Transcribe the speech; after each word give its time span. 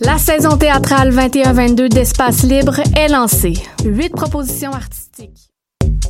La 0.00 0.18
saison 0.18 0.56
théâtrale 0.56 1.12
21-22 1.12 1.88
d'Espace 1.88 2.42
Libre 2.42 2.80
est 2.96 3.08
lancée. 3.08 3.54
Huit 3.84 4.10
propositions 4.10 4.72
artistiques. 4.72 5.53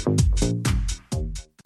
thank 0.00 0.42
you 0.42 0.59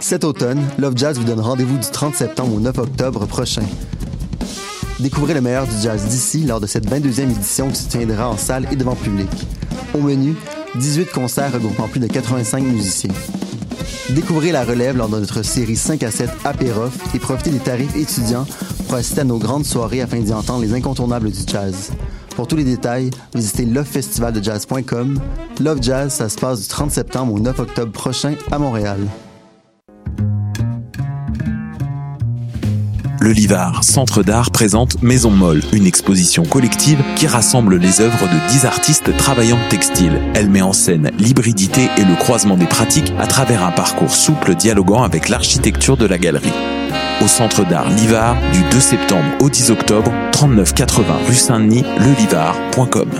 cet 0.00 0.24
automne, 0.24 0.60
Love 0.78 0.94
Jazz 0.96 1.18
vous 1.18 1.24
donne 1.24 1.40
rendez-vous 1.40 1.76
du 1.76 1.86
30 1.90 2.14
septembre 2.14 2.54
au 2.54 2.60
9 2.60 2.78
octobre 2.78 3.26
prochain. 3.26 3.62
Découvrez 5.00 5.34
le 5.34 5.40
meilleur 5.40 5.66
du 5.66 5.74
jazz 5.82 6.04
d'ici 6.06 6.44
lors 6.44 6.60
de 6.60 6.66
cette 6.66 6.88
22e 6.88 7.30
édition 7.30 7.68
qui 7.68 7.82
se 7.82 7.88
tiendra 7.88 8.28
en 8.28 8.36
salle 8.36 8.66
et 8.70 8.76
devant 8.76 8.94
public. 8.94 9.28
Au 9.94 9.98
menu, 9.98 10.34
18 10.76 11.10
concerts 11.10 11.52
regroupant 11.52 11.88
plus 11.88 12.00
de 12.00 12.06
85 12.06 12.62
musiciens. 12.62 13.14
Découvrez 14.10 14.52
la 14.52 14.64
relève 14.64 14.96
lors 14.96 15.08
de 15.08 15.18
notre 15.18 15.42
série 15.42 15.76
5 15.76 16.02
à 16.02 16.10
7 16.10 16.30
Apérof 16.44 17.14
et 17.14 17.18
profitez 17.18 17.50
des 17.50 17.58
tarifs 17.58 17.96
étudiants 17.96 18.46
pour 18.86 18.96
assister 18.96 19.22
à 19.22 19.24
nos 19.24 19.38
grandes 19.38 19.66
soirées 19.66 20.00
afin 20.00 20.20
d'y 20.20 20.32
entendre 20.32 20.62
les 20.62 20.74
incontournables 20.74 21.30
du 21.30 21.40
jazz. 21.46 21.90
Pour 22.38 22.46
tous 22.46 22.54
les 22.54 22.62
détails, 22.62 23.10
visitez 23.34 23.64
lovefestivaldejazz.com. 23.64 25.18
Love 25.58 25.78
Jazz, 25.82 26.12
ça 26.12 26.28
se 26.28 26.38
passe 26.38 26.60
du 26.60 26.68
30 26.68 26.92
septembre 26.92 27.34
au 27.34 27.40
9 27.40 27.58
octobre 27.58 27.90
prochain 27.90 28.36
à 28.52 28.60
Montréal. 28.60 29.00
Le 33.20 33.32
Livard, 33.32 33.82
Centre 33.82 34.22
d'art, 34.22 34.52
présente 34.52 35.02
Maison 35.02 35.32
Molle, 35.32 35.62
une 35.72 35.84
exposition 35.84 36.44
collective 36.44 37.02
qui 37.16 37.26
rassemble 37.26 37.76
les 37.76 38.00
œuvres 38.00 38.28
de 38.28 38.52
10 38.52 38.66
artistes 38.66 39.16
travaillant 39.16 39.58
textile. 39.68 40.22
Elle 40.36 40.48
met 40.48 40.62
en 40.62 40.72
scène 40.72 41.10
l'hybridité 41.18 41.88
et 41.96 42.04
le 42.04 42.14
croisement 42.14 42.56
des 42.56 42.66
pratiques 42.66 43.12
à 43.18 43.26
travers 43.26 43.64
un 43.64 43.72
parcours 43.72 44.14
souple 44.14 44.54
dialoguant 44.54 45.02
avec 45.02 45.28
l'architecture 45.28 45.96
de 45.96 46.06
la 46.06 46.18
galerie 46.18 46.52
au 47.22 47.26
Centre 47.26 47.64
d'art 47.64 47.88
Livard 47.90 48.36
du 48.52 48.62
2 48.70 48.80
septembre 48.80 49.26
au 49.40 49.50
10 49.50 49.70
octobre, 49.70 50.12
3980 50.32 51.14
rue 51.26 51.34
Saint-Denis, 51.34 51.84
lelivard.com. 51.98 53.10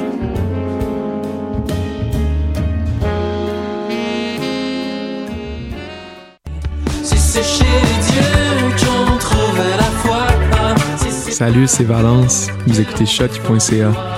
Salut, 11.31 11.69
c'est 11.69 11.85
Valence. 11.85 12.49
Vous 12.67 12.81
écoutez 12.81 13.07
shot.ca. 13.07 14.18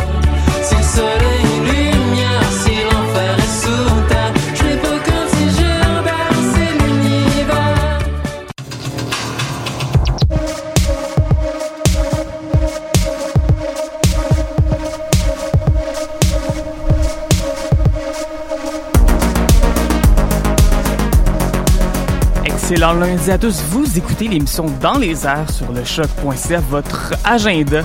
Excellent 22.81 22.99
lundi 22.99 23.31
à 23.31 23.37
tous. 23.37 23.61
Vous 23.69 23.99
écoutez 23.99 24.27
l'émission 24.27 24.65
Dans 24.81 24.97
les 24.97 25.27
airs 25.27 25.51
sur 25.51 25.71
le 25.71 25.85
choc.ca, 25.85 26.61
votre 26.61 27.13
agenda 27.27 27.83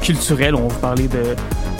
culturel. 0.00 0.54
On 0.54 0.68
va 0.68 0.74
vous 0.74 0.80
parler 0.80 1.08
de, 1.08 1.34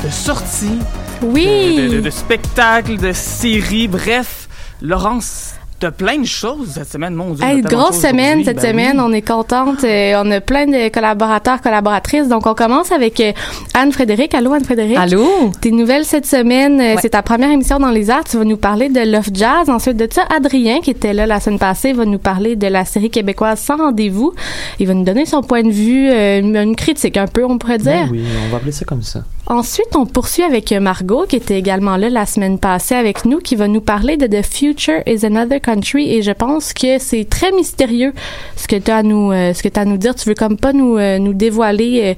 de 0.05 0.11
sorties, 0.11 0.81
oui. 1.23 1.77
de, 1.77 1.95
de, 1.95 2.01
de 2.01 2.11
spectacles, 2.11 2.97
de 2.97 3.13
séries, 3.13 3.87
bref. 3.87 4.49
Laurence, 4.83 5.55
T'as 5.79 5.91
plein 5.91 6.19
de 6.19 6.27
choses 6.27 6.71
cette 6.71 6.91
semaine, 6.91 7.15
mon 7.15 7.35
Dieu. 7.35 7.45
Hey, 7.45 7.61
grosse 7.61 8.01
semaine 8.01 8.43
cette 8.45 8.57
ben 8.57 8.71
semaine. 8.71 8.99
On 8.99 9.13
est 9.13 9.21
contente. 9.21 9.85
Euh, 9.85 10.23
on 10.25 10.31
a 10.31 10.41
plein 10.41 10.67
de 10.67 10.89
collaborateurs, 10.89 11.61
collaboratrices. 11.61 12.29
Donc, 12.29 12.47
on 12.47 12.55
commence 12.55 12.93
avec 12.93 13.21
euh, 13.21 13.33
Anne-Frédéric. 13.75 14.35
Allô, 14.35 14.55
Anne-Frédéric. 14.55 14.97
Allô? 14.97 15.53
Tes 15.61 15.73
nouvelles 15.73 16.07
cette 16.07 16.25
semaine. 16.25 16.81
Euh, 16.81 16.95
c'est 17.03 17.11
ta 17.11 17.21
première 17.21 17.51
émission 17.51 17.79
dans 17.79 17.91
les 17.91 18.09
arts. 18.09 18.25
Tu 18.25 18.39
vas 18.39 18.45
nous 18.45 18.57
parler 18.57 18.89
de 18.89 19.01
Love 19.01 19.29
Jazz. 19.35 19.69
Ensuite 19.69 19.99
de 19.99 20.09
ça, 20.11 20.23
Adrien, 20.35 20.81
qui 20.81 20.93
était 20.93 21.13
là 21.13 21.27
la 21.27 21.41
semaine 21.41 21.59
passée, 21.59 21.93
va 21.93 22.07
nous 22.07 22.19
parler 22.19 22.57
de 22.57 22.69
la 22.69 22.87
série 22.87 23.11
québécoise 23.11 23.61
Sans 23.61 23.77
rendez-vous. 23.77 24.33
Il 24.79 24.87
va 24.87 24.95
nous 24.95 25.05
donner 25.05 25.27
son 25.27 25.43
point 25.43 25.63
de 25.63 25.71
vue, 25.71 26.11
une 26.11 26.75
critique 26.75 27.19
un 27.19 27.27
peu, 27.27 27.45
on 27.45 27.59
pourrait 27.59 27.79
dire. 27.79 28.07
Ben 28.07 28.09
oui, 28.13 28.25
on 28.47 28.51
va 28.51 28.57
appeler 28.57 28.73
ça 28.73 28.87
comme 28.87 29.03
ça. 29.03 29.25
Ensuite, 29.49 29.95
on 29.95 30.07
poursuit 30.07 30.43
avec 30.43 30.73
Margot, 30.73 31.25
qui 31.29 31.37
était 31.37 31.57
également 31.57 31.97
là 31.97 32.11
la 32.11 32.27
semaine 32.27 32.59
passée 32.59 32.97
avec 32.97 33.25
nous, 33.25 33.39
qui 33.39 33.55
va 33.55 33.69
nous 33.69 33.81
parler 33.81 34.17
de 34.17 34.27
The 34.27 34.45
Future 34.45 35.03
is 35.07 35.25
Another 35.25 35.61
Country. 35.61 36.13
Et 36.17 36.23
je 36.23 36.33
pense 36.33 36.73
que 36.73 36.99
c'est 36.99 37.29
très 37.29 37.53
mystérieux 37.53 38.13
ce 38.57 38.67
que 38.67 38.75
tu 38.75 38.91
as 38.91 38.97
à 38.97 39.03
nous, 39.05 39.31
euh, 39.31 39.53
à 39.77 39.85
nous 39.85 39.99
dire. 39.99 40.17
Tu 40.17 40.29
veux 40.29 40.35
comme 40.35 40.57
pas 40.57 40.73
nous, 40.73 40.97
euh, 40.97 41.21
nous 41.21 41.33
dévoiler 41.33 42.01
euh, 42.03 42.15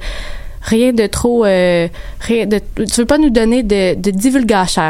rien 0.63 0.93
de 0.93 1.07
trop 1.07 1.45
euh, 1.45 1.89
rien 2.21 2.47
de, 2.47 2.59
tu 2.77 3.01
veux 3.01 3.07
pas 3.07 3.19
nous 3.19 3.31
donner 3.31 3.63
de, 3.63 3.95
de 3.95 4.13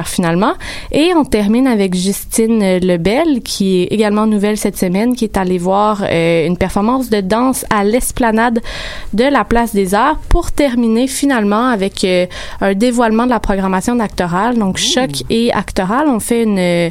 finalement. 0.04 0.54
Et 0.92 1.12
on 1.16 1.24
termine 1.24 1.66
avec 1.66 1.94
Justine 1.94 2.78
Lebel 2.78 3.42
qui 3.42 3.82
est 3.82 3.84
également 3.86 4.26
nouvelle 4.26 4.56
cette 4.56 4.76
semaine 4.76 5.14
qui 5.14 5.24
est 5.24 5.36
allée 5.36 5.58
voir 5.58 6.02
euh, 6.02 6.46
une 6.46 6.56
performance 6.56 7.10
de 7.10 7.20
danse 7.20 7.64
à 7.70 7.84
l'esplanade 7.84 8.60
de 9.12 9.24
la 9.24 9.44
place 9.44 9.74
des 9.74 9.94
arts 9.94 10.18
pour 10.28 10.52
terminer 10.52 11.06
finalement 11.06 11.68
avec 11.68 12.04
euh, 12.04 12.26
un 12.60 12.74
dévoilement 12.74 13.24
de 13.24 13.30
la 13.30 13.40
programmation 13.40 13.96
d'actoral 13.96 14.58
donc 14.58 14.76
choc 14.76 15.10
et 15.30 15.52
actoral 15.52 16.08
on 16.08 16.20
fait 16.20 16.42
une 16.42 16.58
euh, 16.58 16.90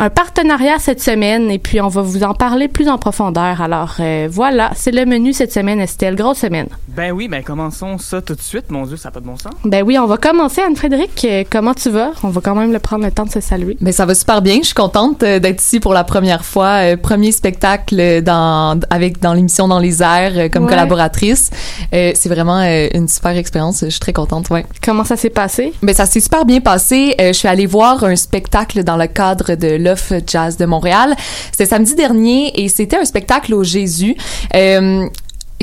un 0.00 0.10
partenariat 0.10 0.78
cette 0.78 1.00
semaine. 1.00 1.50
Et 1.50 1.58
puis 1.58 1.80
on 1.80 1.88
va 1.88 2.02
vous 2.02 2.22
en 2.22 2.32
parler 2.32 2.68
plus 2.68 2.88
en 2.88 2.98
profondeur. 2.98 3.60
Alors 3.60 3.96
voilà 4.30 4.70
c'est 4.76 4.92
le 4.92 5.04
menu 5.04 5.32
cette 5.32 5.52
semaine 5.52 5.80
Estelle. 5.80 6.14
Grosse 6.14 6.38
semaine. 6.38 6.68
Ben 6.88 7.10
oui 7.10 7.26
ben 7.26 7.42
commençons 7.42 7.98
ça 7.98 8.17
tout 8.20 8.34
de 8.34 8.40
suite. 8.40 8.70
Mon 8.70 8.86
Dieu, 8.86 8.96
ça 8.96 9.08
n'a 9.08 9.12
pas 9.12 9.20
de 9.20 9.26
bon 9.26 9.36
sens. 9.36 9.52
Ben 9.64 9.82
oui, 9.82 9.98
on 9.98 10.06
va 10.06 10.16
commencer. 10.16 10.60
Anne-Frédéric, 10.60 11.24
euh, 11.24 11.44
comment 11.50 11.74
tu 11.74 11.90
vas? 11.90 12.12
On 12.22 12.28
va 12.28 12.40
quand 12.40 12.54
même 12.54 12.72
le 12.72 12.78
prendre 12.78 13.04
le 13.04 13.10
temps 13.10 13.24
de 13.24 13.30
se 13.30 13.40
saluer. 13.40 13.76
Ben 13.80 13.92
ça 13.92 14.06
va 14.06 14.14
super 14.14 14.42
bien. 14.42 14.58
Je 14.60 14.66
suis 14.66 14.74
contente 14.74 15.22
euh, 15.22 15.38
d'être 15.38 15.62
ici 15.62 15.80
pour 15.80 15.94
la 15.94 16.04
première 16.04 16.44
fois. 16.44 16.84
Euh, 16.84 16.96
premier 16.96 17.32
spectacle 17.32 18.22
dans, 18.22 18.78
avec, 18.90 19.20
dans 19.20 19.32
l'émission 19.32 19.68
Dans 19.68 19.78
les 19.78 20.02
airs 20.02 20.50
comme 20.50 20.66
collaboratrice. 20.66 21.50
c'est 21.92 22.28
vraiment 22.28 22.60
une 22.62 23.08
super 23.08 23.36
expérience. 23.36 23.80
Je 23.84 23.90
suis 23.90 24.00
très 24.00 24.12
contente, 24.12 24.50
ouais. 24.50 24.64
Comment 24.84 25.04
ça 25.04 25.16
s'est 25.16 25.30
passé? 25.30 25.72
Ben 25.82 25.94
ça 25.94 26.06
s'est 26.06 26.20
super 26.20 26.44
bien 26.44 26.60
passé. 26.60 27.14
je 27.18 27.32
suis 27.32 27.48
allée 27.48 27.66
voir 27.66 28.04
un 28.04 28.16
spectacle 28.16 28.84
dans 28.84 28.96
le 28.96 29.06
cadre 29.06 29.54
de 29.54 29.76
l'Off 29.76 30.12
Jazz 30.26 30.56
de 30.56 30.66
Montréal. 30.66 31.14
C'était 31.50 31.66
samedi 31.66 31.94
dernier 31.94 32.60
et 32.62 32.68
c'était 32.68 32.98
un 32.98 33.04
spectacle 33.04 33.54
au 33.54 33.64
Jésus 33.64 34.16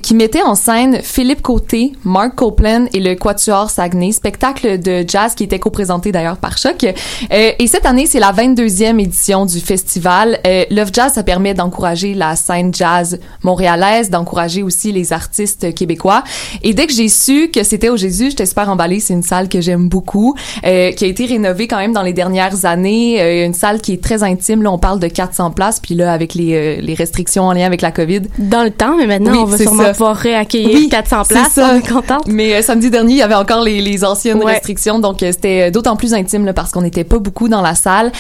qui 0.02 0.14
mettait 0.14 0.44
en 0.44 0.56
scène 0.56 1.00
Philippe 1.02 1.42
Côté, 1.42 1.94
Mark 2.04 2.36
Copeland 2.36 2.86
et 2.94 3.00
le 3.00 3.16
Quatuor 3.16 3.70
Saguenay, 3.70 4.12
spectacle 4.12 4.80
de 4.80 5.04
jazz 5.08 5.36
qui 5.36 5.44
était 5.44 5.60
co-présenté 5.60 6.12
d'ailleurs 6.12 6.38
par 6.38 6.58
Choc. 6.58 6.84
Euh, 6.84 7.52
et 7.58 7.68
cette 7.68 7.86
année, 7.86 8.06
c'est 8.06 8.20
la 8.20 8.32
22e 8.32 9.00
édition 9.00 9.46
du 9.46 9.60
festival. 9.60 10.40
Euh, 10.46 10.66
Love 10.70 10.90
Jazz, 10.94 11.14
ça 11.14 11.24
permet 11.24 11.54
d'encourager 11.54 12.14
la 12.14 12.36
scène 12.36 12.74
jazz 12.74 13.20
montréalaise, 13.44 14.10
d'encourager 14.10 14.64
aussi 14.64 14.92
les 14.92 15.14
artistes 15.14 15.74
québécois. 15.74 16.24
Et 16.62 16.74
dès 16.74 16.88
que 16.88 16.94
j'ai 16.94 17.10
su 17.10 17.50
que 17.50 17.64
c'était 17.64 17.90
au 17.90 17.98
Jésus, 17.98 18.30
j'étais 18.30 18.46
super 18.46 18.70
emballée. 18.70 19.00
C'est 19.00 19.14
une 19.14 19.24
salle 19.24 19.50
que 19.50 19.62
j'aime 19.62 19.90
beaucoup, 19.90 20.36
euh, 20.66 20.92
qui 20.92 21.06
a 21.06 21.08
été 21.08 21.26
rénovée 21.26 21.68
quand 21.68 21.78
même 21.78 21.94
dans 21.94 22.04
les 22.04 22.14
dernières 22.14 22.66
années. 22.66 23.22
Euh, 23.22 23.46
une 23.46 23.54
salle 23.54 23.82
qui 23.82 23.94
est 23.94 24.04
très 24.04 24.24
intime. 24.24 24.62
Là, 24.62 24.72
on 24.72 24.78
parle 24.78 25.00
de 25.00 25.08
400 25.08 25.52
places. 25.52 25.80
Puis 25.80 25.96
là, 25.96 26.12
avec 26.14 26.34
les, 26.34 26.54
euh, 26.54 26.82
les 26.82 26.94
restrictions 26.94 27.44
en 27.44 27.54
lien 27.54 27.66
avec 27.66 27.82
la 27.82 27.92
COVID. 27.92 28.22
Dans 28.38 28.64
le 28.64 28.72
temps, 28.72 28.96
mais 28.98 29.08
maintenant, 29.08 29.44
on 29.44 29.46
va 29.46 29.58
sûrement 29.58 29.85
va 29.88 29.92
pouvoir 29.92 30.16
réaccueillir 30.16 30.90
400 30.90 31.24
places. 31.28 31.52
Ça. 31.54 31.72
On 31.74 31.78
est 31.78 31.88
contente. 31.88 32.28
Mais 32.28 32.62
samedi 32.62 32.90
dernier, 32.90 33.14
il 33.14 33.18
y 33.18 33.22
avait 33.22 33.36
encore 33.36 33.62
les, 33.62 33.82
les 33.82 34.04
anciennes 34.04 34.44
restrictions, 34.44 35.00
donc 35.00 35.18
c'était 35.20 35.72
d'autant 35.72 35.96
plus 35.96 36.14
intime 36.14 36.46
là, 36.46 36.54
parce 36.54 36.72
qu'on 36.72 36.82
n'était 36.82 37.04
pas 37.04 37.20
beaucoup 37.20 37.50
dans 37.50 37.62
la 37.62 37.76
salle. 37.76 38.12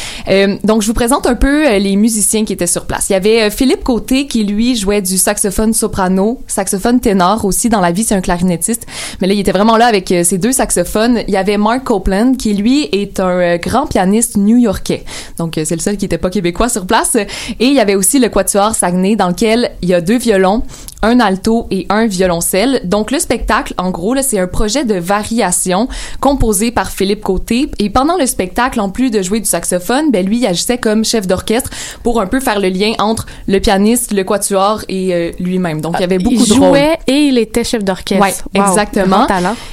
donc 0.63 0.81
je 0.81 0.87
vous 0.87 0.93
présente 0.93 1.27
un 1.27 1.35
peu 1.35 1.77
les 1.77 1.95
musiciens 1.95 2.45
qui 2.45 2.53
étaient 2.53 2.67
sur 2.67 2.85
place. 2.85 3.09
Il 3.09 3.13
y 3.13 3.15
avait 3.15 3.49
Philippe 3.49 3.83
Côté 3.83 4.27
qui 4.27 4.43
lui 4.43 4.75
jouait 4.75 5.01
du 5.01 5.17
saxophone 5.17 5.73
soprano, 5.73 6.41
saxophone 6.47 6.99
ténor 6.99 7.45
aussi. 7.45 7.69
Dans 7.69 7.81
la 7.81 7.91
vie, 7.91 8.03
c'est 8.03 8.15
un 8.15 8.21
clarinettiste, 8.21 8.85
mais 9.21 9.27
là 9.27 9.33
il 9.33 9.39
était 9.39 9.51
vraiment 9.51 9.77
là 9.77 9.85
avec 9.85 10.13
ses 10.23 10.37
deux 10.37 10.51
saxophones. 10.51 11.21
Il 11.27 11.33
y 11.33 11.37
avait 11.37 11.57
Mark 11.57 11.83
Copeland 11.83 12.33
qui 12.35 12.53
lui 12.53 12.89
est 12.91 13.19
un 13.19 13.57
grand 13.57 13.87
pianiste 13.87 14.37
new-yorkais. 14.37 15.03
Donc 15.37 15.53
c'est 15.55 15.75
le 15.75 15.81
seul 15.81 15.97
qui 15.97 16.05
était 16.05 16.17
pas 16.17 16.29
québécois 16.29 16.69
sur 16.69 16.85
place. 16.85 17.15
Et 17.15 17.65
il 17.67 17.73
y 17.73 17.79
avait 17.79 17.95
aussi 17.95 18.19
le 18.19 18.29
Quatuor 18.29 18.75
Saguenay 18.75 19.15
dans 19.15 19.29
lequel 19.29 19.71
il 19.81 19.89
y 19.89 19.93
a 19.93 20.01
deux 20.01 20.17
violons, 20.17 20.63
un 21.05 21.19
alto 21.19 21.67
et 21.71 21.85
un 21.89 22.07
violoncelle. 22.07 22.81
Donc 22.83 23.11
le 23.11 23.19
spectacle, 23.19 23.73
en 23.77 23.91
gros, 23.91 24.15
c'est 24.21 24.39
un 24.39 24.47
projet 24.47 24.85
de 24.85 24.95
variation 24.95 25.87
composé 26.19 26.71
par 26.71 26.89
Philippe 26.89 27.21
Côté. 27.21 27.69
Et 27.79 27.89
pendant 27.89 28.17
le 28.17 28.25
spectacle, 28.25 28.79
en 28.79 28.89
plus 28.89 29.11
de 29.11 29.21
jouer 29.21 29.39
du 29.39 29.45
saxophone, 29.45 30.11
ben 30.11 30.25
lui, 30.25 30.39
il 30.39 30.45
agissait 30.45 30.77
comme 30.77 31.05
chef 31.05 31.27
d'orchestre 31.27 31.69
pour 32.03 32.19
un 32.21 32.27
peu 32.27 32.39
faire 32.39 32.59
le 32.59 32.69
lien 32.69 32.93
entre 32.99 33.25
le 33.47 33.59
pianiste, 33.59 34.13
le 34.13 34.23
quatuor 34.23 34.81
et 34.89 35.13
euh, 35.13 35.31
lui-même. 35.39 35.81
Donc 35.81 35.95
il 35.97 36.01
y 36.01 36.03
avait 36.03 36.17
beaucoup 36.17 36.35
il 36.35 36.49
de 36.49 36.53
rôles. 36.53 36.67
jouait 36.69 36.97
et 37.07 37.27
il 37.27 37.37
était 37.37 37.63
chef 37.63 37.83
d'orchestre. 37.83 38.21
Ouais, 38.21 38.33
exactement. 38.53 39.27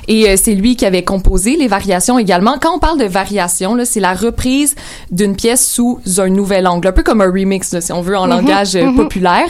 Et 0.08 0.28
euh, 0.28 0.36
c'est 0.36 0.54
lui 0.54 0.76
qui 0.76 0.84
avait 0.86 1.04
composé 1.04 1.56
les 1.56 1.68
variations 1.68 2.18
également. 2.18 2.56
Quand 2.60 2.74
on 2.74 2.78
parle 2.78 2.98
de 2.98 3.04
variation, 3.04 3.74
là, 3.74 3.84
c'est 3.84 4.00
la 4.00 4.14
reprise 4.14 4.74
d'une 5.10 5.36
pièce 5.36 5.66
sous 5.66 6.00
un 6.18 6.28
nouvel 6.28 6.66
angle, 6.66 6.88
un 6.88 6.92
peu 6.92 7.02
comme 7.02 7.20
un 7.20 7.30
remix, 7.30 7.78
si 7.78 7.92
on 7.92 8.02
veut, 8.02 8.16
en 8.16 8.26
mm-hmm, 8.26 8.30
langage 8.30 8.76
euh, 8.76 8.84
mm-hmm. 8.84 8.96
populaire. 8.96 9.48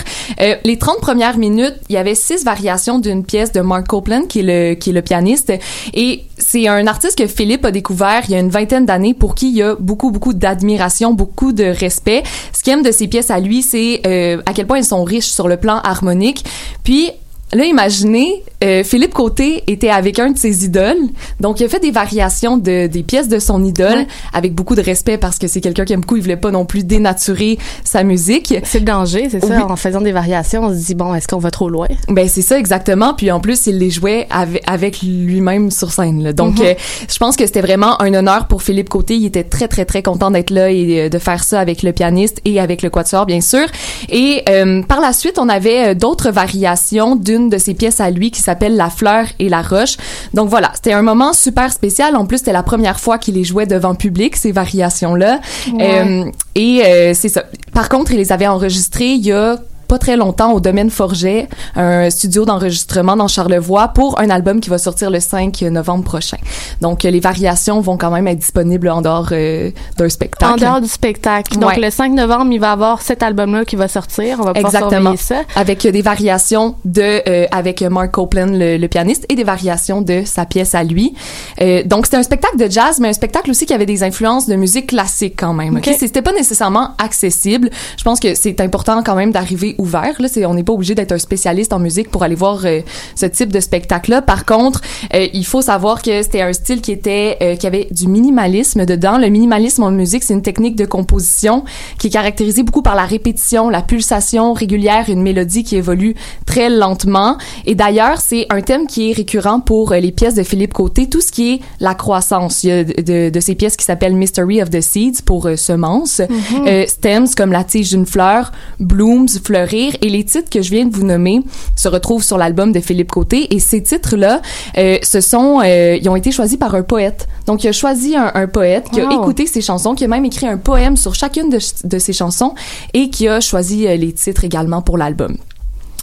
les 0.65 0.79
30 0.79 1.01
premières 1.01 1.39
minutes 1.39 1.72
il 1.89 1.95
y 1.95 1.99
avait 1.99 2.15
six 2.15 2.45
variations 2.45 2.99
d'une 2.99 3.25
pièce 3.25 3.53
de 3.53 3.61
Mark 3.61 3.87
Copeland, 3.87 4.23
qui 4.29 4.41
est 4.41 4.43
le, 4.43 4.75
qui 4.75 4.91
est 4.91 4.93
le 4.93 5.03
pianiste. 5.03 5.53
Et 5.95 6.25
c'est 6.39 6.69
un 6.69 6.87
artiste 6.87 7.19
que 7.19 7.27
Philippe 7.27 7.65
a 7.65 7.71
découvert 7.71 8.23
il 8.29 8.33
y 8.33 8.35
a 8.35 8.39
une 8.39 8.51
vingtaine 8.51 8.87
d'années 8.87 9.15
pour 9.15 9.35
qui 9.35 9.51
il 9.51 9.57
y 9.57 9.63
a 9.63 9.75
beaucoup, 9.75 10.11
beaucoup 10.11 10.35
d'admiration, 10.35 11.13
beaucoup 11.15 11.53
de 11.53 11.65
respect. 11.65 12.23
Ce 12.53 12.63
qu'il 12.63 12.73
aime 12.73 12.83
de 12.83 12.93
ses 12.93 13.09
pièces 13.09 13.31
à 13.31 13.41
lui, 13.41 13.63
c'est 13.63 14.01
euh, 14.07 14.43
à 14.47 14.53
quel 14.53 14.67
point 14.67 14.79
elles 14.79 14.85
sont 14.85 15.05
riches 15.05 15.31
sur 15.31 15.49
le 15.49 15.57
plan 15.57 15.79
harmonique. 15.79 16.45
Puis, 16.85 17.11
Là, 17.55 17.65
imaginez, 17.65 18.43
euh, 18.65 18.83
Philippe 18.83 19.13
Côté 19.13 19.63
était 19.67 19.91
avec 19.91 20.19
un 20.19 20.31
de 20.31 20.39
ses 20.39 20.65
idoles, 20.65 20.97
donc 21.41 21.61
il 21.61 21.65
a 21.65 21.69
fait 21.69 21.81
des 21.81 21.91
variations 21.91 22.57
de 22.57 22.87
des 22.87 23.03
pièces 23.03 23.29
de 23.29 23.39
son 23.39 23.63
idole 23.63 24.07
avec 24.33 24.55
beaucoup 24.55 24.75
de 24.75 24.81
respect 24.81 25.19
parce 25.19 25.39
que 25.39 25.47
c'est 25.47 25.61
quelqu'un 25.61 25.85
qui 25.85 25.93
aime 25.93 26.01
beaucoup. 26.01 26.17
Il 26.17 26.23
voulait 26.23 26.37
pas 26.37 26.51
non 26.51 26.65
plus 26.65 26.85
dénaturer 26.85 27.59
sa 27.85 28.05
musique. 28.05 28.55
C'est 28.65 28.79
le 28.79 28.85
danger, 28.87 29.29
c'est 29.31 29.45
ça. 29.45 29.67
En 29.67 29.77
faisant 29.77 30.01
des 30.01 30.13
variations, 30.13 30.65
on 30.65 30.71
se 30.71 30.87
dit 30.87 30.95
bon, 30.95 31.15
est-ce 31.15 31.29
qu'on 31.29 31.39
va 31.39 31.51
trop 31.51 31.69
loin? 31.69 31.89
Ben 32.09 32.27
c'est 32.27 32.43
ça 32.43 32.59
exactement. 32.59 33.13
Puis 33.15 33.31
en 33.31 33.41
plus, 33.41 33.67
il 33.67 33.79
les 33.79 33.91
jouait 33.91 34.27
avec, 34.31 34.63
avec 34.67 35.03
lui-même 35.03 35.71
sur 35.71 35.93
scène. 35.93 36.23
Là. 36.23 36.33
Donc, 36.33 36.59
mhm. 36.59 36.65
euh, 36.67 36.75
je 37.09 37.19
pense 37.19 37.37
que 37.37 37.45
c'était 37.45 37.61
vraiment 37.61 38.01
un 38.01 38.15
honneur 38.15 38.47
pour 38.47 38.63
Philippe 38.63 38.89
Côté. 38.89 39.17
Il 39.17 39.27
était 39.27 39.45
très 39.45 39.69
très 39.69 39.85
très 39.85 40.03
content 40.03 40.31
d'être 40.31 40.51
là 40.51 40.71
et 40.71 41.11
de 41.11 41.19
faire 41.19 41.45
ça 41.45 41.61
avec 41.61 41.83
le 41.83 41.93
pianiste 41.93 42.41
et 42.47 42.61
avec 42.61 42.81
le 42.81 42.89
quatuor, 42.89 43.27
bien 43.27 43.43
sûr. 43.43 43.67
Et 44.09 44.43
euh, 44.49 44.83
par 44.83 45.01
la 45.01 45.13
suite, 45.13 45.39
on 45.39 45.51
avait 45.51 45.95
d'autres 45.95 46.31
variations 46.31 47.17
d'une 47.17 47.42
de 47.49 47.59
ses 47.59 47.75
pièces 47.75 48.01
à 48.01 48.11
lui 48.11 48.31
qui 48.31 48.41
s'appelle 48.41 48.77
La 48.77 48.91
fleur 48.91 49.27
et 49.39 49.49
la 49.49 49.63
roche. 49.63 49.97
Donc 50.35 50.49
voilà, 50.49 50.71
c'était 50.75 50.93
un 50.93 51.03
moment 51.03 51.33
super 51.33 51.73
spécial. 51.73 52.17
En 52.17 52.27
plus, 52.27 52.39
c'était 52.39 52.53
la 52.53 52.63
première 52.63 53.01
fois 53.01 53.19
qu'il 53.19 53.35
les 53.35 53.45
jouait 53.45 53.67
devant 53.67 53.95
public, 53.95 54.37
ces 54.37 54.53
variations-là. 54.53 55.41
Euh, 55.81 56.25
et 56.55 56.83
euh, 56.85 57.15
c'est 57.15 57.29
ça. 57.29 57.45
Par 57.73 57.89
contre, 57.89 58.13
il 58.13 58.19
les 58.19 58.33
avait 58.33 58.47
enregistrées 58.47 59.13
il 59.13 59.27
y 59.27 59.33
a 59.33 59.57
pas 59.93 59.99
très 59.99 60.17
longtemps 60.17 60.53
au 60.53 60.61
domaine 60.61 60.89
Forget, 60.89 61.49
un 61.77 62.09
studio 62.09 62.47
d'enregistrement 62.47 63.15
dans 63.15 63.29
Charlevoix 63.29 63.89
pour 63.89 64.19
un 64.19 64.31
album 64.31 64.59
qui 64.63 64.71
va 64.71 64.79
sortir 64.79 65.11
le 65.11 65.21
5 65.21 65.61
novembre 65.71 66.03
prochain. 66.03 66.39
Donc 66.81 67.03
les 67.03 67.21
variations 67.21 67.79
vont 67.83 67.99
quand 67.99 68.11
même 68.11 68.27
être 68.27 68.39
disponibles 68.39 68.89
en 68.89 69.03
dehors 69.03 69.29
euh, 69.33 69.71
d'un 69.99 70.09
spectacle. 70.09 70.51
En 70.51 70.57
dehors 70.57 70.81
du 70.81 70.89
spectacle. 70.89 71.59
Donc 71.59 71.77
le 71.77 71.91
5 71.91 72.11
novembre, 72.13 72.53
il 72.53 72.59
va 72.59 72.73
avoir 72.73 73.03
cet 73.03 73.23
album-là 73.23 73.67
qui 73.67 73.77
va 73.77 73.87
sortir. 73.87 74.39
On 74.41 74.45
va 74.45 74.55
pouvoir 74.55 74.75
Exactement. 74.75 75.15
ça. 75.19 75.43
Avec 75.57 75.87
des 75.87 76.01
variations 76.01 76.75
de 76.87 77.21
euh, 77.29 77.47
avec 77.51 77.83
Mark 77.83 78.13
Copeland 78.13 78.47
le, 78.51 78.87
pianiste 78.87 79.27
et 79.29 79.35
des 79.35 79.45
variations 79.45 80.01
de 80.01 80.23
sa 80.25 80.47
pièce 80.47 80.75
à 80.75 80.85
lui. 80.85 81.13
Euh, 81.61 81.83
donc 81.85 82.07
c'était 82.07 82.17
un 82.17 82.23
spectacle 82.23 82.57
de 82.57 82.71
jazz, 82.71 82.99
mais 82.99 83.09
un 83.09 83.13
spectacle 83.13 83.51
aussi 83.51 83.67
qui 83.67 83.75
avait 83.75 83.85
des 83.85 84.03
influences 84.03 84.47
de 84.47 84.57
musique 84.57 84.87
classique 84.87 85.35
quand 85.37 85.53
même. 85.53 85.77
Okay. 85.77 85.93
C'était 85.99 86.23
pas 86.23 86.33
nécessairement 86.33 86.93
accessible. 86.97 87.69
Je 87.99 88.05
pense 88.05 88.21
que 88.21 88.35
c'est 88.35 88.59
important 88.63 89.03
quand 89.03 89.17
même 89.17 89.33
d'arriver 89.33 89.77
ouvert. 89.83 90.15
Là, 90.19 90.29
c'est, 90.29 90.47
on 90.47 90.55
n'est 90.55 90.63
pas 90.63 90.73
obligé 90.73 90.95
d'être 90.95 91.13
un 91.13 91.19
spécialiste 91.19 91.73
en 91.73 91.79
musique 91.79 92.11
pour 92.11 92.23
aller 92.23 92.35
voir 92.35 92.61
euh, 92.65 92.81
ce 93.15 93.27
type 93.27 93.53
de 93.53 93.61
spectacle-là. 93.61 94.23
Par 94.23 94.47
contre, 94.47 94.81
euh, 95.15 95.27
il 95.33 95.45
faut 95.45 95.61
savoir 95.63 96.03
que 96.03 96.23
c'était 96.23 96.41
un 96.41 96.53
style 96.53 96.81
qui 96.81 96.93
était 96.93 97.37
euh, 97.43 97.57
qui 97.57 97.67
avait 97.67 97.89
du 97.91 98.09
minimalisme 98.09 98.87
dedans. 98.87 99.19
Le 99.19 99.29
minimalisme 99.29 99.83
en 99.83 99.91
musique, 99.91 100.23
c'est 100.23 100.35
une 100.35 100.43
technique 100.43 100.77
de 100.77 100.85
composition 100.85 101.65
qui 101.99 102.07
est 102.07 102.11
caractérisée 102.11 102.63
beaucoup 102.63 102.83
par 102.83 102.95
la 102.95 103.05
répétition, 103.05 103.69
la 103.69 103.83
pulsation 103.83 104.53
régulière, 104.53 105.09
une 105.09 105.23
mélodie 105.23 105.65
qui 105.65 105.77
évolue 105.77 106.15
très 106.47 106.71
lentement. 106.71 107.37
Et 107.67 107.75
d'ailleurs, 107.75 108.21
c'est 108.21 108.47
un 108.51 108.61
thème 108.61 108.87
qui 108.87 109.11
est 109.11 109.13
récurrent 109.13 109.61
pour 109.61 109.93
les 109.93 110.13
pièces 110.13 110.35
de 110.35 110.43
Philippe 110.43 110.73
Côté, 110.73 111.09
tout 111.09 111.21
ce 111.21 111.33
qui 111.33 111.55
est 111.55 111.61
la 111.81 111.95
croissance. 111.95 112.65
Il 112.65 112.69
y 112.69 112.73
a 112.73 112.85
de, 112.85 113.31
de, 113.31 113.41
ces 113.41 113.55
pièces 113.55 113.77
qui 113.77 113.85
s'appellent 113.85 114.17
Mystery 114.17 114.63
of 114.63 114.71
the 114.71 114.81
Seeds 114.81 115.23
pour 115.25 115.49
semences, 115.57 116.21
mm-hmm. 116.21 116.89
stems 116.89 117.35
comme 117.37 117.53
la 117.53 117.65
tige 117.65 117.91
d'une 117.91 118.07
fleur, 118.07 118.53
blooms, 118.79 119.29
fleurs 119.29 119.62
et 119.73 120.09
les 120.09 120.25
titres 120.25 120.51
que 120.51 120.63
je 120.63 120.71
viens 120.71 120.85
de 120.85 120.95
vous 120.95 121.05
nommer 121.05 121.43
se 121.77 121.89
retrouvent 121.89 122.25
sur 122.25 122.39
l'album 122.39 122.73
de 122.73 122.81
Philippe 122.81 123.11
Côté 123.11 123.55
et 123.55 123.61
ces 123.61 123.83
titres-là, 123.83 124.43
euh, 124.79 124.99
ce 125.03 125.21
sont, 125.21 125.61
euh, 125.65 125.97
ils 126.01 126.09
ont 126.09 126.17
été 126.17 126.31
choisis 126.33 126.57
par 126.57 126.75
un 126.75 126.83
poète. 126.83 127.29
Donc 127.47 127.65
il 127.65 127.69
a 127.69 127.73
choisi 127.73 128.17
un, 128.17 128.47
poète 128.47 128.89
qui 128.93 129.01
a 129.01 129.11
écouté 129.13 129.47
ses 129.47 129.61
chansons, 129.61 129.95
qui 129.95 130.05
a 130.05 130.09
même 130.09 130.25
écrit 130.25 130.47
un 130.47 130.59
poème 130.59 130.97
sur 130.97 131.15
chacune 131.15 131.49
de, 131.51 131.59
de 131.85 131.99
ses 131.99 132.13
chansons 132.13 132.55
et 132.95 133.11
qui 133.11 133.29
a 133.29 133.41
choisi 133.41 133.87
euh, 133.87 133.97
les 133.97 134.13
titres 134.13 134.45
également 134.45 134.83
pour 134.83 134.99
l'album. 134.99 135.37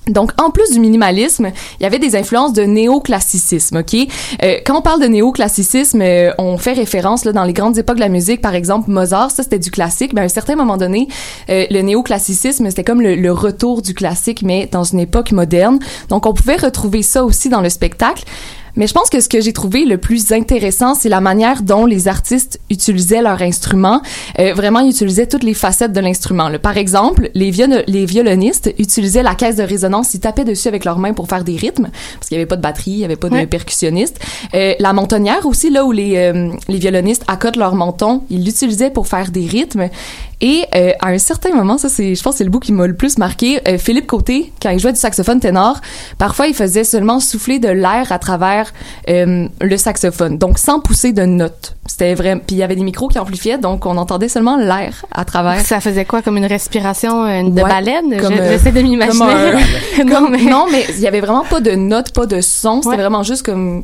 Donc, 0.08 0.32
en 0.42 0.50
plus 0.50 0.72
du 0.72 0.80
minimalisme, 0.80 1.52
il 1.80 1.84
y 1.84 1.86
avait 1.86 2.00
des 2.00 2.16
influences 2.16 2.54
de 2.54 2.64
néoclassicisme, 2.64 3.78
OK? 3.78 3.96
Euh, 4.44 4.58
quand 4.66 4.78
on 4.78 4.82
parle 4.82 5.02
de 5.02 5.08
néoclassicisme, 5.08 6.02
euh, 6.02 6.32
on 6.38 6.58
fait 6.58 6.74
référence 6.74 7.26
là, 7.26 7.32
dans 7.32 7.44
les 7.44 7.54
grandes 7.54 7.78
époques 7.78 7.98
de 7.98 8.02
la 8.02 8.10
musique, 8.10 8.42
par 8.42 8.56
exemple, 8.56 8.90
Mozart, 8.90 9.32
ça 9.32 9.44
c'était 9.44 9.60
du 9.60 9.72
classique, 9.72 10.14
mais 10.14 10.22
à 10.22 10.24
un 10.24 10.30
certain 10.30 10.56
moment 10.56 10.78
donné, 10.78 11.08
euh, 11.50 11.66
le 11.70 11.82
néoclassicisme, 11.82 12.70
c'était 12.70 12.84
comme 12.84 13.02
le, 13.02 13.16
le, 13.16 13.32
retour 13.32 13.82
du 13.82 13.94
classique, 13.94 14.42
mais 14.42 14.68
dans 14.72 14.84
une 14.84 15.00
époque 15.00 15.32
moderne. 15.32 15.80
Donc, 16.10 16.26
on 16.26 16.34
pouvait 16.34 16.56
retrouver 16.56 17.04
ça 17.04 17.24
aussi 17.24 17.50
dans 17.50 17.62
le 17.62 17.70
spectacle. 17.70 18.24
Mais 18.76 18.88
je 18.88 18.94
pense 18.94 19.10
que 19.10 19.20
ce 19.20 19.30
que 19.30 19.42
j'ai 19.42 19.54
trouvé 19.54 19.86
le 19.86 19.98
plus 19.98 20.32
intéressant, 20.32 20.96
c'est 20.96 21.10
la 21.10 21.22
manière 21.22 21.62
dont 21.62 21.86
les 21.86 22.08
artistes 22.08 22.60
utilisaient 22.70 23.22
leur 23.22 23.42
instrument. 23.42 24.02
Euh, 24.40 24.54
vraiment, 24.54 24.80
ils 24.80 24.92
utilisaient 24.92 25.28
toutes 25.28 25.44
les 25.44 25.54
facettes 25.54 25.94
de 25.94 26.00
l'instrument. 26.00 26.50
Par 26.62 26.78
exemple, 26.78 27.30
les, 27.34 27.52
les 27.88 28.06
violonistes 28.06 28.74
utilisaient 28.78 29.24
la 29.24 29.36
caisse 29.36 29.58
de 29.58 29.64
résonance, 29.64 30.14
ils 30.14 30.20
tapaient 30.20 30.46
dessus 30.46 30.68
avec 30.68 30.86
leurs 30.86 31.00
mains 31.00 31.14
pour 31.14 31.28
faire 31.28 31.44
des 31.44 31.56
rythmes, 31.56 31.90
parce 32.16 32.30
qu'il 32.30 32.38
n'y 32.38 32.42
avait 32.42 32.48
pas 32.48 32.56
de 32.56 32.62
batterie, 32.62 32.92
il 32.92 32.98
n'y 32.98 33.06
avait 33.06 33.16
pas 33.16 33.30
de 33.30 33.46
percussionniste. 33.46 34.20
Euh, 34.54 34.74
la 34.80 34.94
mentonnière 34.94 35.46
aussi, 35.46 35.70
là 35.70 35.86
où 35.86 35.92
les, 35.92 36.18
euh, 36.18 36.52
les 36.68 36.78
violonistes 36.78 37.24
accotent 37.28 37.58
leur 37.58 37.76
menton, 37.76 38.24
ils 38.30 38.44
l'utilisaient 38.44 38.90
pour 38.92 39.08
faire 39.08 39.32
des 39.32 39.46
rythmes. 39.46 39.90
Et 40.42 40.66
euh, 40.74 40.92
à 41.02 41.10
un 41.10 41.18
certain 41.18 41.54
moment, 41.54 41.78
ça 41.78 41.90
c'est, 41.90 42.16
je 42.16 42.24
pense, 42.24 42.38
c'est 42.38 42.46
le 42.46 42.50
bout 42.50 42.60
qui 42.60 42.72
m'a 42.72 42.88
le 42.88 42.96
plus 42.96 43.18
marqué. 43.18 43.60
Euh, 43.68 43.78
Philippe 43.78 44.08
Côté, 44.08 44.54
quand 44.62 44.70
il 44.70 44.80
jouait 44.80 44.94
du 44.94 45.00
saxophone 45.00 45.40
ténor, 45.40 45.82
parfois 46.18 46.48
il 46.48 46.54
faisait 46.54 46.86
seulement 46.86 47.20
souffler 47.20 47.60
de 47.60 47.68
l'air 47.68 48.12
à 48.12 48.20
travers 48.20 48.74
euh, 49.10 49.48
le 49.60 49.78
saxophone, 49.78 50.38
donc 50.38 50.58
sans 50.58 50.80
pousser 50.80 51.12
de 51.12 51.24
notes. 51.24 51.76
C'était 51.86 52.14
vrai. 52.14 52.36
Puis 52.38 52.56
il 52.56 52.60
y 52.60 52.64
avait 52.64 52.76
des 52.76 52.84
micros 52.84 53.10
qui 53.10 53.20
amplifiaient, 53.20 53.58
donc 53.58 53.86
on 53.86 53.98
entendait 53.98 54.30
seulement 54.30 54.56
l'air 54.56 55.06
à 55.12 55.26
travers. 55.26 55.60
Ça 55.62 55.82
faisait 55.82 56.06
quoi, 56.06 56.22
comme 56.22 56.38
une 56.38 56.46
respiration 56.46 57.44
de 57.44 57.62
baleine? 57.62 58.16
J'essaie 58.50 58.72
de 58.72 58.82
m'imaginer. 58.82 59.26
non, 60.06 60.30
mais... 60.30 60.44
non, 60.44 60.68
mais 60.72 60.86
il 60.90 61.00
y 61.00 61.08
avait 61.08 61.20
vraiment 61.20 61.44
pas 61.44 61.60
de 61.60 61.72
notes, 61.72 62.14
pas 62.14 62.28
de 62.28 62.40
son. 62.40 62.82
C'était 62.82 62.98
vraiment 62.98 63.24
juste 63.24 63.44
comme 63.46 63.84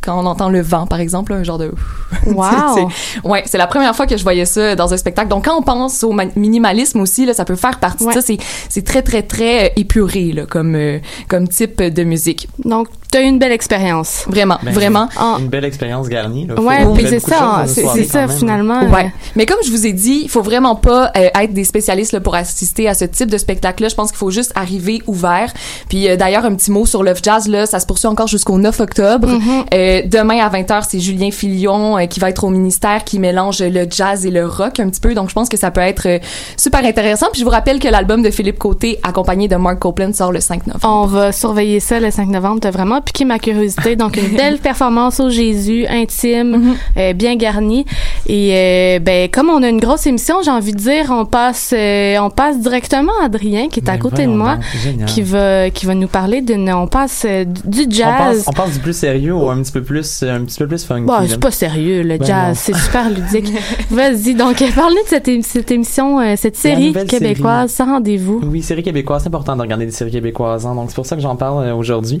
quand 0.00 0.20
on 0.20 0.26
entend 0.26 0.48
le 0.48 0.60
vent, 0.60 0.86
par 0.86 1.00
exemple, 1.00 1.32
un 1.32 1.42
genre 1.42 1.58
de. 1.58 1.72
Wow. 2.26 2.88
ouais, 3.24 3.42
c'est 3.46 3.58
la 3.58 3.66
première 3.66 3.94
fois 3.96 4.06
que 4.06 4.16
je 4.16 4.22
voyais 4.22 4.44
ça 4.44 4.76
dans 4.76 4.92
un 4.92 4.96
spectacle. 4.96 5.28
Donc 5.28 5.46
quand 5.46 5.56
on 5.58 5.62
pense 5.62 6.04
au 6.04 6.14
minimalisme 6.36 7.00
aussi, 7.00 7.26
là, 7.26 7.34
ça 7.34 7.44
peut 7.44 7.56
faire 7.56 7.78
partie 7.78 8.06
de 8.06 8.12
ça. 8.12 8.20
C'est 8.68 8.84
très 8.84 9.02
très 9.02 9.22
très 9.22 9.72
épuré 9.76 10.32
là, 10.32 10.46
comme 10.46 10.74
euh, 10.76 10.98
comme 11.28 11.48
type 11.48 11.82
de 11.82 12.04
musique. 12.04 12.48
Donc 12.64 12.88
t'as 13.10 13.20
eu 13.22 13.24
une 13.24 13.38
belle 13.38 13.52
expérience. 13.52 14.24
Vraiment, 14.28 14.58
Ben, 14.62 14.72
vraiment. 14.72 15.08
En- 15.18 15.38
Une 15.38 15.48
belle 15.48 15.64
expérience 15.64 16.08
garnie. 16.08 16.46
Là. 16.46 16.58
Ouais, 16.60 16.86
puis 16.94 17.06
c'est 17.08 17.20
ça, 17.20 17.64
c'est 17.66 18.04
ça 18.04 18.26
même. 18.26 18.36
finalement. 18.38 18.80
Ouais. 18.90 19.06
euh, 19.06 19.08
Mais 19.36 19.44
comme 19.46 19.58
je 19.64 19.70
vous 19.70 19.86
ai 19.86 19.92
dit, 19.92 20.20
il 20.22 20.28
faut 20.30 20.42
vraiment 20.42 20.76
pas 20.76 21.10
euh, 21.16 21.28
être 21.34 21.52
des 21.52 21.64
spécialistes 21.64 22.12
là, 22.12 22.20
pour 22.20 22.34
assister 22.34 22.88
à 22.88 22.94
ce 22.94 23.04
type 23.04 23.30
de 23.30 23.36
spectacle-là. 23.38 23.88
Je 23.88 23.94
pense 23.94 24.10
qu'il 24.10 24.18
faut 24.18 24.30
juste 24.30 24.52
arriver 24.54 25.02
ouvert. 25.06 25.52
Puis 25.88 26.08
euh, 26.08 26.16
d'ailleurs, 26.16 26.44
un 26.46 26.54
petit 26.54 26.70
mot 26.70 26.86
sur 26.86 27.02
Love 27.02 27.20
Jazz, 27.22 27.48
là, 27.48 27.66
ça 27.66 27.80
se 27.80 27.86
poursuit 27.86 28.06
encore 28.08 28.28
jusqu'au 28.28 28.56
9 28.58 28.80
octobre. 28.80 29.28
Mm-hmm. 29.28 29.71
Euh, 29.72 30.02
demain 30.04 30.38
à 30.40 30.50
20h, 30.50 30.84
c'est 30.88 31.00
Julien 31.00 31.30
Filion 31.30 31.96
euh, 31.98 32.06
qui 32.06 32.20
va 32.20 32.28
être 32.30 32.44
au 32.44 32.50
ministère, 32.50 33.04
qui 33.04 33.18
mélange 33.18 33.60
le 33.62 33.86
jazz 33.90 34.26
et 34.26 34.30
le 34.30 34.46
rock 34.46 34.80
un 34.80 34.88
petit 34.88 35.00
peu. 35.00 35.14
Donc 35.14 35.28
je 35.30 35.34
pense 35.34 35.48
que 35.48 35.56
ça 35.56 35.70
peut 35.70 35.80
être 35.80 36.06
euh, 36.06 36.18
super 36.56 36.84
intéressant. 36.84 37.26
Puis 37.32 37.40
je 37.40 37.44
vous 37.44 37.50
rappelle 37.50 37.78
que 37.78 37.88
l'album 37.88 38.22
de 38.22 38.30
Philippe 38.30 38.58
Côté, 38.58 38.98
accompagné 39.02 39.48
de 39.48 39.56
Mark 39.56 39.78
Copeland, 39.78 40.12
sort 40.12 40.32
le 40.32 40.40
5 40.40 40.66
novembre. 40.66 40.84
On 41.02 41.06
va 41.06 41.32
surveiller 41.32 41.80
ça 41.80 42.00
le 42.00 42.10
5 42.10 42.28
novembre. 42.28 42.60
T'as 42.60 42.70
vraiment 42.70 43.00
piqué 43.00 43.24
ma 43.24 43.38
curiosité. 43.38 43.96
Donc, 43.96 44.16
une 44.16 44.36
belle 44.36 44.58
performance 44.62 45.20
au 45.20 45.30
Jésus, 45.30 45.86
intime, 45.88 46.50
Mhm. 46.56 46.74
euh, 46.98 47.12
bien 47.14 47.36
garnie. 47.36 47.86
Et 48.26 48.50
euh, 48.54 48.98
ben, 48.98 49.28
comme 49.30 49.48
on 49.48 49.62
a 49.62 49.68
une 49.68 49.80
grosse 49.80 50.06
émission, 50.06 50.36
j'ai 50.44 50.50
envie 50.50 50.72
de 50.72 50.78
dire, 50.78 51.06
on 51.10 51.24
passe, 51.24 51.72
euh, 51.76 52.18
on 52.20 52.30
passe 52.30 52.58
directement 52.60 53.12
à 53.22 53.26
Adrien 53.26 53.68
qui 53.68 53.80
est 53.80 53.88
à 53.88 53.92
Ben, 53.92 53.98
côté 53.98 54.22
de 54.26 54.32
moi, 54.32 54.58
qui 55.06 55.22
va, 55.22 55.70
qui 55.70 55.86
va 55.86 55.94
nous 55.94 56.08
parler 56.08 56.40
d'une. 56.42 56.70
On 56.72 56.86
passe 56.86 57.24
euh, 57.26 57.44
du 57.44 57.82
On 57.82 57.84
passe, 57.84 57.94
jazz. 58.36 58.44
on 58.48 58.52
passe 58.52 58.72
du 58.72 58.78
plus 58.80 58.96
sérieux 58.96 59.34
au 59.34 59.48
un 59.62 59.64
petit 59.64 59.72
peu 59.72 59.82
plus, 59.82 60.22
un 60.24 60.44
petit 60.44 60.58
peu 60.58 60.66
plus 60.66 60.84
funky. 60.84 61.06
Bon, 61.06 61.26
c'est 61.26 61.38
pas 61.38 61.50
sérieux, 61.50 62.02
le 62.02 62.18
Ben 62.18 62.26
jazz. 62.26 62.58
C'est 62.58 62.74
super 62.74 63.08
ludique. 63.08 63.52
Vas-y, 63.90 64.34
donc, 64.34 64.62
parle-nous 64.74 65.02
de 65.04 65.08
cette, 65.44 65.70
émission, 65.70 66.20
euh, 66.20 66.34
cette 66.36 66.56
série 66.56 66.92
québécoise, 67.06 67.70
sans 67.70 67.86
rendez-vous. 67.86 68.40
Oui, 68.44 68.62
série 68.62 68.82
québécoise, 68.82 69.22
c'est 69.22 69.28
important 69.28 69.56
de 69.56 69.62
regarder 69.62 69.86
des 69.86 69.92
séries 69.92 70.10
québécoises, 70.10 70.66
hein, 70.66 70.74
donc 70.74 70.90
c'est 70.90 70.96
pour 70.96 71.06
ça 71.06 71.16
que 71.16 71.22
j'en 71.22 71.36
parle 71.36 71.64
euh, 71.64 71.74
aujourd'hui. 71.74 72.20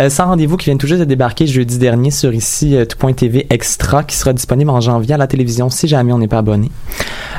Euh, 0.00 0.10
Sans 0.10 0.26
rendez-vous 0.26 0.56
qui 0.56 0.66
vient 0.66 0.76
tout 0.76 0.86
juste 0.86 1.00
de 1.00 1.04
débarquer 1.04 1.46
jeudi 1.46 1.78
dernier 1.78 2.10
sur 2.10 2.34
ici 2.34 2.76
euh, 2.76 2.84
tout.tv 2.84 3.46
Extra 3.50 4.02
qui 4.02 4.16
sera 4.16 4.32
disponible 4.32 4.70
en 4.70 4.80
janvier 4.80 5.14
à 5.14 5.18
la 5.18 5.26
télévision 5.26 5.70
si 5.70 5.86
jamais 5.86 6.12
on 6.12 6.18
n'est 6.18 6.28
pas 6.28 6.38
abonné. 6.38 6.70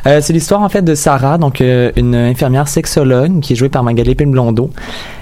Euh, 0.08 0.20
c'est 0.22 0.34
l'histoire 0.34 0.62
en 0.62 0.70
fait 0.70 0.82
de 0.82 0.96
Sarah, 0.96 1.38
donc 1.38 1.62
euh, 1.62 1.92
une 1.96 2.16
infirmière 2.16 2.68
sexologue 2.68 3.40
qui 3.42 3.54
est 3.54 3.56
jouée 3.56 3.70
par 3.70 3.84
Magali 3.84 4.16
Blondeau 4.16 4.70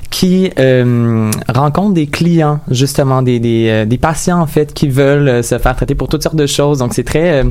qui 0.10 0.52
euh, 0.58 1.30
rencontre 1.48 1.94
des 1.94 2.08
clients 2.08 2.60
justement 2.72 3.22
des 3.22 3.40
des, 3.40 3.68
euh, 3.70 3.86
des 3.86 3.98
patients 3.98 4.40
en 4.42 4.48
fait 4.48 4.74
qui 4.74 4.88
veulent 4.88 5.28
euh, 5.28 5.44
se 5.44 5.58
faire 5.58 5.76
traiter 5.76 5.96
pour 5.96 6.08
toutes 6.08 6.24
sortes 6.24 6.36
de 6.36 6.48
choses. 6.48 6.80
Donc 6.80 6.94
c'est 6.94 7.04
très 7.04 7.44
euh, 7.44 7.50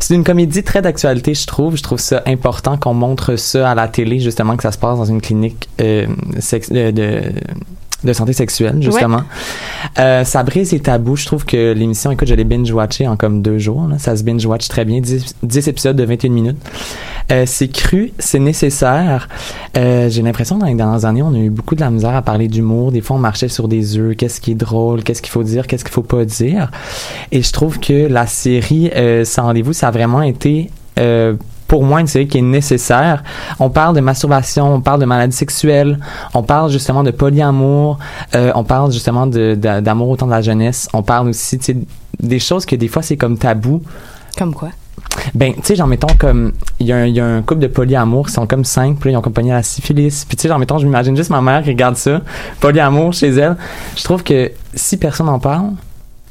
c'est 0.00 0.14
une 0.14 0.24
comédie 0.24 0.62
très 0.62 0.82
d'actualité 0.82 1.34
je 1.34 1.46
trouve. 1.46 1.76
Je 1.76 1.82
trouve 1.82 1.98
ça 1.98 2.22
important 2.26 2.76
qu'on 2.76 2.94
montre 2.94 3.36
ça 3.36 3.70
à 3.70 3.74
la 3.74 3.88
télé 3.88 4.20
justement 4.20 4.56
que 4.56 4.62
ça 4.62 4.72
se 4.72 4.78
passe 4.78 4.98
dans 4.98 5.04
une 5.04 5.20
clinique 5.20 5.68
euh, 5.80 6.06
de, 6.70 7.32
de 8.04 8.12
santé 8.12 8.32
sexuelle 8.32 8.80
justement. 8.80 9.22
Euh, 9.98 10.24
ça 10.24 10.42
brise 10.42 10.72
les 10.72 10.80
tabous. 10.80 11.16
Je 11.16 11.26
trouve 11.26 11.44
que 11.44 11.72
l'émission 11.72 12.10
écoute 12.10 12.28
je 12.28 12.34
l'ai 12.34 12.44
binge 12.44 12.70
watché 12.70 13.06
en 13.06 13.16
comme 13.16 13.42
deux 13.42 13.58
jours 13.58 13.86
là. 13.86 13.98
ça 13.98 14.16
se 14.16 14.22
binge 14.22 14.44
watch 14.46 14.68
très 14.68 14.84
bien. 14.84 15.00
10, 15.00 15.36
10 15.42 15.68
épisodes 15.68 15.96
de 15.96 16.04
21 16.04 16.30
minutes 16.30 16.58
euh, 17.30 17.44
c'est 17.46 17.68
cru, 17.68 18.12
c'est 18.18 18.38
nécessaire. 18.38 19.28
Euh, 19.76 20.08
J'ai 20.08 20.22
l'impression 20.22 20.56
que 20.56 20.60
dans 20.62 20.66
les 20.66 20.74
dernières 20.74 21.04
années, 21.04 21.22
on 21.22 21.34
a 21.34 21.38
eu 21.38 21.50
beaucoup 21.50 21.74
de 21.74 21.80
la 21.80 21.90
misère 21.90 22.14
à 22.16 22.22
parler 22.22 22.48
d'humour. 22.48 22.90
Des 22.92 23.00
fois, 23.00 23.16
on 23.16 23.20
marchait 23.20 23.48
sur 23.48 23.68
des 23.68 23.98
œufs. 23.98 24.16
Qu'est-ce 24.16 24.40
qui 24.40 24.52
est 24.52 24.54
drôle? 24.54 25.02
Qu'est-ce 25.02 25.20
qu'il 25.22 25.30
faut 25.32 25.42
dire? 25.42 25.66
Qu'est-ce 25.66 25.84
qu'il 25.84 25.92
faut 25.92 26.02
pas 26.02 26.24
dire? 26.24 26.70
Et 27.32 27.42
je 27.42 27.52
trouve 27.52 27.78
que 27.80 28.06
la 28.08 28.26
série 28.26 28.90
euh, 28.96 29.24
Sans 29.24 29.42
rendez-vous, 29.42 29.72
ça 29.72 29.88
a 29.88 29.90
vraiment 29.90 30.22
été... 30.22 30.70
Euh, 30.98 31.34
pour 31.68 31.84
moi, 31.84 32.00
une 32.00 32.06
série 32.06 32.26
qui 32.26 32.38
est 32.38 32.42
nécessaire. 32.42 33.22
On 33.60 33.68
parle 33.68 33.94
de 33.94 34.00
masturbation, 34.00 34.72
on 34.72 34.80
parle 34.80 35.00
de 35.00 35.04
maladies 35.04 35.36
sexuelles, 35.36 35.98
on 36.32 36.42
parle 36.42 36.70
justement 36.70 37.02
de 37.02 37.10
polyamour, 37.10 37.98
euh, 38.34 38.50
on 38.54 38.64
parle 38.64 38.90
justement 38.90 39.26
de- 39.26 39.54
de- 39.54 39.80
d'amour 39.80 40.08
au 40.08 40.16
temps 40.16 40.24
de 40.24 40.30
la 40.30 40.40
jeunesse, 40.40 40.88
on 40.94 41.02
parle 41.02 41.28
aussi 41.28 41.58
des 42.20 42.38
choses 42.38 42.64
que 42.64 42.74
des 42.74 42.88
fois 42.88 43.02
c'est 43.02 43.18
comme 43.18 43.36
tabou. 43.36 43.82
Comme 44.38 44.54
quoi? 44.54 44.70
Ben, 45.34 45.54
tu 45.54 45.60
sais, 45.62 45.76
genre, 45.76 45.86
mettons, 45.86 46.14
comme, 46.18 46.52
il 46.80 46.86
y, 46.86 46.90
y 46.90 47.20
a 47.20 47.26
un 47.26 47.42
couple 47.42 47.60
de 47.60 47.66
polyamour 47.66 48.26
qui 48.26 48.32
sont 48.32 48.46
comme 48.46 48.64
cinq, 48.64 48.98
puis 48.98 49.08
là, 49.08 49.12
ils 49.12 49.16
ont 49.16 49.20
accompagné 49.20 49.50
la 49.50 49.62
syphilis. 49.62 50.24
Puis, 50.26 50.36
tu 50.36 50.42
sais, 50.42 50.48
genre, 50.48 50.58
mettons, 50.58 50.78
je 50.78 50.86
m'imagine 50.86 51.16
juste 51.16 51.30
ma 51.30 51.40
mère 51.40 51.62
qui 51.62 51.70
regarde 51.70 51.96
ça, 51.96 52.20
polyamour 52.60 53.12
chez 53.12 53.28
elle. 53.28 53.56
Je 53.96 54.04
trouve 54.04 54.22
que 54.22 54.50
si 54.74 54.96
personne 54.96 55.26
n'en 55.26 55.38
parle, 55.38 55.70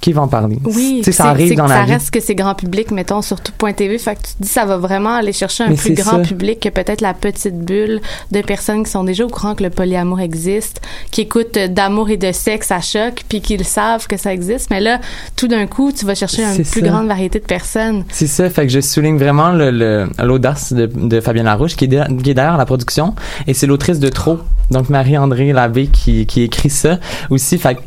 qui 0.02 0.14
va 0.14 0.22
en 0.22 0.28
parler? 0.28 0.58
Oui, 0.64 1.02
ça 1.12 1.26
arrive 1.30 1.56
dans 1.56 1.68
la 1.68 1.76
ça 1.80 1.84
vie. 1.86 1.94
reste 1.94 2.12
que 2.12 2.20
c'est 2.20 2.36
grand 2.36 2.56
public, 2.56 2.92
mettons, 2.92 3.22
sur 3.22 3.42
tout.tv. 3.42 3.98
Fait 3.98 4.16
que 4.16 4.20
tu 4.22 4.34
te 4.36 4.44
dis, 4.44 4.48
ça 4.48 4.66
va 4.66 4.78
vraiment 4.78 5.16
aller 5.16 5.34
chercher 5.34 5.64
un 5.66 5.70
Mais 5.70 5.76
plus 5.76 5.94
grand 5.94 6.12
ça. 6.12 6.20
public 6.20 6.60
que 6.60 6.70
peut-être 6.70 7.02
la 7.02 7.14
petite 7.14 7.60
bulle 7.60 8.02
de 8.32 8.42
personnes 8.42 8.84
qui 8.84 8.92
sont 8.92 9.04
déjà 9.04 9.26
au 9.26 9.30
courant 9.30 9.56
que 9.56 9.64
le 9.64 9.70
polyamour 9.70 10.20
existe, 10.20 10.82
qui 11.12 11.22
écoutent 11.22 11.58
d'amour 11.58 12.10
et 12.10 12.18
de 12.18 12.32
sexe 12.32 12.72
à 12.72 12.82
choc, 12.82 13.24
puis 13.28 13.42
qui 13.42 13.58
le 13.58 13.64
savent 13.64 14.08
que 14.08 14.18
ça 14.18 14.34
existe. 14.34 14.70
Mais 14.70 14.80
là, 14.80 15.00
tout 15.36 15.48
d'un 15.48 15.66
coup, 15.68 15.92
tu 15.92 16.06
vas 16.06 16.16
chercher 16.16 16.44
une 16.44 16.64
plus 16.64 16.82
ça. 16.82 16.88
grande 16.88 17.08
variété 17.08 17.40
de 17.40 17.46
personnes. 17.46 18.04
C'est 18.12 18.28
ça, 18.28 18.50
fait 18.50 18.64
que 18.68 18.72
je 18.72 18.80
souligne 18.82 19.18
vraiment 19.18 19.50
le- 19.52 19.72
le- 19.72 20.10
l'audace 20.24 20.74
de, 20.74 20.86
de 20.86 21.20
Fabienne 21.22 21.46
Larouche 21.46 21.76
qui 21.76 21.86
est, 21.86 21.88
de- 21.88 22.22
qui 22.22 22.30
est 22.32 22.34
derrière 22.34 22.58
la 22.58 22.66
production 22.66 23.16
et 23.48 23.54
c'est 23.54 23.68
l'autrice 23.68 24.00
de 24.00 24.10
Trop, 24.10 24.40
donc 24.72 24.90
Marie-André 24.90 25.54
Labbé 25.54 25.88
qui, 25.88 26.26
qui 26.26 26.44
écrit 26.44 26.70
ça 26.70 27.00
aussi. 27.30 27.58
Fait 27.58 27.78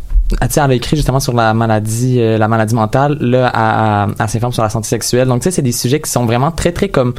ah, 0.41 0.47
elle 0.55 0.71
a 0.71 0.75
écrit 0.75 0.97
justement 0.97 1.21
sur 1.21 1.33
la 1.35 1.55
maladie, 1.55 2.21
euh, 2.21 2.39
la 2.39 2.47
maladie 2.49 2.75
mentale. 2.75 3.17
Là, 3.21 4.07
elle, 4.09 4.15
elle- 4.19 4.29
s'informe 4.29 4.53
sur 4.53 4.63
la 4.63 4.69
santé 4.71 4.89
sexuelle. 4.89 5.29
Donc, 5.29 5.41
tu 5.41 5.45
sais, 5.45 5.51
c'est 5.51 5.63
des 5.63 5.73
sujets 5.73 6.01
qui 6.01 6.11
sont 6.11 6.25
vraiment 6.27 6.51
très, 6.51 6.73
très 6.73 6.89
comme 6.89 7.15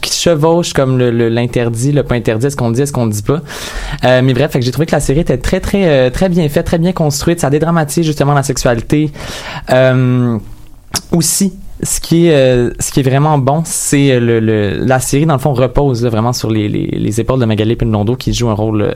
qui 0.00 0.12
chevauchent 0.12 0.72
comme 0.72 0.98
le- 0.98 1.28
l'interdit, 1.28 1.92
le, 1.92 2.02
pas 2.02 2.16
interdit, 2.16 2.46
est-ce 2.46 2.56
qu'on 2.56 2.72
dit, 2.72 2.82
est-ce 2.82 2.92
qu'on 2.92 3.06
dit 3.06 3.22
pas. 3.22 3.40
Euh, 4.04 4.20
mais 4.20 4.34
bref, 4.34 4.56
j'ai 4.58 4.72
trouvé 4.72 4.84
que 4.86 4.90
la 4.92 5.00
série 5.00 5.20
était 5.20 5.38
très, 5.38 5.60
très, 5.60 5.86
euh, 5.86 6.10
très 6.10 6.28
bien 6.28 6.48
faite, 6.48 6.66
très 6.66 6.78
bien 6.78 6.92
construite. 6.92 7.38
Ça 7.38 7.50
dédramatise 7.50 8.04
justement 8.04 8.34
la 8.34 8.42
sexualité. 8.42 9.12
Aussi, 11.12 11.52
ce 11.82 12.00
qui 12.00 12.26
est, 12.26 12.70
ce 12.80 12.90
qui 12.90 13.00
est 13.00 13.02
vraiment 13.02 13.38
bon, 13.38 13.62
c'est 13.64 14.18
le, 14.18 14.40
la 14.84 14.98
série, 14.98 15.26
dans 15.26 15.34
le 15.34 15.40
fond, 15.40 15.52
repose 15.52 16.04
vraiment 16.04 16.32
sur 16.32 16.50
les, 16.50 16.68
les, 16.68 16.86
les 16.86 17.20
épaules 17.20 17.38
de 17.38 17.44
Magali 17.44 17.76
Penlondo 17.76 18.16
qui 18.16 18.32
joue 18.32 18.48
un 18.48 18.54
rôle 18.54 18.94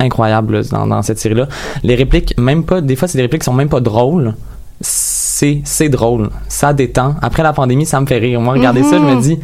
incroyable 0.00 0.58
là, 0.58 0.62
dans, 0.70 0.86
dans 0.86 1.02
cette 1.02 1.18
série-là. 1.18 1.48
Les 1.82 1.94
répliques, 1.94 2.34
même 2.38 2.64
pas, 2.64 2.80
des 2.80 2.96
fois, 2.96 3.08
c'est 3.08 3.18
des 3.18 3.22
répliques 3.22 3.42
qui 3.42 3.46
sont 3.46 3.52
même 3.52 3.68
pas 3.68 3.80
drôles. 3.80 4.34
C'est, 4.80 5.60
c'est 5.64 5.88
drôle. 5.88 6.30
Ça 6.48 6.72
détend. 6.72 7.16
Après 7.22 7.42
la 7.42 7.52
pandémie, 7.52 7.86
ça 7.86 8.00
me 8.00 8.06
fait 8.06 8.18
rire. 8.18 8.40
Moi, 8.40 8.54
regarder 8.54 8.82
ça, 8.82 8.96
je 8.98 9.02
me 9.02 9.20
dis, 9.20 9.38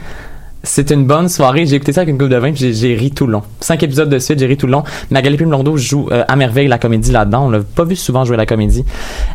c'est 0.62 0.90
une 0.90 1.06
bonne 1.06 1.28
soirée. 1.28 1.66
J'ai 1.66 1.76
écouté 1.76 1.92
ça 1.92 2.02
avec 2.02 2.12
une 2.12 2.18
coupe 2.18 2.30
de 2.30 2.37
vin, 2.37 2.52
puis 2.52 2.61
j'ai, 2.61 2.73
j'ai 2.73 2.94
ri 2.94 3.11
tout 3.11 3.26
le 3.26 3.32
long. 3.32 3.42
Cinq 3.61 3.82
épisodes 3.82 4.08
de 4.08 4.18
suite, 4.18 4.38
j'ai 4.38 4.46
ri 4.46 4.56
tout 4.56 4.66
le 4.66 4.73
long. 4.73 4.84
Magali 5.11 5.37
Blondeau 5.37 5.76
joue 5.76 6.08
euh, 6.11 6.25
à 6.26 6.37
merveille 6.37 6.68
la 6.68 6.78
comédie 6.78 7.12
là-dedans. 7.12 7.46
On 7.46 7.50
l'a 7.50 7.61
pas 7.61 7.84
vu 7.84 7.96
souvent 7.96 8.25
jouer 8.25 8.37
la 8.37 8.46
comédie. 8.46 8.84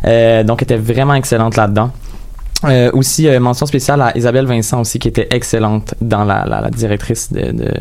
Euh, 0.06 0.42
donc, 0.42 0.62
elle 0.62 0.64
était 0.64 0.76
vraiment 0.76 1.14
excellente 1.14 1.56
là-dedans. 1.56 1.90
Euh, 2.64 2.90
aussi, 2.92 3.26
euh, 3.28 3.40
mention 3.40 3.66
spéciale 3.66 4.02
à 4.02 4.16
Isabelle 4.16 4.46
Vincent 4.46 4.80
aussi, 4.80 4.98
qui 4.98 5.08
était 5.08 5.28
excellente 5.30 5.94
dans 6.00 6.24
la, 6.24 6.44
la, 6.46 6.60
la 6.60 6.70
directrice 6.70 7.32
de, 7.32 7.52
de, 7.52 7.72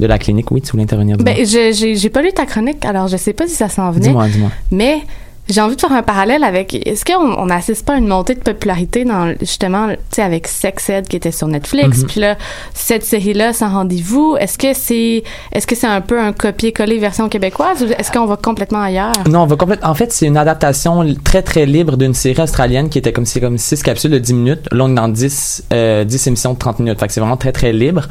de 0.00 0.06
la 0.06 0.18
clinique. 0.18 0.50
Oui, 0.50 0.60
tu 0.60 0.72
voulais 0.72 0.82
intervenir. 0.84 1.16
Ben, 1.18 1.36
j'ai 1.46 2.10
pas 2.10 2.22
lu 2.22 2.32
ta 2.32 2.46
chronique, 2.46 2.84
alors 2.84 3.06
je 3.08 3.16
sais 3.16 3.32
pas 3.32 3.46
si 3.46 3.54
ça 3.54 3.68
s'en 3.68 3.90
venait. 3.92 4.08
dis-moi. 4.08 4.28
dis-moi. 4.28 4.50
Mais 4.72 5.02
j'ai 5.48 5.60
envie 5.60 5.74
de 5.76 5.80
faire 5.80 5.92
un 5.92 6.02
parallèle 6.02 6.44
avec. 6.44 6.74
Est-ce 6.86 7.04
qu'on 7.04 7.34
on 7.34 7.46
n'assiste 7.46 7.84
pas 7.84 7.94
à 7.94 7.96
une 7.96 8.06
montée 8.06 8.34
de 8.34 8.40
popularité 8.40 9.04
dans 9.04 9.34
justement, 9.40 9.88
tu 9.88 9.96
sais, 10.12 10.22
avec 10.22 10.46
Sex 10.46 10.88
Ed 10.88 11.08
qui 11.08 11.16
était 11.16 11.32
sur 11.32 11.48
Netflix, 11.48 11.98
Mhm. 11.98 12.06
puis 12.06 12.20
là 12.20 12.36
cette 12.74 13.04
série-là, 13.04 13.52
sans 13.52 13.70
rendez-vous. 13.70 14.36
Est-ce 14.38 14.56
que 14.56 14.72
c'est, 14.72 15.22
est-ce 15.52 15.66
que 15.66 15.74
c'est 15.74 15.86
un 15.86 16.00
peu 16.00 16.20
un 16.20 16.32
copier-coller 16.32 16.98
version 16.98 17.28
québécoise 17.28 17.82
ou 17.82 17.86
est-ce 17.86 18.10
qu'on 18.12 18.26
va 18.26 18.36
complètement 18.36 18.82
ailleurs? 18.82 19.12
Non, 19.28 19.40
on 19.42 19.46
va 19.46 19.56
complètement. 19.56 19.88
En 19.90 19.94
fait, 19.94 20.12
c'est 20.12 20.26
une 20.26 20.36
adaptation 20.36 21.04
très 21.24 21.42
très 21.42 21.66
libre 21.66 21.96
d'une 21.96 22.14
série 22.14 22.40
australienne 22.40 22.88
qui 22.88 22.98
était 22.98 23.12
comme 23.12 23.26
c'est 23.26 23.40
comme 23.40 23.58
six 23.58 23.82
capsules 23.82 24.10
de 24.12 24.18
10 24.18 24.34
minutes, 24.34 24.68
est 24.72 24.76
dans 24.94 25.08
10 25.08 25.64
euh, 25.72 26.04
10 26.04 26.26
émissions 26.28 26.54
de 26.54 26.58
30 26.58 26.78
minutes. 26.78 26.98
Fait 27.00 27.08
que 27.08 27.12
c'est 27.12 27.20
vraiment 27.20 27.36
très 27.36 27.52
très 27.52 27.72
libre. 27.72 28.08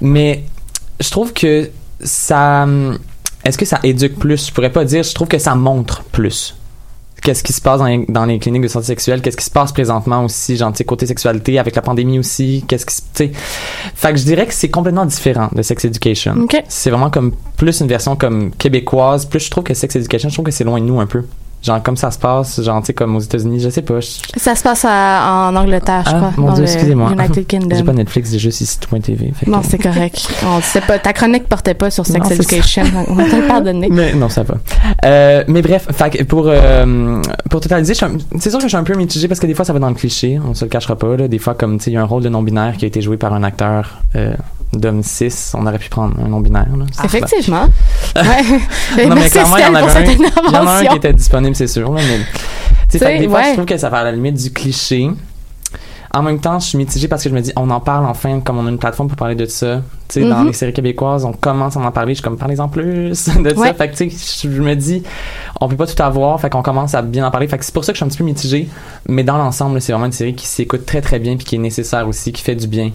Mais 0.00 0.44
je 1.00 1.10
trouve 1.10 1.32
que 1.32 1.70
ça 2.02 2.66
est-ce 3.44 3.56
que 3.58 3.64
ça 3.64 3.80
éduque 3.82 4.18
plus? 4.18 4.46
Je 4.48 4.52
pourrais 4.52 4.70
pas 4.72 4.84
dire, 4.84 5.02
je 5.02 5.14
trouve 5.14 5.28
que 5.28 5.38
ça 5.38 5.54
montre 5.54 6.02
plus. 6.04 6.54
Qu'est-ce 7.28 7.42
qui 7.44 7.52
se 7.52 7.60
passe 7.60 7.78
dans 7.80 7.84
les, 7.84 8.06
dans 8.08 8.24
les 8.24 8.38
cliniques 8.38 8.62
de 8.62 8.68
santé 8.68 8.86
sexuelle 8.86 9.20
Qu'est-ce 9.20 9.36
qui 9.36 9.44
se 9.44 9.50
passe 9.50 9.70
présentement 9.70 10.24
aussi, 10.24 10.56
genre, 10.56 10.72
côté 10.86 11.04
sexualité, 11.04 11.58
avec 11.58 11.76
la 11.76 11.82
pandémie 11.82 12.18
aussi 12.18 12.64
Qu'est-ce 12.66 12.86
qui 12.86 12.94
se- 12.94 13.02
tu 13.02 13.08
sais 13.26 13.32
Fait 13.94 14.12
que 14.12 14.16
je 14.18 14.24
dirais 14.24 14.46
que 14.46 14.54
c'est 14.54 14.70
complètement 14.70 15.04
différent 15.04 15.50
de 15.54 15.60
Sex 15.60 15.84
Education. 15.84 16.36
C'est 16.68 16.88
vraiment 16.88 17.10
comme 17.10 17.32
plus 17.58 17.80
une 17.82 17.86
version 17.86 18.16
comme 18.16 18.50
québécoise. 18.52 19.26
Plus 19.26 19.40
je 19.40 19.50
trouve 19.50 19.64
que 19.64 19.74
Sex 19.74 19.94
Education, 19.96 20.30
je 20.30 20.34
trouve 20.36 20.46
que 20.46 20.50
c'est 20.52 20.64
loin 20.64 20.80
de 20.80 20.86
nous 20.86 21.00
un 21.00 21.06
peu. 21.06 21.22
Genre 21.60 21.82
comme 21.82 21.96
ça 21.96 22.10
se 22.12 22.18
passe, 22.18 22.62
genre 22.62 22.80
tu 22.80 22.86
sais 22.86 22.92
comme 22.94 23.16
aux 23.16 23.20
États-Unis, 23.20 23.58
je 23.60 23.68
sais 23.68 23.82
pas. 23.82 23.98
je- 24.00 24.06
Ça 24.38 24.54
se 24.54 24.62
passe 24.62 24.84
à- 24.84 25.48
en 25.50 25.56
Angleterre, 25.56 26.04
je 26.06 26.12
Ah, 26.14 26.16
crois, 26.16 26.32
mon 26.36 26.52
Dieu, 26.52 26.62
excusez-moi. 26.64 27.10
United 27.12 27.34
J'ai 27.34 27.44
Kingdom. 27.44 27.82
pas 27.84 27.92
Netflix, 27.92 28.30
j'ai 28.30 28.38
juste 28.38 28.60
ici 28.60 28.78
fait 28.88 29.44
que- 29.44 29.50
Non, 29.50 29.60
c'est 29.68 29.78
correct. 29.78 30.28
On 30.46 30.60
sait 30.60 30.80
pas. 30.80 30.98
Ta 31.00 31.12
chronique 31.12 31.48
portait 31.48 31.74
pas 31.74 31.90
sur 31.90 32.06
Sex 32.06 32.20
Non, 32.20 32.30
Education. 32.30 32.84
On 33.08 33.14
va 33.14 33.24
te 33.24 33.34
le 33.36 33.46
pardonner. 33.48 33.88
Mais 33.90 34.12
non, 34.14 34.28
ça 34.28 34.44
va. 34.44 34.54
Euh, 35.04 35.42
mais 35.48 35.62
bref, 35.62 35.88
fait 35.92 36.24
pour 36.24 36.44
euh, 36.46 37.20
pour 37.50 37.60
totaliser, 37.60 37.94
c'est 37.94 38.50
sûr 38.50 38.58
que 38.58 38.62
je 38.62 38.68
suis 38.68 38.76
un 38.76 38.84
peu 38.84 38.94
mitigé 38.94 39.26
parce 39.28 39.40
que 39.40 39.46
des 39.46 39.54
fois 39.54 39.64
ça 39.64 39.72
va 39.72 39.78
dans 39.80 39.88
le 39.88 39.94
cliché, 39.94 40.38
on 40.48 40.54
se 40.54 40.64
le 40.64 40.68
cachera 40.70 40.96
pas. 40.96 41.16
Là. 41.16 41.26
Des 41.28 41.38
fois, 41.38 41.54
comme 41.54 41.78
tu 41.78 41.84
sais, 41.84 41.90
il 41.90 41.94
y 41.94 41.96
a 41.96 42.02
un 42.02 42.04
rôle 42.06 42.22
de 42.22 42.28
non 42.28 42.42
binaire 42.42 42.76
qui 42.76 42.84
a 42.84 42.88
été 42.88 43.00
joué 43.02 43.16
par 43.16 43.32
un 43.32 43.42
acteur 43.42 43.98
euh, 44.16 44.32
d'homme 44.72 45.02
cis, 45.02 45.32
on 45.54 45.66
aurait 45.66 45.78
pu 45.78 45.88
prendre 45.88 46.14
un 46.24 46.28
non 46.28 46.40
binaire. 46.40 46.66
Là. 46.76 46.84
Effectivement. 47.04 47.66
Ouais. 48.16 48.22
Non, 49.08 49.14
mais 49.14 49.20
Merci 49.20 49.30
clairement, 49.32 49.56
il 49.56 49.62
y 49.62 49.66
en 49.66 49.74
avait 49.74 49.92
un, 49.96 50.52
y 50.52 50.56
en 50.56 50.66
a 50.66 50.70
un 50.78 50.84
qui 50.84 50.96
était 50.96 51.12
disponible 51.12 51.47
disponible, 51.52 51.56
c'est 51.56 51.66
sûr. 51.66 51.92
Là, 51.92 52.00
mais, 52.08 52.18
tu 52.90 52.98
sais, 52.98 53.18
des 53.18 53.28
fois, 53.28 53.42
je 53.44 53.52
trouve 53.54 53.64
que 53.66 53.76
ça 53.76 53.88
va 53.88 53.98
à 53.98 54.04
la 54.04 54.12
limite 54.12 54.34
du 54.34 54.50
cliché. 54.52 55.10
En 56.14 56.22
même 56.22 56.40
temps, 56.40 56.58
je 56.58 56.66
suis 56.68 56.78
mitigée 56.78 57.06
parce 57.06 57.22
que 57.22 57.28
je 57.28 57.34
me 57.34 57.40
dis, 57.42 57.52
on 57.54 57.68
en 57.68 57.80
parle 57.80 58.06
enfin, 58.06 58.40
comme 58.40 58.56
on 58.58 58.66
a 58.66 58.70
une 58.70 58.78
plateforme 58.78 59.08
pour 59.08 59.18
parler 59.18 59.34
de 59.34 59.44
ça. 59.44 59.82
Tu 60.08 60.22
sais, 60.22 60.28
dans 60.28 60.38
Mhm. 60.40 60.46
les 60.46 60.52
séries 60.54 60.72
québécoises, 60.72 61.26
on 61.26 61.32
commence 61.34 61.76
à 61.76 61.80
en 61.80 61.90
parler. 61.92 62.14
Je 62.14 62.20
suis 62.20 62.22
comme, 62.24 62.38
parlez-en 62.38 62.68
plus 62.68 63.28
de 63.42 63.54
Ouais. 63.54 63.68
ça. 63.68 63.74
Fait 63.74 63.90
que, 63.90 63.96
tu 63.96 64.10
sais, 64.10 64.48
je 64.50 64.62
me 64.62 64.74
dis, 64.74 65.02
on 65.60 65.68
peut 65.68 65.76
pas 65.76 65.86
tout 65.86 66.02
avoir. 66.02 66.40
Fait 66.40 66.48
qu'on 66.48 66.62
commence 66.62 66.94
à 66.94 67.02
bien 67.02 67.26
en 67.26 67.30
parler. 67.30 67.46
Fait 67.46 67.58
que 67.58 67.64
c'est 67.64 67.74
pour 67.74 67.84
ça 67.84 67.92
que 67.92 67.96
je 67.98 67.98
suis 67.98 68.04
un 68.06 68.08
petit 68.08 68.16
peu 68.18 68.24
mitigée. 68.24 68.68
Mais 69.06 69.22
dans 69.22 69.36
l'ensemble, 69.36 69.82
c'est 69.82 69.92
vraiment 69.92 70.06
une 70.06 70.12
série 70.12 70.34
qui 70.34 70.46
s'écoute 70.46 70.86
très, 70.86 71.02
très 71.02 71.18
bien 71.18 71.36
puis 71.36 71.44
qui 71.44 71.56
est 71.56 71.58
nécessaire 71.58 72.08
aussi, 72.08 72.32
qui 72.32 72.42
fait 72.42 72.56
du 72.56 72.66
bien. 72.68 72.90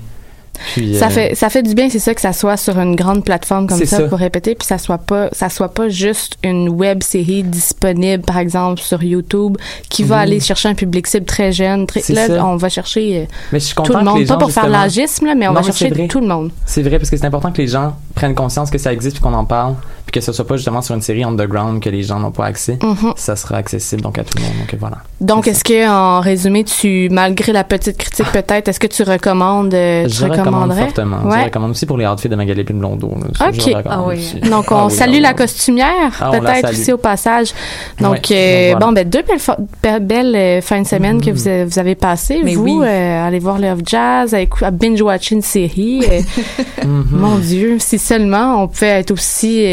Puis, 0.74 0.95
Ça 0.95 1.07
euh, 1.07 1.10
fait 1.10 1.36
ça 1.36 1.50
fait 1.50 1.63
du 1.63 1.74
bien, 1.74 1.89
c'est 1.89 2.00
ça 2.00 2.13
que 2.13 2.22
ça 2.22 2.31
soit 2.33 2.57
sur 2.57 2.77
une 2.79 2.95
grande 2.95 3.24
plateforme 3.25 3.67
comme 3.67 3.79
ça, 3.79 3.98
ça. 3.98 4.03
pour 4.03 4.19
répéter, 4.19 4.55
puis 4.55 4.65
ça 4.67 4.77
soit 4.77 4.98
pas 5.00 5.29
ça 5.31 5.50
soit 5.50 5.74
pas 5.74 5.89
juste 5.89 6.38
une 6.43 6.69
web 6.69 7.01
série 7.03 7.43
disponible 7.43 8.24
par 8.24 8.38
exemple 8.38 8.79
sur 8.81 9.01
YouTube 9.03 9.57
qui 9.89 10.03
va 10.03 10.17
Mhm. 10.17 10.22
aller 10.22 10.39
chercher 10.39 10.69
un 10.69 10.75
public 10.75 11.07
cible 11.07 11.25
très 11.25 11.51
jeune. 11.51 11.86
Très, 11.88 12.01
là, 12.13 12.27
ça. 12.27 12.45
on 12.45 12.55
va 12.55 12.69
chercher 12.69 13.22
euh, 13.22 13.25
Mais 13.51 13.60
je 13.60 13.65
suis 13.65 13.75
tout 13.75 13.83
le 13.93 14.03
monde, 14.03 14.19
les 14.19 14.25
pas 14.25 14.33
gens, 14.36 14.39
pour 14.39 14.51
faire 14.51 14.67
l'agisme 14.67 15.25
mais 15.36 15.48
on 15.48 15.53
Non, 15.53 15.62
va 15.62 15.67
mais 15.67 15.74
chercher 15.74 16.07
tout 16.07 16.19
le 16.19 16.27
monde. 16.27 16.51
C'est 16.65 16.81
vrai 16.83 16.98
parce 17.00 17.10
que 17.10 17.17
c'est 17.17 17.25
important 17.25 17.51
que 17.51 17.62
les 17.62 17.67
gens 17.67 17.95
prennent 18.15 18.36
conscience 18.36 18.69
que 18.69 18.77
ça 18.77 18.93
existe 18.93 19.15
puis 19.15 19.24
qu'on 19.24 19.33
en 19.33 19.45
parle 19.45 19.75
que 20.13 20.22
ce 20.22 20.32
soit 20.32 20.46
pas 20.48 20.55
justement 20.55 20.82
sur 20.82 20.96
une 20.96 21.01
série 21.01 21.24
underground 21.24 21.82
que 21.82 21.89
les 21.89 22.03
gens 22.03 22.20
n'ont 22.20 22.32
pas 22.32 22.46
accès. 22.46 22.77
Mhm. 22.82 23.13
Ça 23.17 23.36
sera 23.36 23.55
accessible 23.58 24.01
donc 24.01 24.17
à 24.20 24.24
tout 24.24 24.38
le 24.38 24.43
monde. 24.43 24.53
Donc 24.60 24.79
voilà. 24.79 24.98
Donc 25.20 25.48
est-ce 25.48 25.63
que 25.63 25.89
en 25.89 26.22
résumé 26.22 26.63
tu 26.63 27.10
malgré 27.12 27.51
la 27.51 27.63
petite 27.63 27.98
critique 27.98 28.27
peut-être, 28.32 28.67
est-ce 28.70 28.79
que 28.79 28.88
tu 28.88 29.03
recommandes 29.03 29.74
euh, 29.74 30.05
tu 30.05 30.13
Je 30.13 30.24
recommande 30.25 30.46
recommanderais? 30.46 30.82
fortement. 30.86 31.17
Je 31.32 31.43
recommande 31.46 31.72
aussi 31.72 31.86
pour 31.86 31.98
les 31.98 32.05
outfits 32.05 32.29
de 32.29 32.36
Magali 32.36 32.63
Blondeau. 32.63 33.12
là. 33.20 33.27
Ça, 33.38 33.51
je 33.51 33.60
Ok. 33.60 33.67
le 33.67 33.74
Ah 33.89 34.01
oui. 34.05 34.34
Donc, 34.50 34.72
on 34.72 34.75
Ah 34.75 34.86
oui, 34.88 34.93
salue 34.93 35.15
ah 35.17 35.22
la 35.22 35.34
costumière, 35.34 36.12
Ah, 36.22 36.29
peut-être 36.32 36.72
aussi 36.72 36.91
au 36.93 36.98
passage. 36.98 37.53
Donc, 38.00 38.27
Ouais, 38.29 38.36
euh, 38.38 38.72
donc 38.74 38.79
voilà. 38.79 38.86
bon, 38.86 38.91
ben, 38.93 39.10
deux 39.10 39.24
belles, 39.24 40.01
belles 40.01 40.36
euh, 40.36 40.62
fins 40.62 40.82
de 40.82 40.88
semaine 40.88 41.20
que 41.22 41.32
vous, 41.32 41.48
avez- 41.48 41.65
vous 41.65 41.79
avez 41.79 41.96
passées. 41.96 42.41
Mais 42.43 42.53
vous, 42.55 42.79
oui. 42.82 42.86
euh, 42.88 43.27
allez 43.27 43.39
voir 43.39 43.58
Love 43.60 43.82
Jazz, 43.86 44.34
à, 44.36 44.38
à 44.65 44.72
binge-watcher 44.72 45.36
une 45.36 45.41
série. 45.41 46.03
euh, 46.10 46.22
Mhm. 46.86 47.05
Mon 47.12 47.38
Dieu, 47.38 47.77
si 47.79 47.98
seulement 47.98 48.62
on 48.63 48.67
pouvait 48.67 49.00
être 49.00 49.12
aussi 49.12 49.63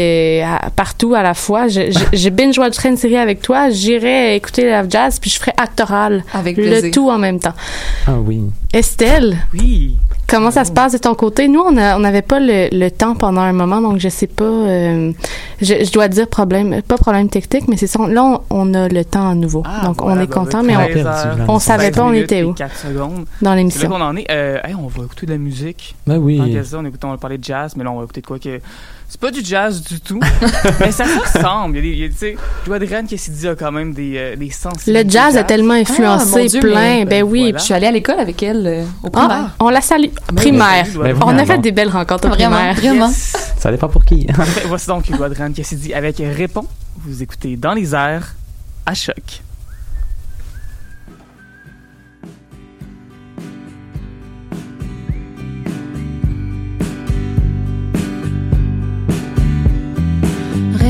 euh, 0.43 0.47
partout 0.75 1.13
à 1.15 1.21
la 1.23 1.33
fois. 1.33 1.67
Je, 1.67 1.91
je, 1.91 2.17
je 2.17 2.29
binge-watcherais 2.29 2.89
une 2.89 2.97
série 2.97 3.17
avec 3.17 3.41
toi, 3.41 3.69
j'irais 3.69 4.35
écouter 4.37 4.69
Love 4.69 4.87
Jazz, 4.89 5.19
puis 5.19 5.29
je 5.29 5.37
ferais 5.39 5.53
actoral. 5.57 6.23
Avec 6.33 6.55
plaisir. 6.55 6.83
Le 6.85 6.91
tout 6.91 7.09
en 7.09 7.17
même 7.17 7.39
temps. 7.39 7.53
Ah 8.07 8.13
oui. 8.23 8.41
Estelle, 8.73 9.37
Oui. 9.53 9.97
Comment 10.29 10.49
ça 10.51 10.63
se 10.63 10.71
passe 10.71 10.93
de 10.93 10.97
ton 10.97 11.13
côté? 11.13 11.49
Nous, 11.49 11.59
on 11.59 11.75
on 11.77 11.99
n'avait 11.99 12.21
pas 12.21 12.39
le, 12.39 12.69
le 12.71 12.89
temps 12.89 13.15
pendant 13.15 13.41
un 13.41 13.51
moment, 13.51 13.81
donc 13.81 13.99
je 13.99 14.07
sais 14.07 14.27
pas. 14.27 14.45
euh, 14.45 15.11
je, 15.61 15.83
je 15.83 15.91
dois 15.91 16.07
dire 16.07 16.25
problème, 16.29 16.81
pas 16.83 16.95
problème 16.95 17.27
technique, 17.27 17.67
mais 17.67 17.75
c'est 17.75 17.87
ça. 17.87 17.99
Là, 18.07 18.23
on, 18.23 18.41
on 18.49 18.73
a 18.73 18.87
le 18.87 19.03
temps 19.03 19.29
à 19.31 19.35
nouveau, 19.35 19.61
Ah, 19.65 19.85
donc 19.87 20.01
voilà, 20.01 20.21
on 20.21 20.23
est 20.23 20.27
content, 20.31 20.63
mais 20.63 20.77
on, 20.77 20.87
13 20.87 21.05
heures, 21.05 21.21
perdu, 21.23 21.39
là. 21.39 21.45
on 21.49 21.59
savait 21.59 21.87
16 21.87 21.95
pas 21.97 22.03
on 22.05 22.09
minutes 22.11 22.31
était 22.31 22.43
où 22.43 22.53
4 22.53 22.77
secondes. 22.77 23.25
dans 23.41 23.53
l'émission. 23.55 23.89
qu'on 23.89 23.99
en 23.99 24.15
est. 24.15 24.25
Euh, 24.31 24.57
hey, 24.63 24.73
on 24.73 24.87
va 24.87 25.03
écouter 25.03 25.25
de 25.25 25.31
la 25.33 25.37
musique. 25.37 25.95
Ben 26.07 26.17
oui. 26.17 26.37
Ça, 26.63 26.77
on, 26.79 26.85
écoute, 26.85 27.03
on 27.03 27.09
va 27.11 27.17
parler 27.17 27.37
de 27.37 27.43
jazz, 27.43 27.73
mais 27.75 27.83
là, 27.83 27.91
on 27.91 27.97
va 27.97 28.05
écouter 28.05 28.21
de 28.21 28.27
quoi 28.27 28.39
que. 28.39 28.61
C'est 29.11 29.19
pas 29.19 29.29
du 29.29 29.43
jazz 29.43 29.83
du 29.83 29.99
tout, 29.99 30.21
mais 30.79 30.89
ça 30.93 31.03
ressemble. 31.03 31.75
Il 31.75 31.79
y 31.79 31.79
a 31.79 31.81
des, 31.81 31.89
il 31.89 31.99
y 31.99 32.05
a, 32.05 32.07
tu 32.07 32.15
sais, 32.15 33.03
Cassidy 33.09 33.49
a 33.49 33.55
quand 33.57 33.69
même 33.73 33.93
des, 33.93 34.13
euh, 34.15 34.35
des 34.37 34.49
sensibilités. 34.51 35.03
Le 35.03 35.09
jazz 35.09 35.35
a 35.35 35.43
tellement 35.43 35.73
Ah, 35.73 35.79
influencé 35.79 36.45
Dieu, 36.47 36.61
plein. 36.61 36.75
mais- 36.99 37.05
ben 37.05 37.23
oui. 37.23 37.41
voilà. 37.41 37.57
Je 37.57 37.63
suis 37.65 37.73
allée 37.73 37.87
à 37.87 37.91
l'école 37.91 38.21
avec 38.21 38.41
elle 38.41 38.65
euh, 38.65 38.83
au 39.03 39.07
Ah, 39.07 39.09
primaire. 39.19 39.55
on 39.59 39.69
la 39.69 39.81
salue. 39.81 40.07
Ben, 40.29 40.35
Primaire. 40.35 40.85
Ben. 40.97 41.17
On 41.25 41.37
a 41.37 41.45
fait 41.45 41.57
des 41.57 41.73
belles 41.73 41.89
rencontres 41.89 42.25
au 42.27 42.29
Vraiment, 42.29 42.55
primaire. 42.55 42.75
vraiment. 42.75 43.07
Yes. 43.09 43.33
Ça 43.59 43.69
dépend 43.69 43.89
pour 43.89 44.05
qui. 44.05 44.27
Voici 44.67 44.87
donc 44.87 45.03
Adrian 45.11 45.51
Cassidy 45.51 45.93
avec 45.93 46.15
Répond. 46.19 46.65
Vous 47.05 47.21
écoutez 47.21 47.57
Dans 47.57 47.73
les 47.73 47.93
airs 47.93 48.33
à 48.85 48.93
choc. 48.93 49.41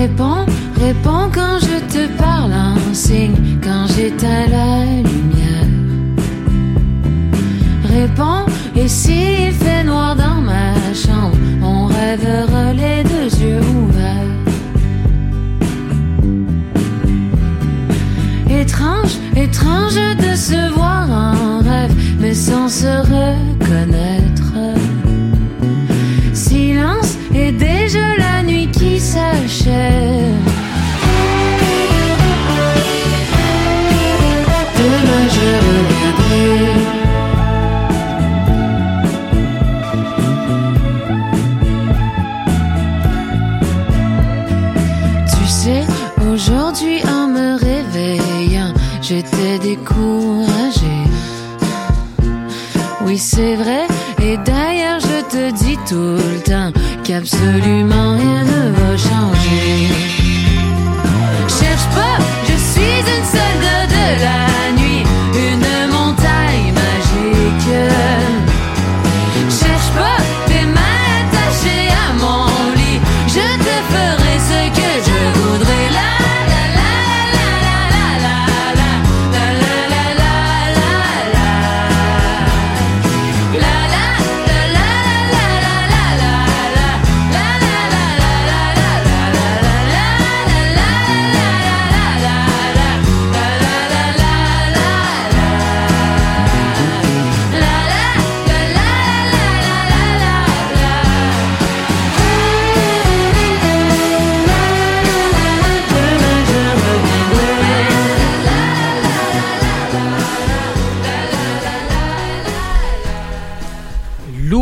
Réponds, 0.02 0.46
réponds 0.80 1.30
quand 1.32 1.60
je 1.60 1.78
te 1.94 2.08
parle, 2.18 2.54
un 2.54 2.92
signe 2.92 3.60
quand 3.62 3.86
j'éteins 3.86 4.48
la 4.48 4.86
lumière. 5.08 5.68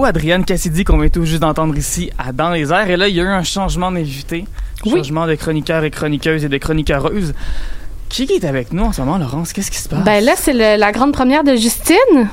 Adrienne 0.09 0.43
Cassidy 0.43 0.83
qu'on 0.85 0.97
vient 0.97 1.09
tout 1.09 1.23
juste 1.23 1.41
d'entendre 1.41 1.77
ici 1.77 2.09
à 2.17 2.31
Dans 2.31 2.49
les 2.49 2.73
airs. 2.73 2.89
Et 2.89 2.97
là, 2.97 3.07
il 3.07 3.15
y 3.15 3.19
a 3.19 3.23
eu 3.23 3.27
un 3.27 3.43
changement 3.43 3.91
d'invité. 3.91 4.45
Oui. 4.83 4.91
Changement 4.91 5.27
de 5.27 5.35
chroniqueurs 5.35 5.83
et 5.83 5.91
chroniqueuses 5.91 6.43
et 6.43 6.49
de 6.49 6.57
chroniqueureuses. 6.57 7.35
Qui 8.09 8.23
est 8.23 8.43
avec 8.43 8.73
nous 8.73 8.83
en 8.83 8.91
ce 8.91 9.01
moment, 9.01 9.17
Laurence? 9.19 9.53
Qu'est-ce 9.53 9.69
qui 9.69 9.77
se 9.77 9.87
passe? 9.87 10.03
Ben 10.03 10.23
là, 10.23 10.33
c'est 10.35 10.53
le- 10.53 10.77
la 10.79 10.91
grande 10.91 11.13
première 11.13 11.43
de 11.43 11.55
Justine. 11.55 12.27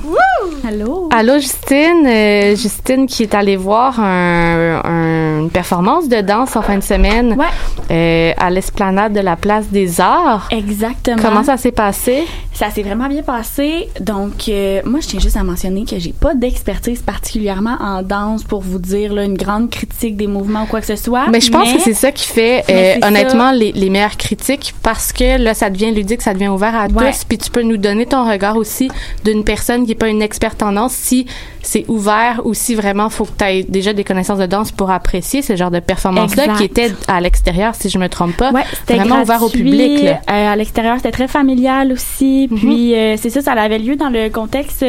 Allô? 0.67 1.09
Allô, 1.15 1.35
Justine. 1.39 2.07
Euh, 2.07 2.57
Justine 2.57 3.07
qui 3.07 3.23
est 3.25 3.35
allée 3.35 3.57
voir 3.57 4.01
un- 4.01 4.81
un- 4.83 5.41
une 5.43 5.51
performance 5.51 6.09
de 6.09 6.23
danse 6.23 6.57
en 6.57 6.63
fin 6.63 6.79
de 6.79 6.83
semaine 6.83 7.37
Ouais. 7.39 7.45
euh, 7.91 8.33
à 8.39 8.51
l'esplanade 8.51 9.13
de 9.13 9.21
la 9.21 9.37
Place 9.37 9.67
des 9.69 10.01
Arts. 10.01 10.49
Exactement. 10.51 11.19
Comment 11.23 11.45
ça 11.45 11.57
s'est 11.59 11.73
passé? 11.73 12.25
Ça 12.55 12.71
s'est 12.71 12.83
vraiment 12.83 13.07
bien 13.09 13.23
passé. 13.23 13.89
Donc, 14.01 14.49
euh, 14.49 14.81
moi, 14.87 15.01
je 15.03 15.09
tiens 15.09 15.21
juste 15.21 15.37
à 15.37 15.45
mentionner 15.45 15.85
que 15.85 15.99
j'ai 15.99 16.15
pas 16.19 16.35
d'expertise 16.35 17.03
particulièrement 17.03 17.77
en 17.81 18.03
danse 18.03 18.45
pour 18.45 18.63
vous 18.63 18.79
dire 18.79 19.13
là, 19.13 19.25
une 19.25 19.37
grande 19.37 19.69
critique 19.71 20.17
des 20.17 20.27
mouvements 20.27 20.63
ou 20.63 20.67
quoi 20.67 20.81
que 20.81 20.87
ce 20.87 20.97
soit. 20.97 21.27
Mais 21.31 21.43
je 21.43 21.51
pense 21.51 21.71
que 21.71 21.81
c'est 21.81 21.93
ça 21.95 22.11
qui 22.13 22.27
fait, 22.27 22.65
euh, 22.71 23.07
honnêtement, 23.07 23.51
les, 23.53 23.73
les 23.73 23.91
meilleures 23.91 24.17
critiques 24.17 24.75
parce 24.83 25.13
que 25.13 25.37
là, 25.39 25.53
ça 25.53 25.66
devient 25.71 25.93
ludique, 25.93 26.23
ça 26.23 26.35
devient 26.35 26.49
ouvert 26.49 26.75
à 26.75 26.87
Ouais. 26.87 27.11
tous. 27.13 27.25
Puis 27.25 27.39
tu 27.39 27.51
peux 27.51 27.63
nous 27.63 27.77
donner 27.77 28.07
ton 28.07 28.29
regard 28.31 28.57
aussi 28.57 28.91
d'une 29.25 29.45
personne 29.45 29.83
qui 29.85 29.89
n'est 29.91 29.95
pas 29.95 30.09
une 30.09 30.23
experte 30.23 30.63
en 30.63 30.73
danse 30.73 30.93
si 30.93 31.27
c'est 31.67 31.85
ouvert 31.89 32.43
ou 32.45 32.55
si 32.55 32.77
vraiment 32.77 33.11
faut 33.11 33.25
que 33.25 33.33
tu 33.39 33.45
aies 33.45 33.65
déjà 33.65 33.93
des 33.93 34.05
connaissances 34.05 34.39
de 34.39 34.47
danse 34.47 34.71
pour 34.71 34.93
apprécier 34.93 35.43
ce 35.43 35.57
genre 35.57 35.73
de 35.73 35.81
performance-là 35.81 36.49
qui 36.57 36.63
était 36.63 36.93
à 37.09 37.21
l'extérieur, 37.21 37.75
si 37.75 37.89
je 37.89 37.99
me 37.99 38.09
trompe 38.09 38.37
pas. 38.37 38.53
Ouais, 38.53 38.63
c'était 38.71 38.95
vraiment 38.95 39.23
ouvert 39.23 39.43
au 39.43 39.49
public. 39.49 40.03
là. 40.05 40.21
euh, 40.31 40.53
à 40.53 40.55
l'extérieur, 40.55 40.97
c'était 40.99 41.11
très 41.11 41.27
familial 41.27 41.91
aussi. 41.91 42.47
Mhm. 42.49 42.59
Puis 42.59 42.95
euh, 42.95 43.17
c'est 43.17 43.31
ça, 43.31 43.41
ça 43.43 43.53
avait 43.53 43.81
lieu 43.81 43.97
dans 43.97 44.11
le 44.11 44.29
contexte 44.29 44.85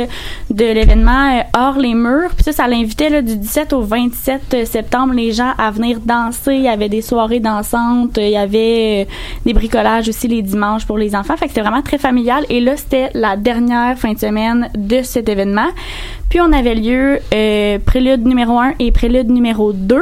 de 0.51 0.65
l'événement 0.65 1.37
euh, 1.39 1.41
hors 1.57 1.79
les 1.79 1.95
murs. 1.95 2.29
Puis 2.35 2.43
ça, 2.43 2.51
ça 2.51 2.67
l'invitait 2.67 3.09
là, 3.09 3.23
du 3.23 3.35
17 3.37 3.73
au 3.73 3.81
27 3.81 4.67
septembre 4.67 5.13
les 5.15 5.31
gens 5.31 5.53
à 5.57 5.71
venir 5.71 5.99
danser. 5.99 6.53
Il 6.57 6.61
y 6.61 6.67
avait 6.67 6.89
des 6.89 7.01
soirées 7.01 7.39
dansantes, 7.39 8.17
il 8.17 8.29
y 8.29 8.37
avait 8.37 9.07
des 9.45 9.53
bricolages 9.53 10.09
aussi 10.09 10.27
les 10.27 10.43
dimanches 10.43 10.85
pour 10.85 10.99
les 10.99 11.15
enfants. 11.15 11.35
Fait 11.37 11.45
que 11.45 11.53
c'était 11.53 11.61
vraiment 11.61 11.81
très 11.81 11.97
familial. 11.97 12.45
Et 12.49 12.59
là, 12.59 12.77
c'était 12.77 13.09
la 13.15 13.35
dernière 13.35 13.97
fin 13.97 14.13
de 14.13 14.19
semaine 14.19 14.69
de 14.75 15.01
cet 15.01 15.27
événement. 15.27 15.69
Puis 16.29 16.41
on 16.41 16.51
avait 16.51 16.75
lieu 16.75 17.19
euh, 17.33 17.79
prélude 17.85 18.25
numéro 18.25 18.59
1 18.59 18.73
et 18.79 18.91
prélude 18.91 19.29
numéro 19.29 19.73
2. 19.73 19.95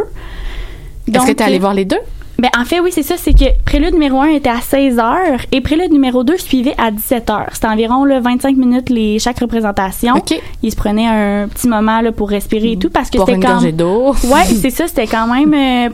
Est-ce 1.14 1.26
que 1.26 1.32
tu 1.32 1.38
es 1.38 1.42
allé 1.44 1.60
voir 1.60 1.74
les 1.74 1.86
deux? 1.86 2.00
ben, 2.38 2.50
en 2.58 2.66
fait, 2.66 2.80
oui, 2.82 2.92
c'est 2.94 3.04
ça. 3.04 3.16
C'est 3.18 3.34
que 3.34 3.46
prélude 3.64 3.94
numéro 3.94 4.20
1 4.20 4.30
était 4.32 4.50
à 4.50 4.60
16 4.60 5.00
heures 5.00 5.40
et 5.52 5.62
prélude 5.62 5.92
numéro 5.92 6.24
2 6.24 6.38
suivait 6.38 6.76
à 6.78 6.92
17 6.92 7.30
heures. 7.30 7.50
C'était 7.54 7.68
environ 7.68 8.04
là, 8.04 8.20
25 8.20 8.58
minutes 8.58 8.90
les, 8.90 9.20
chaque 9.20 9.40
représentation. 9.40 10.16
OK. 10.16 10.40
Ils 10.62 10.72
se 10.72 10.76
prenaient 10.76 11.08
un 11.08 11.48
petit 11.48 11.68
moment 11.68 12.02
là, 12.02 12.12
pour 12.12 12.30
respirer 12.30 12.74
et 12.74 12.78
tout 12.78 12.90
parce 12.90 13.10
que 13.10 13.20
c'était 13.20 13.40
quand 13.40 13.62
d'eau. 13.72 14.14
Ouais, 14.26 14.44
c'est 14.46 14.70
ça. 14.70 14.88
C'était 14.88 15.08
quand 15.08 15.28
même 15.28 15.54
euh, 15.54 15.90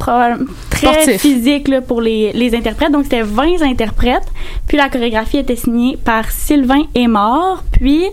très 0.69 0.93
Sportif. 0.93 1.21
physique 1.21 1.67
là, 1.67 1.81
pour 1.81 2.01
les, 2.01 2.31
les 2.33 2.55
interprètes. 2.55 2.91
Donc, 2.91 3.03
c'était 3.03 3.21
20 3.21 3.61
interprètes. 3.61 4.27
Puis, 4.67 4.77
la 4.77 4.89
chorégraphie 4.89 5.37
était 5.37 5.55
signée 5.55 5.97
par 6.03 6.31
Sylvain 6.31 6.83
Aymor. 6.95 7.63
Puis, 7.71 8.05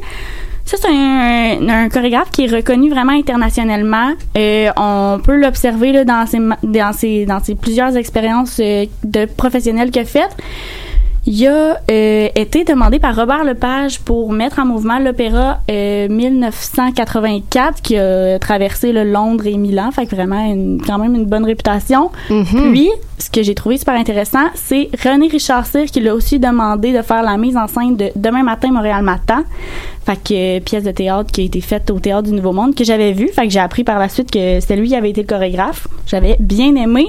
ça, 0.69 0.77
c'est 0.77 0.89
un, 0.91 1.67
un 1.67 1.89
chorégraphe 1.89 2.31
qui 2.31 2.45
est 2.45 2.55
reconnu 2.55 2.91
vraiment 2.91 3.13
internationalement. 3.13 4.13
Euh, 4.37 4.69
on 4.77 5.19
peut 5.25 5.37
l'observer 5.37 5.93
là, 5.93 6.05
dans, 6.05 6.27
ses, 6.27 6.41
dans, 6.63 6.93
ses, 6.93 7.25
dans 7.25 7.43
ses 7.43 7.55
plusieurs 7.55 7.97
expériences 7.97 8.61
euh, 8.61 8.85
de 9.03 9.25
professionnels 9.25 9.91
qu'il 9.91 10.03
a 10.03 10.05
faites. 10.05 10.37
Il 11.31 11.47
a 11.47 11.79
euh, 11.91 12.29
été 12.35 12.65
demandé 12.65 12.99
par 12.99 13.15
Robert 13.15 13.45
Lepage 13.45 14.01
pour 14.01 14.33
mettre 14.33 14.61
en 14.61 14.65
mouvement 14.65 14.99
l'opéra 14.99 15.59
euh, 15.71 16.09
1984 16.09 17.83
qui 17.83 17.99
a 17.99 18.39
traversé 18.39 18.93
le 18.93 19.05
Londres 19.05 19.47
et 19.47 19.59
Milan, 19.59 19.91
fait 19.91 20.07
que 20.07 20.15
vraiment 20.15 20.43
une, 20.51 20.81
quand 20.81 20.97
même 20.97 21.15
une 21.15 21.27
bonne 21.27 21.45
réputation. 21.45 22.11
Mhm. 22.31 22.73
Puis, 22.73 22.91
ce 23.19 23.29
que 23.29 23.43
j'ai 23.43 23.55
trouvé 23.55 23.77
super 23.77 23.95
intéressant, 23.95 24.47
c'est 24.55 24.89
René 25.05 25.29
Richard 25.29 25.67
Cyr 25.67 25.85
qui 25.87 26.01
l'a 26.01 26.15
aussi 26.15 26.39
demandé 26.39 26.93
de 26.93 27.03
faire 27.03 27.23
la 27.23 27.37
mise 27.37 27.59
en 27.59 27.67
scène 27.67 27.97
de 27.97 28.11
Demain 28.17 28.43
matin 28.43 28.71
Montréal 28.71 29.03
matin. 29.03 29.45
Fait 30.09 30.35
euh, 30.35 30.61
pièce 30.61 30.85
de 30.85 30.91
théâtre 30.91 31.31
qui 31.31 31.43
a 31.43 31.45
été 31.45 31.61
faite 31.61 31.91
au 31.91 32.01
théâtre 32.01 32.31
du 32.31 32.33
Nouveau 32.33 32.53
Monde 32.53 32.75
que 32.75 32.83
j'avais 32.83 33.13
vu, 33.13 33.29
fait 33.29 33.43
que 33.43 33.51
j'ai 33.51 33.61
appris 33.61 33.85
par 33.85 33.99
la 33.99 34.09
suite 34.09 34.31
que 34.31 34.59
c'était 34.59 34.77
lui 34.77 34.89
qui 34.89 34.97
avait 34.97 35.11
été 35.11 35.21
le 35.21 35.27
chorégraphe. 35.27 35.87
J'avais 36.07 36.37
bien 36.41 36.75
aimé. 36.77 37.09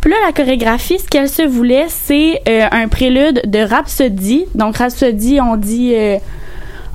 Puis 0.00 0.10
là 0.10 0.16
la 0.26 0.32
chorégraphie, 0.32 0.98
ce 0.98 1.06
qu'elle 1.06 1.28
se 1.28 1.42
voulait, 1.42 1.86
c'est 1.88 2.42
euh, 2.48 2.66
un 2.72 2.88
prélude 2.88 3.40
de 3.46 3.60
Rhapsody. 3.60 4.46
Donc 4.56 4.78
Rhapsody, 4.78 5.40
on 5.40 5.56
dit 5.56 5.92
euh, 5.94 6.16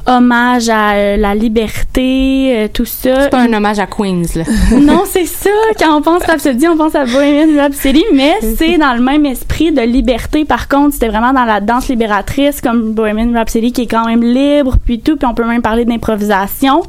hommage 0.10 0.70
à 0.70 0.94
euh, 0.94 1.18
la 1.18 1.36
liberté, 1.36 2.54
euh, 2.56 2.68
tout 2.72 2.86
ça. 2.86 3.24
C'est 3.24 3.30
pas 3.30 3.42
un 3.42 3.54
hommage 3.54 3.80
à 3.80 3.88
Queens, 3.88 4.24
là. 4.36 4.44
non, 4.80 5.04
c'est 5.06 5.26
ça. 5.26 5.50
Quand 5.80 5.98
on 5.98 6.02
pense 6.02 6.24
Rhapsody, 6.24 6.68
on 6.68 6.78
pense 6.78 6.96
à 6.96 7.06
Bohemian 7.06 7.62
Rhapsody, 7.62 8.04
mais 8.14 8.34
c'est 8.58 8.78
dans 8.78 8.94
le 8.94 9.02
même 9.02 9.26
esprit 9.26 9.72
de 9.72 9.82
liberté. 9.82 10.46
Par 10.46 10.68
contre, 10.68 10.94
c'était 10.94 11.10
vraiment 11.10 11.34
dans 11.34 11.46
la 11.46 11.62
danse 11.62 11.88
libératrice, 11.88 12.60
comme 12.62 12.94
Bohemian 12.94 13.34
Rhapsody, 13.34 13.72
qui 13.72 13.84
est 13.84 13.88
quand 13.88 14.06
même 14.06 14.24
libre, 14.24 14.78
puis 14.84 15.00
tout. 15.00 15.16
Puis 15.16 15.28
on 15.28 15.34
peut 15.34 15.46
même 15.46 15.62
parler 15.62 15.86
d'improvisation. 15.86 16.84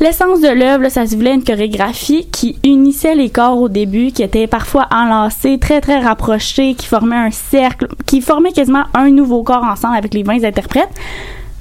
L'essence 0.00 0.40
de 0.40 0.48
l'œuvre, 0.48 0.88
ça 0.90 1.06
se 1.06 1.16
voulait 1.16 1.34
une 1.34 1.42
chorégraphie 1.42 2.28
qui 2.30 2.56
unissait 2.62 3.16
les 3.16 3.30
corps 3.30 3.60
au 3.60 3.68
début, 3.68 4.12
qui 4.12 4.22
était 4.22 4.46
parfois 4.46 4.86
enlacés, 4.92 5.58
très 5.58 5.80
très 5.80 5.98
rapprochés, 5.98 6.74
qui 6.74 6.86
formait 6.86 7.16
un 7.16 7.32
cercle, 7.32 7.88
qui 8.06 8.20
formait 8.20 8.52
quasiment 8.52 8.84
un 8.94 9.10
nouveau 9.10 9.42
corps 9.42 9.64
ensemble 9.64 9.96
avec 9.96 10.14
les 10.14 10.22
20 10.22 10.44
interprètes. 10.44 10.90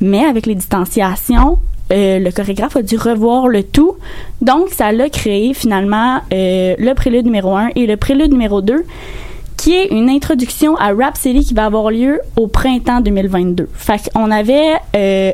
Mais 0.02 0.26
avec 0.26 0.46
les 0.46 0.56
distanciations, 0.56 1.58
euh, 1.92 2.20
le 2.20 2.32
chorégraphe 2.32 2.76
a 2.76 2.82
dû 2.82 2.98
revoir 2.98 3.48
le 3.48 3.64
tout. 3.64 3.96
Donc, 4.42 4.70
ça 4.70 4.92
l'a 4.92 5.10
créé 5.10 5.54
finalement 5.54 6.20
euh, 6.34 6.76
le 6.78 6.94
prélude 6.94 7.26
numéro 7.26 7.56
1 7.56 7.70
et 7.76 7.88
le 7.88 7.98
prélude 7.98 8.32
numéro 8.32 8.62
2 8.62 8.86
qui 9.58 9.74
est 9.74 9.88
une 9.88 10.08
introduction 10.08 10.76
à 10.78 10.94
Rhapsody 10.94 11.44
qui 11.44 11.54
va 11.56 11.66
avoir 11.66 11.90
lieu 11.90 12.22
au 12.36 12.48
printemps 12.48 13.02
2022. 13.02 13.68
Fait 13.74 14.00
qu'on 14.14 14.30
avait 14.30 14.76
euh, 14.96 15.32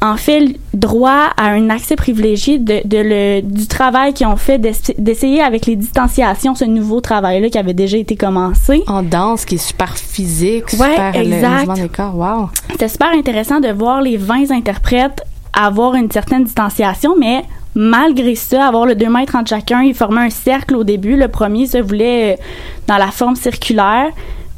en 0.00 0.16
fait 0.16 0.44
droit 0.74 1.30
à 1.36 1.48
un 1.48 1.70
accès 1.70 1.96
privilégié 1.96 2.58
de, 2.58 2.80
de 2.84 2.98
le, 2.98 3.40
du 3.42 3.66
travail 3.66 4.14
qu'ils 4.14 4.26
ont 4.28 4.36
fait 4.36 4.58
d'ess- 4.58 4.92
d'essayer 4.96 5.42
avec 5.42 5.66
les 5.66 5.74
distanciations 5.76 6.54
ce 6.54 6.64
nouveau 6.64 7.00
travail-là 7.00 7.48
qui 7.50 7.58
avait 7.58 7.74
déjà 7.74 7.96
été 7.96 8.14
commencé. 8.14 8.82
En 8.86 9.02
danse, 9.02 9.44
qui 9.44 9.56
est 9.56 9.58
super 9.58 9.96
physique, 9.96 10.64
Ouais, 10.78 10.90
super 10.90 11.12
le 11.14 11.18
exact. 11.32 11.58
mouvement 11.66 11.74
des 11.74 11.88
corps. 11.88 12.14
Wow. 12.16 12.48
C'était 12.70 12.88
super 12.88 13.08
intéressant 13.12 13.58
de 13.60 13.68
voir 13.68 14.00
les 14.00 14.16
20 14.16 14.50
interprètes 14.52 15.22
avoir 15.52 15.94
une 15.96 16.10
certaine 16.10 16.44
distanciation, 16.44 17.14
mais 17.18 17.42
malgré 17.74 18.36
ça, 18.36 18.66
avoir 18.68 18.86
le 18.86 18.94
2 18.94 19.08
mètres 19.08 19.34
entre 19.34 19.48
chacun, 19.48 19.82
ils 19.82 19.94
formaient 19.94 20.20
un 20.26 20.30
cercle 20.30 20.76
au 20.76 20.84
début. 20.84 21.16
Le 21.16 21.26
premier 21.28 21.66
se 21.66 21.78
voulait 21.78 22.34
euh, 22.34 22.42
dans 22.86 22.96
la 22.98 23.10
forme 23.10 23.34
circulaire. 23.34 24.06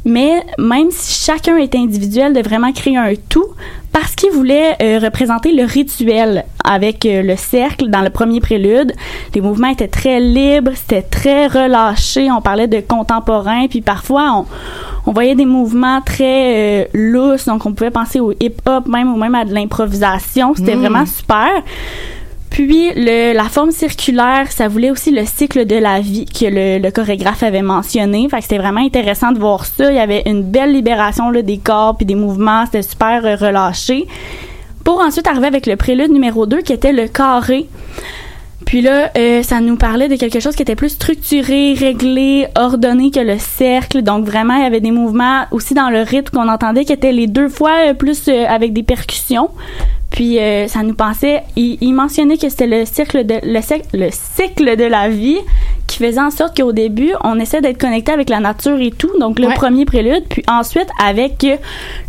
Mais 0.04 0.42
même 0.58 0.90
si 0.90 1.24
chacun 1.24 1.56
était 1.56 1.78
individuel, 1.78 2.32
de 2.32 2.40
vraiment 2.40 2.72
créer 2.72 2.96
un 2.96 3.12
tout, 3.28 3.46
parce 3.92 4.14
qu'ils 4.14 4.30
voulaient 4.30 4.76
euh, 4.80 4.98
représenter 4.98 5.52
le 5.52 5.64
rituel 5.64 6.44
avec 6.64 7.04
euh, 7.04 7.22
le 7.22 7.36
cercle 7.36 7.88
dans 7.88 8.00
le 8.02 8.10
premier 8.10 8.40
prélude. 8.40 8.92
Les 9.34 9.40
mouvements 9.40 9.68
étaient 9.68 9.88
très 9.88 10.20
libres, 10.20 10.70
c'était 10.74 11.02
très 11.02 11.46
relâché. 11.48 12.30
On 12.30 12.40
parlait 12.40 12.68
de 12.68 12.80
contemporain, 12.80 13.66
puis 13.68 13.80
parfois 13.80 14.32
on, 14.34 14.46
on 15.10 15.12
voyait 15.12 15.34
des 15.34 15.46
mouvements 15.46 16.00
très 16.00 16.82
euh, 16.82 16.84
lousses, 16.94 17.46
donc 17.46 17.66
on 17.66 17.72
pouvait 17.72 17.90
penser 17.90 18.20
au 18.20 18.32
hip-hop 18.32 18.86
même 18.86 19.12
ou 19.12 19.16
même 19.16 19.34
à 19.34 19.44
de 19.44 19.52
l'improvisation. 19.52 20.54
C'était 20.54 20.76
Mm. 20.76 20.80
vraiment 20.80 21.06
super. 21.06 21.48
Puis 22.50 22.90
le, 22.96 23.32
la 23.32 23.44
forme 23.44 23.70
circulaire, 23.70 24.50
ça 24.50 24.66
voulait 24.66 24.90
aussi 24.90 25.12
le 25.12 25.24
cycle 25.24 25.66
de 25.66 25.76
la 25.76 26.00
vie 26.00 26.26
que 26.26 26.46
le, 26.46 26.90
chorégraphe 26.90 27.44
avait 27.44 27.62
mentionné. 27.62 28.28
Fait 28.28 28.38
que 28.38 28.42
c'était 28.42 28.58
vraiment 28.58 28.84
intéressant 28.84 29.30
de 29.30 29.38
voir 29.38 29.64
ça. 29.64 29.90
Il 29.90 29.96
y 29.96 30.00
avait 30.00 30.24
une 30.26 30.42
belle 30.42 30.72
libération 30.72 31.30
là, 31.30 31.42
des 31.42 31.58
corps 31.58 31.96
puis 31.96 32.06
des 32.06 32.16
mouvements. 32.16 32.66
C'était 32.66 32.82
super 32.82 33.24
euh, 33.24 33.36
relâché. 33.36 34.06
Pour 34.84 35.00
ensuite 35.00 35.28
arriver 35.28 35.46
avec 35.46 35.66
le 35.66 35.76
prélude 35.76 36.10
numéro 36.10 36.44
2 36.44 36.62
qui 36.62 36.72
était 36.72 36.92
le 36.92 37.06
carré. 37.06 37.66
Puis 38.66 38.82
là, 38.82 39.10
euh, 39.16 39.42
ça 39.42 39.60
nous 39.60 39.76
parlait 39.76 40.08
de 40.08 40.16
quelque 40.16 40.40
chose 40.40 40.56
qui 40.56 40.62
était 40.62 40.76
plus 40.76 40.90
structuré, 40.90 41.74
réglé, 41.74 42.48
ordonné 42.56 43.10
que 43.10 43.20
le 43.20 43.38
cercle. 43.38 44.02
Donc 44.02 44.24
vraiment, 44.24 44.54
il 44.54 44.62
y 44.62 44.66
avait 44.66 44.80
des 44.80 44.90
mouvements 44.90 45.44
aussi 45.52 45.74
dans 45.74 45.88
le 45.88 46.02
rythme 46.02 46.36
qu'on 46.36 46.48
entendait 46.48 46.84
qui 46.84 46.92
étaient 46.92 47.12
les 47.12 47.28
deux 47.28 47.48
fois 47.48 47.90
euh, 47.90 47.94
plus 47.94 48.28
avec 48.28 48.72
des 48.72 48.82
percussions. 48.82 49.50
Puis 50.10 50.38
euh, 50.38 50.66
ça 50.68 50.82
nous 50.82 50.94
pensait, 50.94 51.42
il, 51.56 51.78
il 51.80 51.92
mentionnait 51.94 52.36
que 52.36 52.48
c'était 52.48 52.66
le 52.66 52.84
cycle 52.84 53.24
de 53.24 53.34
le, 53.44 53.60
cycle- 53.62 53.86
le 53.94 54.08
cycle 54.10 54.76
de 54.76 54.84
la 54.84 55.08
vie 55.08 55.38
qui 55.86 55.98
faisait 55.98 56.20
en 56.20 56.30
sorte 56.30 56.56
qu'au 56.60 56.72
début, 56.72 57.12
on 57.24 57.38
essaie 57.40 57.60
d'être 57.60 57.78
connecté 57.78 58.12
avec 58.12 58.28
la 58.28 58.40
nature 58.40 58.78
et 58.80 58.90
tout. 58.90 59.10
Donc 59.18 59.38
le 59.38 59.46
Ouais. 59.48 59.54
premier 59.54 59.84
prélude, 59.84 60.24
puis 60.28 60.42
ensuite 60.50 60.88
avec 61.04 61.44
euh, 61.44 61.56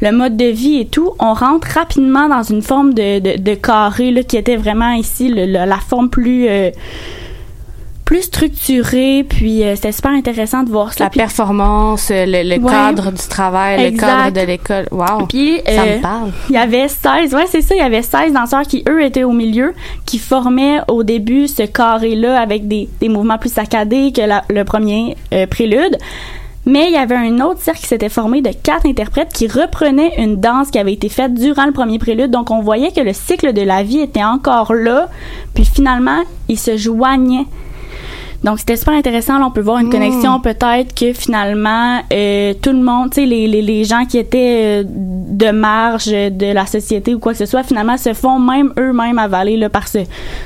le 0.01 0.11
mode 0.11 0.35
de 0.37 0.45
vie 0.45 0.79
et 0.79 0.85
tout, 0.85 1.11
on 1.19 1.33
rentre 1.33 1.67
rapidement 1.67 2.27
dans 2.27 2.43
une 2.43 2.61
forme 2.61 2.93
de, 2.93 3.19
de, 3.19 3.41
de 3.41 3.53
carré 3.55 4.11
là, 4.11 4.23
qui 4.23 4.37
était 4.37 4.55
vraiment 4.55 4.91
ici 4.93 5.27
le- 5.29 5.45
le- 5.45 5.65
la 5.67 5.77
forme 5.77 6.09
plus 6.09 6.47
euh, 6.47 6.69
plus 8.11 8.23
structurée. 8.23 9.25
Puis 9.27 9.63
euh, 9.63 9.75
c'était 9.75 9.93
super 9.93 10.11
intéressant 10.11 10.63
de 10.63 10.69
voir 10.69 10.91
ça. 10.91 11.05
La 11.05 11.09
Puis- 11.09 11.19
performance, 11.21 12.09
le, 12.11 12.25
le 12.43 12.61
Ouais. 12.61 12.69
cadre 12.71 13.09
du 13.11 13.27
travail, 13.29 13.81
Exact. 13.85 14.05
le 14.05 14.23
cadre 14.31 14.41
de 14.41 14.47
l'école. 14.47 14.85
Wow. 14.91 15.27
Puis, 15.29 15.61
ça 15.65 15.83
euh, 15.83 15.95
me 15.97 16.01
parle. 16.01 16.31
Il 16.49 16.55
y 16.55 16.57
avait 16.57 16.89
16, 16.89 17.33
ouais, 17.33 17.45
c'est 17.47 17.61
ça, 17.61 17.73
il 17.73 17.77
y 17.77 17.81
avait 17.81 18.01
16 18.01 18.33
danseurs 18.33 18.63
qui, 18.63 18.83
eux, 18.89 19.01
étaient 19.03 19.23
au 19.23 19.31
milieu, 19.31 19.73
qui 20.05 20.19
formaient 20.19 20.79
au 20.89 21.03
début 21.03 21.47
ce 21.47 21.63
carré-là 21.63 22.39
avec 22.39 22.67
des, 22.67 22.89
des 22.99 23.07
mouvements 23.07 23.37
plus 23.37 23.53
saccadés 23.53 24.11
que 24.11 24.21
la- 24.21 24.43
le 24.49 24.63
premier 24.65 25.15
euh, 25.33 25.47
prélude. 25.47 25.97
Mais 26.65 26.87
il 26.87 26.91
y 26.91 26.97
avait 26.97 27.15
un 27.15 27.39
autre 27.39 27.61
cercle 27.61 27.79
qui 27.79 27.87
s'était 27.87 28.09
formé 28.09 28.41
de 28.41 28.51
quatre 28.51 28.85
interprètes 28.85 29.31
qui 29.33 29.47
reprenaient 29.47 30.13
une 30.17 30.35
danse 30.35 30.69
qui 30.69 30.77
avait 30.79 30.93
été 30.93 31.07
faite 31.09 31.33
durant 31.33 31.65
le 31.65 31.71
premier 31.71 31.97
prélude. 31.97 32.29
Donc, 32.29 32.51
on 32.51 32.61
voyait 32.61 32.91
que 32.91 32.99
le 33.01 33.13
cycle 33.13 33.53
de 33.53 33.61
la 33.61 33.81
vie 33.83 33.99
était 34.01 34.23
encore 34.23 34.73
là. 34.73 35.07
Puis 35.55 35.65
finalement, 35.65 36.19
il 36.49 36.59
se 36.59 36.75
joignait. 36.77 37.45
Donc 38.43 38.59
c'était 38.59 38.75
super 38.75 38.93
intéressant. 38.95 39.37
Là, 39.37 39.45
on 39.45 39.51
peut 39.51 39.61
voir 39.61 39.77
une 39.79 39.89
connexion 39.89 40.39
peut-être 40.39 40.95
que 40.95 41.13
finalement 41.13 42.01
euh, 42.11 42.53
tout 42.61 42.71
le 42.71 42.81
monde, 42.81 43.11
tu 43.11 43.21
sais, 43.21 43.25
les, 43.27 43.47
les, 43.47 43.61
les 43.61 43.83
gens 43.83 44.05
qui 44.05 44.17
étaient 44.17 44.81
euh, 44.81 44.83
de 44.87 45.51
marge 45.51 46.07
de 46.07 46.51
la 46.53 46.65
société 46.65 47.13
ou 47.13 47.19
quoi 47.19 47.33
que 47.33 47.37
ce 47.37 47.45
soit, 47.45 47.63
finalement 47.63 47.97
se 47.97 48.13
font 48.13 48.39
même 48.39 48.73
eux-mêmes 48.79 49.19
avaler 49.19 49.57
là, 49.57 49.69
par 49.69 49.87
ce, 49.87 49.99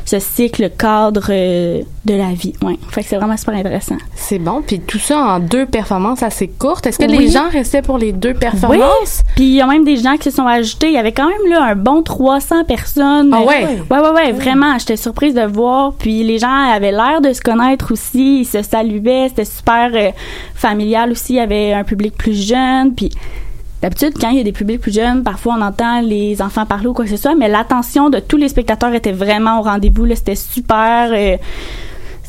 ce 0.06 0.20
cycle 0.20 0.70
cadre 0.78 1.28
euh, 1.30 1.82
de 2.04 2.14
la 2.14 2.34
vie. 2.34 2.54
Ouais. 2.62 2.78
Fait 2.90 3.02
que 3.02 3.08
c'est 3.08 3.16
vraiment 3.18 3.38
super 3.38 3.56
intéressant. 3.56 3.96
C'est 4.16 4.40
bon. 4.40 4.62
Puis 4.66 4.80
tout 4.82 5.00
ça 5.00 5.18
en 5.18 5.40
deux 5.40 5.66
performances 5.66 6.22
assez 6.22 6.48
courtes. 6.48 6.86
Est-ce 6.88 7.00
que 7.00 7.06
Oui. 7.06 7.18
les 7.18 7.28
gens 7.30 7.50
restaient 7.50 7.82
pour 7.82 7.98
les 7.98 8.12
deux 8.12 8.34
performances? 8.34 9.24
Puis 9.36 9.46
il 9.46 9.54
y 9.56 9.62
a 9.62 9.66
même 9.68 9.86
des 9.86 9.96
gens 9.98 10.16
qui 10.18 10.30
se 10.30 10.36
sont 10.36 10.48
ajoutés. 10.48 10.88
Il 10.88 10.94
y 10.94 10.98
avait 10.98 11.12
quand 11.14 11.28
même 11.28 11.50
là 11.52 11.64
un 11.64 11.76
bon 11.76 12.02
300 12.04 12.66
personnes. 12.66 13.32
Ah 13.34 13.42
ouais? 13.42 13.66
Ouais, 13.90 14.00
ouais, 14.00 14.10
ouais, 14.10 14.32
vraiment. 14.34 14.78
J'étais 14.80 14.98
surprise 14.98 15.34
de 15.34 15.46
voir. 15.46 15.94
Puis 15.98 16.24
les 16.24 16.40
gens 16.40 16.52
avaient 16.74 16.92
l'air 16.92 17.22
de 17.22 17.32
se 17.34 17.42
connaître 17.42 17.85
aussi. 17.92 18.42
Ils 18.42 18.46
se 18.46 18.62
saluaient. 18.62 19.30
C'était 19.30 19.46
super 19.46 19.92
euh, 19.94 20.12
familial 20.54 21.12
aussi. 21.12 21.34
Il 21.34 21.38
y 21.38 21.40
avait 21.40 21.74
un 21.74 21.84
public 21.84 22.16
plus 22.16 22.48
jeune. 22.48 22.94
Puis 22.96 23.12
d'habitude, 23.82 24.14
quand 24.20 24.30
il 24.30 24.38
y 24.38 24.42
a 24.42 24.44
des 24.44 24.52
publics 24.52 24.82
plus 24.82 24.94
jeunes, 24.94 25.24
parfois 25.24 25.56
on 25.58 25.62
entend 25.62 26.02
les 26.02 26.42
enfants 26.42 26.66
parler 26.66 26.88
ou 26.88 26.94
quoi 26.94 27.06
que 27.06 27.12
ce 27.12 27.18
soit. 27.18 27.36
Mais 27.36 27.48
l'attention 27.48 28.10
de 28.10 28.20
tous 28.20 28.38
les 28.38 28.50
spectateurs 28.50 28.94
était 28.94 29.12
vraiment 29.12 29.60
au 29.60 29.64
rendez-vous. 29.64 30.08
C'était 30.16 30.36
super. 30.36 31.12
euh, 31.12 31.38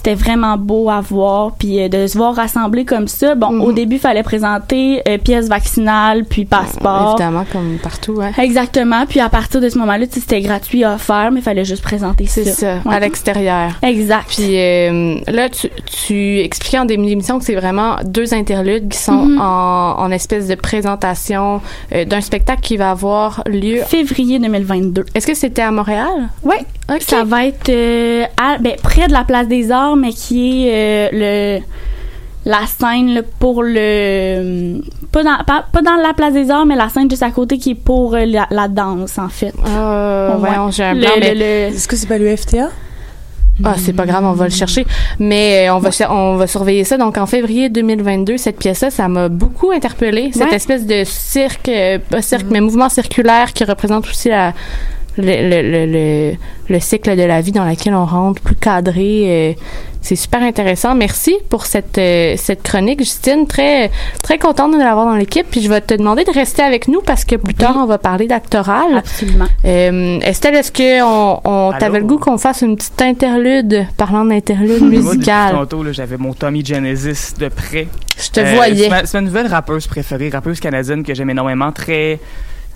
c'était 0.06 0.14
vraiment 0.22 0.56
beau 0.56 0.88
à 0.88 1.00
voir 1.00 1.52
puis 1.58 1.80
euh, 1.82 1.88
de 1.88 2.06
se 2.06 2.16
voir 2.16 2.36
rassembler 2.36 2.84
comme 2.84 3.08
ça 3.08 3.34
bon 3.34 3.50
Mhm. 3.50 3.60
au 3.62 3.72
début 3.72 3.96
il 3.96 4.00
fallait 4.00 4.22
présenter 4.22 5.02
euh, 5.08 5.18
pièce 5.18 5.48
vaccinale 5.48 6.24
puis 6.24 6.44
passeport 6.44 7.16
Évidemment, 7.18 7.44
comme 7.50 7.78
partout, 7.82 8.12
ouais. 8.12 8.30
exactement 8.38 9.04
puis 9.06 9.18
à 9.18 9.28
partir 9.28 9.60
de 9.60 9.68
ce 9.68 9.76
moment-là 9.78 10.06
c'était 10.08 10.40
gratuit 10.42 10.84
à 10.84 10.94
offert 10.94 11.30
mais 11.32 11.40
il 11.40 11.42
fallait 11.42 11.64
juste 11.64 11.82
présenter 11.82 12.26
C'est 12.26 12.44
ça 12.44 12.52
ça, 12.52 12.88
Ouais. 12.88 12.94
à 12.94 13.00
l'extérieur. 13.00 13.72
exact 13.82 14.28
Puis 14.28 14.56
euh, 14.56 15.16
là, 15.26 15.48
tu, 15.48 15.68
tu 16.06 16.38
expliquais 16.40 16.78
en 16.78 16.84
début 16.84 17.06
d'émission 17.06 17.38
que 17.40 17.44
c'est 17.44 17.54
vraiment 17.56 17.96
deux 18.04 18.32
interludes 18.32 18.88
qui 18.88 18.98
sont 18.98 19.26
Mhm. 19.26 19.40
en, 19.40 19.98
en 19.98 20.10
espèce 20.12 20.46
de 20.46 20.54
présentation 20.54 21.60
euh, 21.92 22.04
d'un 22.04 22.20
spectacle 22.20 22.60
qui 22.60 22.76
va 22.76 22.90
avoir 22.92 23.42
lieu. 23.46 23.80
février 23.88 24.38
2022 24.38 25.04
Est-ce 25.16 25.26
que 25.26 25.34
c'était 25.34 25.62
à 25.62 25.72
Montréal? 25.72 26.28
Oui, 26.44 26.56
Ça 27.00 27.24
va 27.24 27.46
être 27.46 27.68
euh, 27.68 28.24
à- 28.36 28.58
ben, 28.58 28.74
près 28.82 29.08
de 29.08 29.12
la 29.12 29.24
place 29.24 29.48
des 29.48 29.70
Arts, 29.72 29.96
mais 29.96 30.10
qui 30.12 30.68
est 30.68 31.10
euh, 31.12 31.58
le 31.60 31.62
la 32.48 32.60
scène 32.66 33.12
là, 33.12 33.22
pour 33.40 33.64
le 33.64 34.80
pas 35.10 35.24
dans 35.24 35.36
pas, 35.44 35.64
pas 35.72 35.82
dans 35.82 35.96
la 35.96 36.14
place 36.14 36.32
des 36.32 36.48
Arts, 36.48 36.64
mais 36.64 36.76
la 36.76 36.88
scène 36.88 37.10
juste 37.10 37.24
à 37.24 37.30
côté 37.32 37.58
qui 37.58 37.70
est 37.72 37.74
pour 37.74 38.14
euh, 38.14 38.24
la, 38.24 38.46
la 38.50 38.68
danse 38.68 39.18
en 39.18 39.28
fait. 39.28 39.52
Euh, 39.66 40.36
Ouais. 40.38 40.50
un 40.50 40.94
Le- 40.94 41.00
mais 41.20 41.68
Est-ce 41.70 41.88
que 41.88 41.96
c'est 41.96 42.06
pas 42.06 42.18
le 42.18 42.36
FTA? 42.36 42.68
ah, 43.64 43.74
c'est 43.78 43.94
pas 43.94 44.06
grave, 44.06 44.24
on 44.24 44.32
va 44.34 44.44
le 44.44 44.50
chercher. 44.52 44.86
Mais 45.18 45.68
on 45.70 45.78
va 45.78 45.90
on 46.10 46.36
va 46.36 46.46
surveiller 46.46 46.84
ça. 46.84 46.96
Donc 46.98 47.18
en 47.18 47.26
février 47.26 47.68
2022, 47.68 48.36
cette 48.36 48.58
pièce-là, 48.58 48.90
ça 48.90 49.08
m'a 49.08 49.28
beaucoup 49.28 49.72
interpellée. 49.72 50.30
Cette 50.32 50.50
Ouais. 50.50 50.54
espèce 50.54 50.86
de 50.86 51.02
cirque, 51.04 51.68
pas 52.10 52.22
cirque, 52.22 52.46
mais 52.50 52.60
mouvement 52.60 52.88
circulaire 52.90 53.52
qui 53.54 53.64
représente 53.64 54.06
aussi 54.06 54.28
la 54.28 54.52
le, 55.18 55.22
le, 55.48 55.62
le, 55.62 55.86
le, 55.86 56.36
le 56.68 56.80
cycle 56.80 57.16
de 57.16 57.22
la 57.22 57.40
vie 57.40 57.52
dans 57.52 57.64
lequel 57.64 57.94
on 57.94 58.04
rentre, 58.04 58.40
plus 58.42 58.56
cadré. 58.56 59.24
euh, 59.26 59.60
c'est 60.02 60.14
super 60.14 60.40
intéressant. 60.42 60.94
Merci 60.94 61.34
pour 61.48 61.66
cette 61.66 61.98
euh, 61.98 62.34
cette 62.36 62.62
chronique, 62.62 63.00
Justine. 63.00 63.46
Très 63.48 63.90
très 64.22 64.38
contente 64.38 64.72
de 64.72 64.78
l'avoir 64.78 65.04
dans 65.06 65.16
l'équipe. 65.16 65.46
Puis 65.50 65.60
je 65.62 65.68
vais 65.68 65.80
te 65.80 65.94
demander 65.94 66.22
de 66.22 66.30
rester 66.30 66.62
avec 66.62 66.86
nous 66.86 67.00
parce 67.00 67.24
que 67.24 67.34
plus 67.34 67.54
tard 67.54 67.74
on 67.76 67.86
va 67.86 67.98
parler 67.98 68.28
d'actoral. 68.28 68.98
Absolument. 68.98 69.46
Euh, 69.64 70.20
Estelle, 70.20 70.54
est-ce 70.54 70.70
que 70.70 71.02
on, 71.02 71.40
on 71.44 71.70
Allô? 71.70 71.78
t'avait 71.80 71.98
le 71.98 72.04
goût 72.04 72.18
qu'on 72.18 72.38
fasse 72.38 72.62
une 72.62 72.76
petite 72.76 73.02
interlude 73.02 73.84
parlant 73.96 74.24
d'interlude 74.24 74.80
Moi, 74.80 74.90
depuis 74.90 74.98
musical? 75.16 75.52
tantôt, 75.54 75.82
là, 75.82 75.90
j'avais 75.90 76.16
mon 76.18 76.34
Tommy 76.34 76.64
Genesis 76.64 77.34
de 77.38 77.48
près. 77.48 77.88
Je 78.22 78.30
te 78.30 78.40
Euh, 78.40 78.54
voyais. 78.54 78.84
C'est 78.84 78.88
ma, 78.90 79.06
c'est 79.06 79.18
ma 79.18 79.22
nouvelle 79.26 79.46
rappeuse 79.48 79.88
préférée, 79.88 80.28
rappeuse 80.30 80.60
canadienne 80.60 81.02
que 81.02 81.14
j'aime 81.14 81.30
énormément, 81.30 81.72
très 81.72 82.20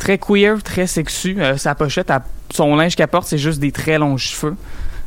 très 0.01 0.19
queer, 0.19 0.61
très 0.65 0.89
sexu. 0.89 1.37
Euh, 1.41 1.57
sa 1.57 1.77
pochette, 1.77 2.13
son 2.53 2.75
linge 2.75 2.97
qu'elle 2.97 3.07
porte, 3.07 3.29
c'est 3.29 3.39
juste 3.39 3.61
des 3.61 3.71
très 3.71 3.99
longs 3.99 4.17
cheveux. 4.17 4.57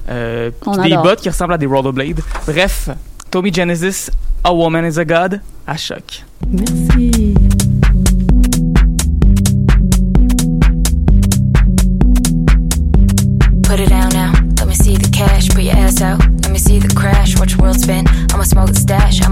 Euh, 0.10 0.52
On 0.66 0.78
des 0.78 0.94
adore. 0.94 1.04
bottes 1.04 1.22
qui 1.22 1.30
ressemblent 1.30 1.54
à 1.54 1.58
des 1.58 1.66
rollerblades. 1.66 2.22
Bref, 2.48 2.90
Tommy 3.30 3.54
Genesis, 3.54 4.10
A 4.46 4.54
Woman 4.54 4.86
is 4.86 4.98
a 5.00 5.04
God, 5.06 5.42
à 5.68 5.76
choc. 5.76 6.24
Merci. 6.48 7.12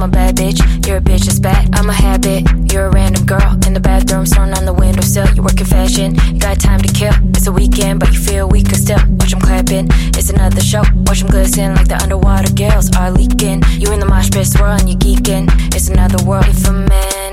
I'm 0.01 0.09
a 0.09 0.13
bad 0.13 0.35
bitch. 0.35 0.87
You're 0.87 0.97
a 0.97 0.99
bitch 0.99 1.25
that's 1.25 1.37
bad. 1.37 1.69
I'm 1.75 1.87
a 1.87 1.93
habit. 1.93 2.41
You're 2.73 2.87
a 2.87 2.89
random 2.89 3.23
girl 3.23 3.53
in 3.67 3.75
the 3.75 3.79
bathroom, 3.79 4.25
snoring 4.25 4.51
on 4.53 4.65
the 4.65 4.73
windowsill. 4.73 5.29
You 5.35 5.43
work 5.43 5.59
in 5.59 5.67
fashion. 5.67 6.15
You 6.33 6.39
got 6.39 6.59
time 6.59 6.81
to 6.81 6.91
kill. 6.91 7.13
It's 7.37 7.45
a 7.45 7.51
weekend, 7.51 7.99
but 7.99 8.11
you 8.11 8.19
feel 8.19 8.49
weaker 8.49 8.73
still. 8.73 8.97
Watch 9.19 9.31
'em 9.31 9.41
clapping. 9.41 9.89
It's 10.17 10.31
another 10.31 10.59
show. 10.59 10.81
Watch 11.05 11.21
'em 11.21 11.29
glisten 11.29 11.75
like 11.75 11.87
the 11.87 12.01
underwater 12.01 12.51
girls 12.53 12.89
are 12.97 13.11
leaking. 13.11 13.61
You 13.77 13.91
in 13.91 13.99
the 13.99 14.07
mosh 14.07 14.31
pit 14.31 14.47
swirling, 14.47 14.87
you 14.87 14.97
geeking. 14.97 15.45
It's 15.75 15.87
another 15.87 16.17
world. 16.25 16.57
for 16.57 16.73
a 16.73 17.30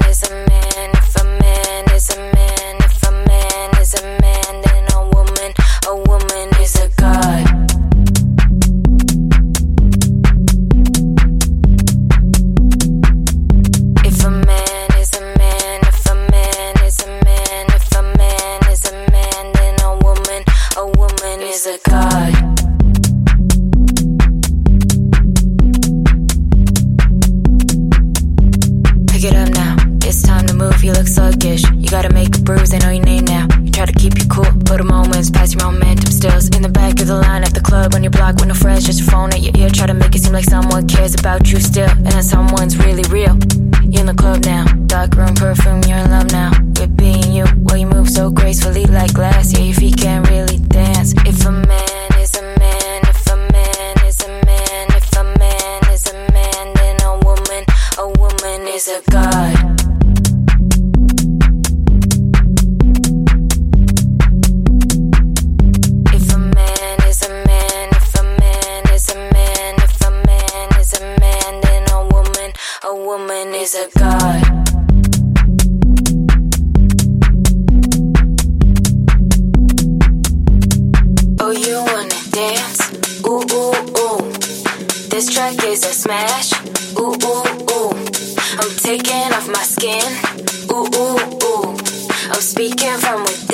dance? 82.39 82.81
Ooh, 83.27 83.43
ooh, 83.53 83.75
ooh. 84.03 84.23
This 85.11 85.27
track 85.35 85.57
is 85.65 85.83
a 85.85 85.93
smash. 86.03 86.53
Ooh, 86.97 87.15
ooh, 87.31 87.45
ooh. 87.75 87.93
I'm 88.61 88.73
taking 88.89 89.29
off 89.37 89.49
my 89.49 89.65
skin. 89.75 90.09
Ooh, 90.71 90.87
ooh, 91.03 91.19
ooh. 91.47 91.71
I'm 92.33 92.43
speaking 92.53 92.97
from 92.99 93.23
within. 93.23 93.48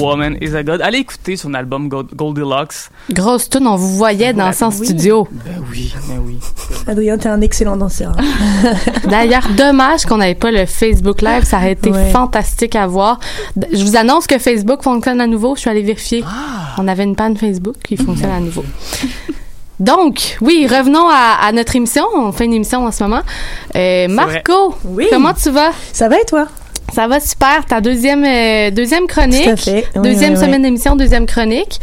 Woman 0.00 0.36
is 0.40 0.54
a 0.54 0.62
God. 0.62 0.80
Allez 0.82 0.98
écouter 0.98 1.36
son 1.36 1.54
album 1.54 1.88
Gold- 1.88 2.14
Goldilocks. 2.14 2.90
Grosse 3.10 3.48
tune, 3.48 3.66
on 3.66 3.76
vous 3.76 3.96
voyait 3.96 4.32
dans 4.32 4.52
son 4.52 4.68
Oui. 4.68 4.86
studio. 4.86 5.26
Ben 5.30 5.62
oui, 5.70 5.94
ben 6.08 6.20
oui. 6.24 6.38
Adrien, 6.86 7.18
t'es 7.18 7.28
un 7.28 7.40
excellent 7.40 7.76
danseur. 7.76 8.12
D'ailleurs, 9.08 9.48
dommage 9.56 10.04
qu'on 10.04 10.18
n'avait 10.18 10.34
pas 10.34 10.50
le 10.50 10.66
Facebook 10.66 11.22
Live. 11.22 11.44
Ça 11.44 11.58
aurait 11.58 11.72
été 11.72 11.90
Ouais. 11.90 12.10
fantastique 12.10 12.76
à 12.76 12.86
voir. 12.86 13.18
Je 13.72 13.82
vous 13.84 13.96
annonce 13.96 14.26
que 14.26 14.38
Facebook 14.38 14.82
fonctionne 14.82 15.20
à 15.20 15.26
nouveau. 15.26 15.54
Je 15.54 15.60
suis 15.62 15.70
allée 15.70 15.82
vérifier. 15.82 16.24
On 16.78 16.86
avait 16.88 17.04
une 17.04 17.16
panne 17.16 17.36
Facebook. 17.36 17.76
Il 17.90 18.02
fonctionne 18.02 18.30
à 18.30 18.40
nouveau. 18.40 18.64
Donc, 19.78 20.38
oui, 20.40 20.66
revenons 20.66 21.06
à, 21.08 21.36
à 21.46 21.52
notre 21.52 21.76
émission. 21.76 22.04
On 22.16 22.32
fait 22.32 22.46
une 22.46 22.54
émission 22.54 22.86
en 22.86 22.90
ce 22.92 23.04
moment. 23.04 23.20
Euh, 23.74 24.08
Marco, 24.08 24.74
Oui. 24.84 25.06
comment 25.10 25.34
tu 25.34 25.50
vas? 25.50 25.70
Ça 25.92 26.08
va 26.08 26.16
et 26.18 26.24
toi? 26.24 26.46
Ça 26.92 27.08
va 27.08 27.20
super. 27.20 27.64
Ta 27.66 27.80
deuxième, 27.80 28.24
euh, 28.24 28.70
deuxième 28.70 29.06
chronique. 29.06 29.44
Tout 29.44 29.50
à 29.50 29.56
fait. 29.56 29.84
Oui, 29.96 30.02
Deuxième 30.10 30.34
oui, 30.34 30.38
semaine 30.40 30.56
oui. 30.56 30.62
d'émission, 30.62 30.96
deuxième 30.96 31.26
chronique. 31.26 31.80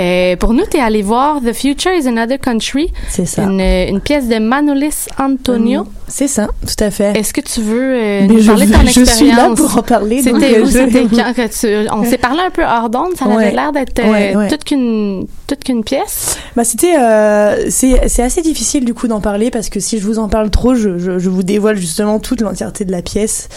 Euh, 0.00 0.36
pour 0.36 0.54
nous, 0.54 0.64
tu 0.70 0.78
es 0.78 0.80
allé 0.80 1.02
voir 1.02 1.40
The 1.40 1.52
Future 1.52 1.92
is 1.92 2.08
Another 2.08 2.38
Country, 2.38 2.90
C'est 3.10 3.26
ça. 3.26 3.42
une, 3.42 3.60
une 3.60 4.00
pièce 4.00 4.26
de 4.28 4.38
Manolis 4.38 5.06
Antonio. 5.18 5.84
C'est 6.08 6.26
ça, 6.26 6.48
tout 6.66 6.82
à 6.84 6.90
fait. 6.90 7.16
Est-ce 7.16 7.32
que 7.34 7.40
tu 7.40 7.60
veux 7.60 7.94
euh, 7.94 8.26
nous 8.26 8.40
je, 8.40 8.46
parler 8.48 8.66
de 8.66 8.72
ton 8.72 8.80
je 8.86 8.88
suis 9.04 9.26
là 9.28 9.32
expérience? 9.50 9.58
pour 9.60 9.76
en 9.78 9.82
parler. 9.82 10.22
C'était 10.22 10.58
euh, 10.58 10.62
où? 10.62 10.66
je- 10.66 10.70
C'était 10.72 11.02
quand 11.04 11.32
que 11.34 11.84
tu... 11.84 11.88
On 11.92 12.04
s'est 12.04 12.18
parlé 12.18 12.40
un 12.46 12.50
peu 12.50 12.64
hors 12.64 12.88
d'onde, 12.90 13.14
ça 13.16 13.26
avait 13.26 13.34
Ouais. 13.36 13.50
l'air 13.52 13.70
d'être 13.72 13.98
euh, 14.00 14.10
Ouais, 14.10 14.36
ouais. 14.36 14.48
toute 14.48 14.64
qu'une 14.64 15.26
toute 15.46 15.62
qu'une 15.64 15.84
pièce. 15.84 16.36
Bah 16.56 16.64
c'était 16.64 16.96
euh, 16.98 17.66
c'est 17.70 18.08
c'est 18.08 18.22
assez 18.22 18.40
difficile 18.42 18.84
du 18.84 18.94
coup 18.94 19.06
d'en 19.08 19.20
parler 19.20 19.50
parce 19.50 19.68
que 19.68 19.78
si 19.80 19.98
je 19.98 20.04
vous 20.06 20.18
en 20.18 20.28
parle 20.28 20.50
trop, 20.50 20.74
je, 20.74 20.98
je, 20.98 21.18
je 21.18 21.28
vous 21.28 21.42
dévoile 21.42 21.76
justement 21.76 22.18
toute 22.20 22.40
l'entièreté 22.40 22.84
de 22.84 22.92
la 22.92 23.02
pièce. 23.02 23.48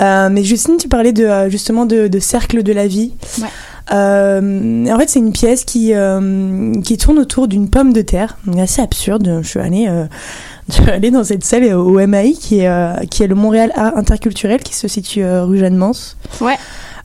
Euh, 0.00 0.28
mais 0.30 0.44
Justine, 0.44 0.76
tu 0.78 0.88
parlais 0.88 1.12
de 1.12 1.24
euh, 1.24 1.48
justement 1.50 1.84
de, 1.86 2.06
de 2.08 2.18
cercle 2.20 2.62
de 2.62 2.72
la 2.72 2.86
vie. 2.86 3.12
Ouais. 3.40 3.48
Euh, 3.90 4.86
en 4.86 4.98
fait, 4.98 5.08
c'est 5.08 5.18
une 5.18 5.32
pièce 5.32 5.64
qui 5.64 5.94
euh, 5.94 6.80
qui 6.82 6.96
tourne 6.98 7.18
autour 7.18 7.48
d'une 7.48 7.70
pomme 7.70 7.92
de 7.92 8.02
terre, 8.02 8.36
assez 8.58 8.82
absurde. 8.82 9.40
Je 9.42 9.48
suis 9.48 9.60
allée 9.60 9.86
euh, 9.88 10.06
je 10.68 10.74
suis 10.74 10.90
allée 10.90 11.10
dans 11.10 11.24
cette 11.24 11.44
salle 11.44 11.72
au 11.74 12.06
MAI 12.06 12.32
qui 12.32 12.60
est 12.60 13.08
qui 13.08 13.22
est 13.22 13.26
le 13.26 13.34
Montréal 13.34 13.72
Art 13.74 13.96
Interculturel 13.96 14.60
qui 14.60 14.74
se 14.74 14.88
situe 14.88 15.24
rue 15.24 15.58
Jeanne-Mance. 15.58 16.16
Ouais. 16.40 16.56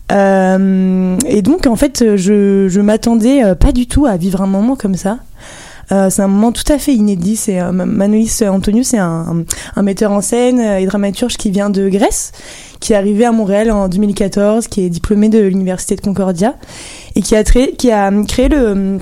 Et 0.10 1.42
donc 1.42 1.66
en 1.68 1.76
fait, 1.76 2.16
je 2.18 2.68
je 2.70 2.82
m'attendais 2.82 3.56
pas 3.56 3.72
du 3.72 3.88
tout 3.88 4.06
à 4.06 4.18
vivre 4.18 4.42
un 4.42 4.48
moment 4.48 4.76
comme 4.76 4.96
ça. 4.96 5.20
Euh, 5.92 6.10
c'est 6.10 6.22
un 6.22 6.28
moment 6.28 6.52
tout 6.52 6.72
à 6.72 6.78
fait 6.78 6.94
inédit. 6.94 7.36
C'est 7.36 7.60
euh, 7.60 7.72
Manolis 7.72 8.40
Antoniou, 8.48 8.84
c'est 8.84 8.98
un, 8.98 9.44
un 9.76 9.82
metteur 9.82 10.12
en 10.12 10.22
scène 10.22 10.60
euh, 10.60 10.78
et 10.80 10.86
dramaturge 10.86 11.38
qui 11.38 11.52
vient 11.52 11.70
de 11.70 11.90
Grèce, 11.90 12.32
qui 12.80 12.94
est 12.94 12.96
arrivé 12.96 13.26
à 13.26 13.32
Montréal 13.32 13.72
en 13.72 13.88
2014, 13.88 14.68
qui 14.68 14.82
est 14.82 14.90
diplômé 14.90 15.30
de 15.30 15.40
l'université 15.40 15.96
de 15.96 16.02
Concordia 16.02 16.56
et 17.16 17.22
qui 17.22 17.36
a, 17.36 17.44
qui 17.44 17.92
a 17.92 18.12
créé 18.28 18.48
le, 18.50 18.98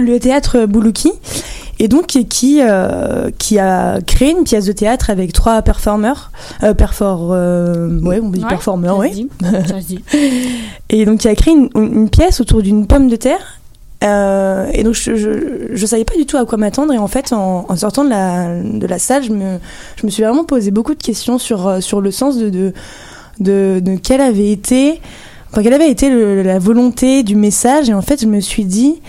le 0.00 0.18
théâtre 0.18 0.66
Boulouki 0.66 1.12
et 1.78 1.88
donc 1.88 2.06
qui 2.06 2.26
qui, 2.26 2.60
euh, 2.62 3.30
qui 3.38 3.58
a 3.58 4.00
créé 4.06 4.30
une 4.30 4.44
pièce 4.44 4.66
de 4.66 4.72
théâtre 4.72 5.10
avec 5.10 5.32
trois 5.32 5.62
performeurs, 5.62 6.30
euh, 6.62 6.74
perfor, 6.74 7.30
euh, 7.32 7.98
ouais, 8.00 8.20
on 8.22 8.28
dit 8.30 8.42
Ouais, 8.42 8.48
performeurs, 8.48 8.98
ouais. 8.98 9.10
dit. 9.10 9.28
Dit. 9.86 10.04
Et 10.90 11.04
donc, 11.04 11.24
il 11.24 11.28
a 11.28 11.34
créé 11.34 11.54
une, 11.54 11.68
une 11.74 12.08
pièce 12.08 12.40
autour 12.40 12.62
d'une 12.62 12.86
pomme 12.86 13.08
de 13.08 13.16
terre. 13.16 13.58
Euh, 14.02 14.66
et 14.72 14.82
donc, 14.82 14.94
je, 14.94 15.14
je, 15.14 15.30
je 15.72 15.86
savais 15.86 16.04
pas 16.04 16.16
du 16.16 16.26
tout 16.26 16.36
à 16.36 16.44
quoi 16.44 16.58
m'attendre. 16.58 16.92
Et 16.92 16.98
en 16.98 17.06
fait, 17.06 17.32
en, 17.32 17.66
en 17.68 17.76
sortant 17.76 18.04
de 18.04 18.10
la, 18.10 18.60
de 18.62 18.86
la 18.86 18.98
salle, 18.98 19.22
je 19.22 19.32
me, 19.32 19.58
je 19.96 20.06
me 20.06 20.10
suis 20.10 20.22
vraiment 20.22 20.44
posé 20.44 20.70
beaucoup 20.70 20.94
de 20.94 21.02
questions 21.02 21.38
sur, 21.38 21.66
euh, 21.66 21.80
sur 21.80 22.00
le 22.00 22.10
sens 22.10 22.36
de, 22.36 22.50
de, 22.50 22.72
de, 23.40 23.80
de 23.80 23.96
quelle 23.96 24.20
avait 24.20 24.50
été, 24.50 25.00
enfin, 25.50 25.62
quelle 25.62 25.74
avait 25.74 25.90
été 25.90 26.10
la 26.42 26.58
volonté 26.58 27.22
du 27.22 27.36
message. 27.36 27.88
Et 27.88 27.94
en 27.94 28.02
fait, 28.02 28.20
je 28.20 28.26
me 28.26 28.40
suis 28.40 28.64
dit, 28.64 29.00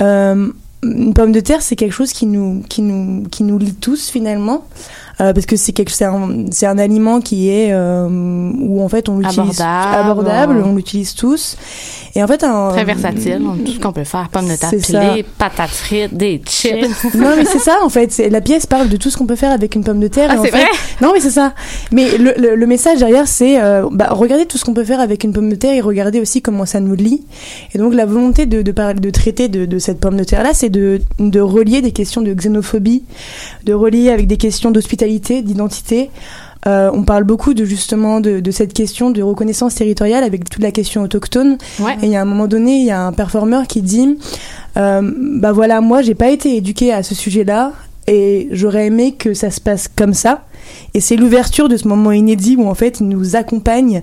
euh, 0.00 0.48
une 0.84 1.14
pomme 1.14 1.32
de 1.32 1.40
terre, 1.40 1.62
c'est 1.62 1.76
quelque 1.76 1.92
chose 1.94 2.12
qui 2.12 2.26
nous, 2.26 2.62
qui 2.68 2.82
nous, 2.82 3.24
qui 3.28 3.42
nous 3.42 3.58
lie 3.58 3.74
tous 3.74 4.08
finalement. 4.08 4.64
Euh, 5.20 5.32
parce 5.34 5.46
que 5.46 5.56
c'est 5.56 5.72
quelque, 5.72 5.90
c'est 5.92 6.04
un, 6.06 6.46
c'est 6.50 6.66
un 6.66 6.78
aliment 6.78 7.20
qui 7.20 7.50
est 7.50 7.68
euh, 7.72 8.08
où 8.08 8.82
en 8.82 8.88
fait 8.88 9.08
on 9.10 9.18
l'utilise 9.18 9.60
Abordable. 9.60 10.10
abordable, 10.10 10.62
on 10.66 10.74
l'utilise 10.74 11.14
tous. 11.14 11.56
Et 12.14 12.22
en 12.22 12.26
fait, 12.26 12.42
un, 12.44 12.70
Très 12.70 12.84
versatile, 12.84 13.40
tout 13.64 13.72
ce 13.72 13.78
qu'on 13.78 13.92
peut 13.92 14.04
faire, 14.04 14.28
pommes 14.30 14.48
de 14.48 14.56
terre 14.56 14.70
pilées, 14.70 15.24
patates 15.38 15.70
frites, 15.70 16.14
des 16.14 16.40
chips. 16.46 16.86
non 17.14 17.30
mais 17.36 17.44
c'est 17.44 17.58
ça 17.58 17.76
en 17.84 17.88
fait. 17.88 18.10
C'est 18.10 18.30
la 18.30 18.40
pièce 18.40 18.66
parle 18.66 18.88
de 18.88 18.96
tout 18.96 19.10
ce 19.10 19.16
qu'on 19.16 19.26
peut 19.26 19.36
faire 19.36 19.50
avec 19.52 19.74
une 19.74 19.84
pomme 19.84 20.00
de 20.00 20.08
terre. 20.08 20.28
Ah, 20.30 20.36
et 20.36 20.38
en 20.38 20.42
c'est 20.44 20.50
fait- 20.50 20.56
vrai? 20.58 20.66
Non 21.00 21.10
mais 21.12 21.20
c'est 21.20 21.30
ça. 21.30 21.52
Mais 21.92 22.16
le, 22.16 22.32
le, 22.38 22.54
le 22.56 22.66
message 22.66 22.98
derrière 22.98 23.28
c'est 23.28 23.62
euh, 23.62 23.86
bah, 23.92 24.08
regardez 24.10 24.46
tout 24.46 24.56
ce 24.58 24.64
qu'on 24.64 24.74
peut 24.74 24.84
faire 24.84 25.00
avec 25.00 25.24
une 25.24 25.32
pomme 25.32 25.48
de 25.50 25.56
terre 25.56 25.74
et 25.74 25.80
regardez 25.80 26.20
aussi 26.20 26.40
comment 26.42 26.64
ça 26.66 26.80
nous 26.80 26.94
lie. 26.94 27.22
Et 27.74 27.78
donc 27.78 27.92
la 27.94 28.06
volonté 28.06 28.46
de 28.46 28.62
de, 28.62 28.72
parler- 28.72 28.98
de 29.00 29.10
traiter 29.10 29.48
de, 29.48 29.66
de 29.66 29.78
cette 29.78 30.00
pomme 30.00 30.16
de 30.16 30.24
terre 30.24 30.42
là, 30.42 30.50
c'est 30.54 30.70
de 30.70 31.00
de 31.18 31.40
relier 31.40 31.82
des 31.82 31.92
questions 31.92 32.22
de 32.22 32.32
xénophobie, 32.32 33.04
de 33.64 33.74
relier 33.74 34.10
avec 34.10 34.26
des 34.26 34.36
questions 34.38 34.70
d'hospitalité, 34.70 35.01
d'identité. 35.42 36.10
Euh, 36.66 36.90
on 36.94 37.02
parle 37.02 37.24
beaucoup 37.24 37.54
de 37.54 37.64
justement 37.64 38.20
de, 38.20 38.38
de 38.38 38.50
cette 38.52 38.72
question 38.72 39.10
de 39.10 39.20
reconnaissance 39.20 39.74
territoriale 39.74 40.22
avec 40.22 40.48
toute 40.48 40.62
la 40.62 40.70
question 40.70 41.02
autochtone. 41.02 41.58
Ouais. 41.80 41.96
Et 42.02 42.06
il 42.06 42.10
y 42.10 42.16
a 42.16 42.22
un 42.22 42.24
moment 42.24 42.46
donné, 42.46 42.78
il 42.78 42.86
y 42.86 42.90
a 42.90 43.00
un 43.00 43.12
performeur 43.12 43.66
qui 43.66 43.82
dit, 43.82 44.16
euh, 44.76 45.12
bah 45.40 45.52
voilà, 45.52 45.80
moi 45.80 46.02
j'ai 46.02 46.14
pas 46.14 46.30
été 46.30 46.56
éduqué 46.56 46.92
à 46.92 47.02
ce 47.02 47.14
sujet-là 47.14 47.72
et 48.06 48.48
j'aurais 48.52 48.86
aimé 48.86 49.12
que 49.12 49.34
ça 49.34 49.50
se 49.50 49.60
passe 49.60 49.88
comme 49.88 50.14
ça. 50.14 50.44
Et 50.94 51.00
c'est 51.00 51.16
l'ouverture 51.16 51.68
de 51.68 51.76
ce 51.76 51.88
moment 51.88 52.12
inédit 52.12 52.56
où 52.56 52.68
en 52.68 52.74
fait 52.74 53.00
il 53.00 53.08
nous 53.08 53.34
accompagne 53.34 54.02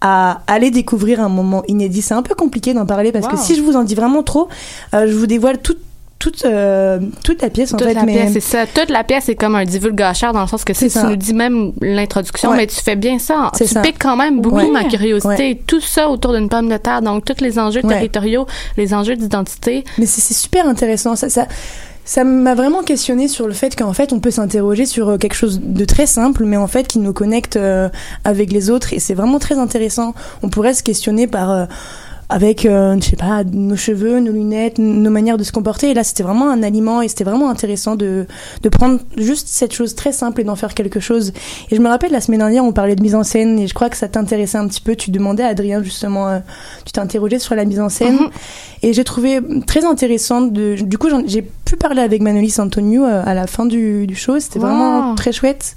à 0.00 0.42
aller 0.46 0.70
découvrir 0.70 1.20
un 1.20 1.28
moment 1.28 1.62
inédit. 1.68 2.02
C'est 2.02 2.14
un 2.14 2.22
peu 2.22 2.34
compliqué 2.34 2.74
d'en 2.74 2.86
parler 2.86 3.12
parce 3.12 3.28
que 3.28 3.36
si 3.36 3.54
je 3.54 3.62
vous 3.62 3.76
en 3.76 3.84
dis 3.84 3.94
vraiment 3.94 4.22
trop, 4.22 4.48
euh, 4.94 5.06
je 5.08 5.14
vous 5.14 5.26
dévoile 5.26 5.58
toute 5.58 5.78
toute 6.22 6.44
euh, 6.44 7.00
toute 7.24 7.42
la 7.42 7.50
pièce 7.50 7.74
en 7.74 7.76
Toute 7.78 7.88
fait. 7.88 7.94
la 7.94 8.04
mais 8.04 8.12
pièce, 8.12 8.32
c'est 8.34 8.40
ça. 8.40 8.64
Toute 8.72 8.90
la 8.90 9.02
pièce 9.02 9.28
est 9.28 9.34
comme 9.34 9.56
un 9.56 9.64
divulgateur 9.64 10.32
dans 10.32 10.42
le 10.42 10.46
sens 10.46 10.62
que 10.62 10.72
si 10.72 10.84
tu 10.84 10.90
ça. 10.90 11.02
nous 11.08 11.16
dis 11.16 11.34
même 11.34 11.72
l'introduction, 11.80 12.50
Ouais. 12.50 12.58
mais 12.58 12.66
tu 12.68 12.76
fais 12.80 12.94
bien 12.94 13.18
ça. 13.18 13.50
Tu 13.56 13.66
ça. 13.66 13.80
piques 13.80 13.98
quand 14.00 14.16
même 14.16 14.40
beaucoup 14.40 14.56
Ouais. 14.56 14.70
ma 14.70 14.84
curiosité. 14.84 15.28
Ouais. 15.48 15.60
Tout 15.66 15.80
ça 15.80 16.08
autour 16.08 16.32
d'une 16.34 16.48
pomme 16.48 16.68
de 16.68 16.76
terre. 16.76 17.02
Donc, 17.02 17.24
tous 17.24 17.42
les 17.42 17.58
enjeux 17.58 17.82
territoriaux, 17.82 18.46
les 18.76 18.94
enjeux 18.94 19.16
d'identité. 19.16 19.82
Mais 19.98 20.06
c'est 20.06 20.32
super 20.32 20.68
intéressant. 20.68 21.16
Ça, 21.16 21.28
ça, 21.28 21.48
ça 22.04 22.22
m'a 22.22 22.54
vraiment 22.54 22.82
questionné 22.82 23.26
sur 23.26 23.48
le 23.48 23.52
fait 23.52 23.74
qu'en 23.76 23.92
fait, 23.92 24.12
on 24.12 24.20
peut 24.20 24.30
s'interroger 24.30 24.86
sur 24.86 25.08
euh, 25.08 25.18
quelque 25.18 25.34
chose 25.34 25.60
de 25.60 25.84
très 25.84 26.06
simple, 26.06 26.44
mais 26.44 26.56
en 26.56 26.68
fait, 26.68 26.86
qui 26.86 26.98
nous 27.00 27.12
connecte 27.12 27.56
euh, 27.56 27.88
avec 28.24 28.52
les 28.52 28.70
autres. 28.70 28.92
Et 28.92 29.00
c'est 29.00 29.14
vraiment 29.14 29.40
très 29.40 29.58
intéressant. 29.58 30.14
On 30.44 30.48
pourrait 30.48 30.74
se 30.74 30.82
questionner 30.84 31.26
par. 31.26 31.50
euh, 31.50 31.64
avec, 32.32 32.64
euh, 32.64 32.96
je 32.98 33.10
sais 33.10 33.16
pas, 33.16 33.44
nos 33.44 33.76
cheveux, 33.76 34.18
nos 34.18 34.32
lunettes, 34.32 34.78
nos 34.78 35.10
manières 35.10 35.36
de 35.36 35.44
se 35.44 35.52
comporter. 35.52 35.90
Et 35.90 35.94
là, 35.94 36.02
c'était 36.02 36.22
vraiment 36.22 36.48
un 36.48 36.62
aliment 36.62 37.02
et 37.02 37.08
c'était 37.08 37.24
vraiment 37.24 37.50
intéressant 37.50 37.94
de, 37.94 38.26
de 38.62 38.68
prendre 38.70 39.00
juste 39.18 39.48
cette 39.48 39.74
chose 39.74 39.94
très 39.94 40.12
simple 40.12 40.40
et 40.40 40.44
d'en 40.44 40.56
faire 40.56 40.72
quelque 40.72 40.98
chose. 40.98 41.34
Et 41.70 41.76
je 41.76 41.80
me 41.82 41.88
rappelle, 41.88 42.10
la 42.10 42.22
semaine 42.22 42.38
dernière, 42.38 42.64
on 42.64 42.72
parlait 42.72 42.96
de 42.96 43.02
mise 43.02 43.14
en 43.14 43.22
scène 43.22 43.58
et 43.58 43.66
je 43.66 43.74
crois 43.74 43.90
que 43.90 43.98
ça 43.98 44.08
t'intéressait 44.08 44.56
un 44.56 44.66
petit 44.66 44.80
peu. 44.80 44.96
Tu 44.96 45.10
demandais 45.10 45.42
à 45.42 45.48
Adrien, 45.48 45.82
justement, 45.82 46.26
euh, 46.28 46.38
tu 46.86 46.92
t'interrogeais 46.92 47.38
sur 47.38 47.54
la 47.54 47.66
mise 47.66 47.80
en 47.80 47.90
scène. 47.90 48.14
Mhm. 48.14 48.30
Et 48.82 48.94
j'ai 48.94 49.04
trouvé 49.04 49.40
très 49.66 49.84
intéressant 49.84 50.40
de. 50.40 50.76
Du 50.80 50.96
coup, 50.96 51.08
j'ai 51.26 51.42
pu 51.42 51.76
parler 51.76 52.00
avec 52.00 52.22
Manolis 52.22 52.54
Antoniou 52.58 53.04
euh, 53.04 53.22
à 53.26 53.34
la 53.34 53.46
fin 53.46 53.66
du, 53.66 54.06
du 54.06 54.14
show. 54.14 54.40
C'était 54.40 54.58
vraiment 54.58 55.14
très 55.16 55.32
chouette. 55.32 55.74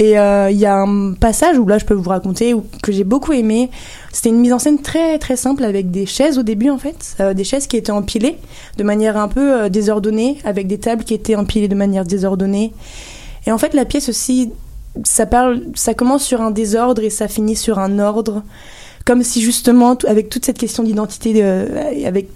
Et 0.00 0.18
euh, 0.18 0.50
il 0.50 0.56
y 0.56 0.64
a 0.64 0.76
un 0.76 1.12
passage 1.12 1.58
où 1.58 1.66
là, 1.66 1.76
je 1.76 1.84
peux 1.84 1.92
vous 1.92 2.08
raconter 2.08 2.54
que 2.82 2.90
j'ai 2.90 3.04
beaucoup 3.04 3.34
aimé. 3.34 3.70
C'était 4.12 4.30
une 4.30 4.40
mise 4.40 4.54
en 4.54 4.58
scène 4.58 4.80
très 4.80 5.18
très 5.18 5.36
simple 5.36 5.62
avec 5.62 5.90
des 5.90 6.06
chaises 6.06 6.38
au 6.38 6.42
début 6.42 6.70
en 6.70 6.78
fait, 6.78 7.16
Euh, 7.20 7.34
des 7.34 7.44
chaises 7.44 7.66
qui 7.66 7.76
étaient 7.76 7.92
empilées 7.92 8.38
de 8.78 8.82
manière 8.82 9.18
un 9.18 9.28
peu 9.28 9.52
euh, 9.52 9.68
désordonnée, 9.68 10.38
avec 10.44 10.66
des 10.66 10.78
tables 10.78 11.04
qui 11.04 11.12
étaient 11.12 11.36
empilées 11.36 11.68
de 11.68 11.74
manière 11.74 12.06
désordonnée. 12.06 12.72
Et 13.46 13.52
en 13.52 13.58
fait, 13.58 13.74
la 13.74 13.84
pièce 13.84 14.08
aussi, 14.08 14.50
ça 15.04 15.26
parle, 15.26 15.64
ça 15.74 15.92
commence 15.92 16.24
sur 16.24 16.40
un 16.40 16.50
désordre 16.50 17.02
et 17.02 17.10
ça 17.10 17.28
finit 17.28 17.56
sur 17.56 17.78
un 17.78 17.98
ordre, 17.98 18.42
comme 19.04 19.22
si 19.22 19.42
justement, 19.42 19.98
avec 20.08 20.30
toute 20.30 20.46
cette 20.46 20.58
question 20.58 20.82
d'identité, 20.82 21.42
avec 22.06 22.28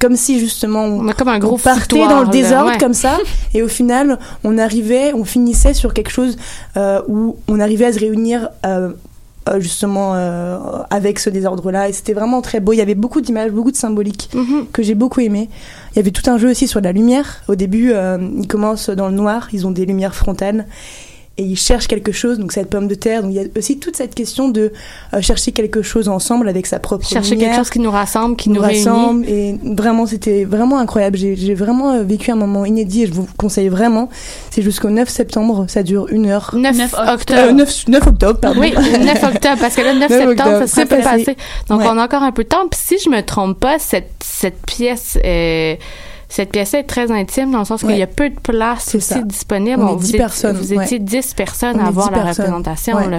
comme 0.00 0.16
si 0.16 0.38
justement 0.40 0.84
on, 0.84 1.08
comme 1.12 1.28
un 1.28 1.38
gros 1.38 1.54
on 1.54 1.58
partait 1.58 1.80
foutoir, 1.80 2.08
dans 2.08 2.20
le 2.20 2.26
là. 2.26 2.30
désordre 2.30 2.70
Ouais. 2.70 2.78
comme 2.78 2.94
ça 2.94 3.18
et 3.54 3.62
au 3.62 3.68
final 3.68 4.18
on 4.44 4.58
arrivait 4.58 5.12
on 5.14 5.24
finissait 5.24 5.74
sur 5.74 5.92
quelque 5.94 6.10
chose 6.10 6.36
euh, 6.76 7.00
où 7.08 7.36
on 7.48 7.60
arrivait 7.60 7.86
à 7.86 7.92
se 7.92 7.98
réunir 7.98 8.48
euh, 8.66 8.90
euh, 9.48 9.58
justement 9.60 10.12
euh, 10.14 10.56
avec 10.90 11.18
ce 11.18 11.28
désordre 11.30 11.70
là 11.72 11.88
et 11.88 11.92
c'était 11.92 12.12
vraiment 12.12 12.40
très 12.42 12.60
beau 12.60 12.72
il 12.72 12.76
y 12.76 12.80
avait 12.80 12.94
beaucoup 12.94 13.20
d'images 13.20 13.50
beaucoup 13.50 13.72
de 13.72 13.76
symboliques 13.76 14.30
Mhm. 14.34 14.66
que 14.72 14.82
j'ai 14.82 14.94
beaucoup 14.94 15.20
aimé 15.20 15.48
il 15.92 15.96
y 15.96 15.98
avait 15.98 16.12
tout 16.12 16.28
un 16.30 16.38
jeu 16.38 16.50
aussi 16.50 16.68
sur 16.68 16.80
la 16.80 16.92
lumière 16.92 17.42
au 17.48 17.54
début 17.56 17.90
euh, 17.92 18.18
ils 18.38 18.46
commencent 18.46 18.88
dans 18.90 19.08
le 19.08 19.14
noir 19.14 19.48
ils 19.52 19.66
ont 19.66 19.72
des 19.72 19.84
lumières 19.84 20.14
frontales 20.14 20.66
et 21.38 21.44
ils 21.44 21.56
cherchent 21.56 21.86
quelque 21.88 22.12
chose, 22.12 22.38
donc 22.38 22.52
cette 22.52 22.68
pomme 22.68 22.88
de 22.88 22.94
terre. 22.94 23.22
Donc 23.22 23.32
il 23.32 23.36
y 23.36 23.40
a 23.40 23.44
aussi 23.56 23.78
toute 23.78 23.96
cette 23.96 24.14
question 24.14 24.48
de 24.50 24.70
euh, 25.14 25.22
chercher 25.22 25.52
quelque 25.52 25.80
chose 25.80 26.08
ensemble 26.08 26.48
avec 26.48 26.66
sa 26.66 26.78
propre 26.78 27.06
Chercher 27.06 27.30
lumière, 27.30 27.48
quelque 27.50 27.58
chose 27.58 27.70
qui 27.70 27.78
nous 27.80 27.90
rassemble, 27.90 28.36
qui 28.36 28.50
nous, 28.50 28.60
réunit. 28.60 28.84
rassemble. 28.84 29.26
Et 29.28 29.56
vraiment, 29.62 30.04
c'était 30.06 30.44
vraiment 30.44 30.78
incroyable. 30.78 31.16
J'ai 31.16 31.54
vraiment 31.54 31.92
euh, 31.92 32.02
vécu 32.02 32.30
un 32.30 32.36
moment 32.36 32.64
inédit 32.66 33.04
et 33.04 33.06
je 33.06 33.12
vous 33.12 33.26
conseille 33.38 33.68
vraiment. 33.68 34.10
C'est 34.50 34.62
jusqu'au 34.62 34.90
9 34.90 35.08
septembre, 35.08 35.64
ça 35.68 35.82
dure 35.82 36.06
une 36.10 36.26
heure. 36.26 36.50
9, 36.54 36.76
9 36.76 36.94
octobre. 37.14 37.40
Euh, 37.40 37.52
9, 37.52 37.88
9 37.88 38.06
octobre, 38.08 38.38
pardon. 38.40 38.60
Oui, 38.60 38.72
9 38.72 39.22
octobre, 39.24 39.56
parce 39.58 39.74
que 39.74 39.80
là, 39.80 39.94
9 39.94 40.10
9 40.10 40.10
septembre, 40.28 40.30
octobre, 40.30 40.58
ça 40.58 40.66
serait 40.66 40.86
passé. 40.86 41.24
passé. 41.24 41.36
Donc, 41.68 41.80
Ouais. 41.80 41.86
on 41.90 41.96
a 41.98 42.04
encore 42.04 42.22
un 42.22 42.32
peu 42.32 42.44
de 42.44 42.48
temps. 42.48 42.68
Puis 42.70 42.78
si 42.82 42.98
je 43.02 43.08
me 43.08 43.22
trompe 43.22 43.58
pas, 43.58 43.78
cette, 43.78 44.10
cette 44.22 44.60
pièce, 44.66 45.18
euh, 45.24 45.74
cette 46.34 46.50
pièce 46.50 46.72
est 46.74 46.84
très 46.84 47.10
intime 47.10 47.50
dans 47.50 47.58
le 47.58 47.64
sens 47.66 47.80
qu'il 47.80 47.90
Ouais. 47.90 47.98
y 47.98 48.02
a 48.02 48.06
peu 48.06 48.30
de 48.30 48.40
place 48.40 48.94
aussi 48.94 49.00
ça. 49.14 49.18
disponible. 49.20 49.82
On 49.82 49.96
vous 49.96 50.00
10 50.00 50.08
étiez- 50.08 50.18
personnes, 50.18 50.56
Vous 50.56 50.72
étiez 50.72 50.98
10 50.98 51.34
personnes 51.34 51.78
On 51.78 51.86
à 51.86 51.90
voir 51.90 52.08
10 52.10 52.16
la 52.16 52.22
personnes. 52.24 52.44
représentation. 52.46 52.98
Là. 53.08 53.18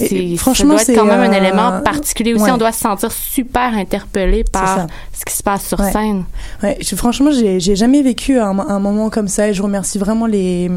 Et 0.00 0.36
ça 0.36 0.42
franchement, 0.42 0.70
doit 0.72 0.80
être 0.80 0.86
c'est, 0.86 0.94
quand 0.94 1.04
même 1.06 1.20
un 1.20 1.32
euh, 1.32 1.38
élément 1.38 1.80
particulier 1.82 2.34
aussi. 2.34 2.42
ouais. 2.44 2.50
On 2.50 2.58
doit 2.58 2.72
se 2.72 2.80
sentir 2.80 3.10
super 3.12 3.72
interpellé 3.74 4.44
par 4.44 4.86
ce 5.12 5.24
qui 5.24 5.34
se 5.34 5.42
passe 5.42 5.66
sur 5.66 5.80
Ouais. 5.80 5.90
scène. 5.92 6.24
Ouais, 6.62 6.76
je- 6.80 6.96
franchement, 6.96 7.30
j'ai 7.30 7.60
j'ai 7.60 7.76
jamais 7.76 8.02
vécu 8.02 8.38
un, 8.38 8.58
un 8.58 8.78
moment 8.80 9.08
comme 9.08 9.28
ça 9.28 9.48
et 9.48 9.54
je 9.54 9.62
remercie 9.62 9.98
vraiment 9.98 10.26
les 10.26 10.70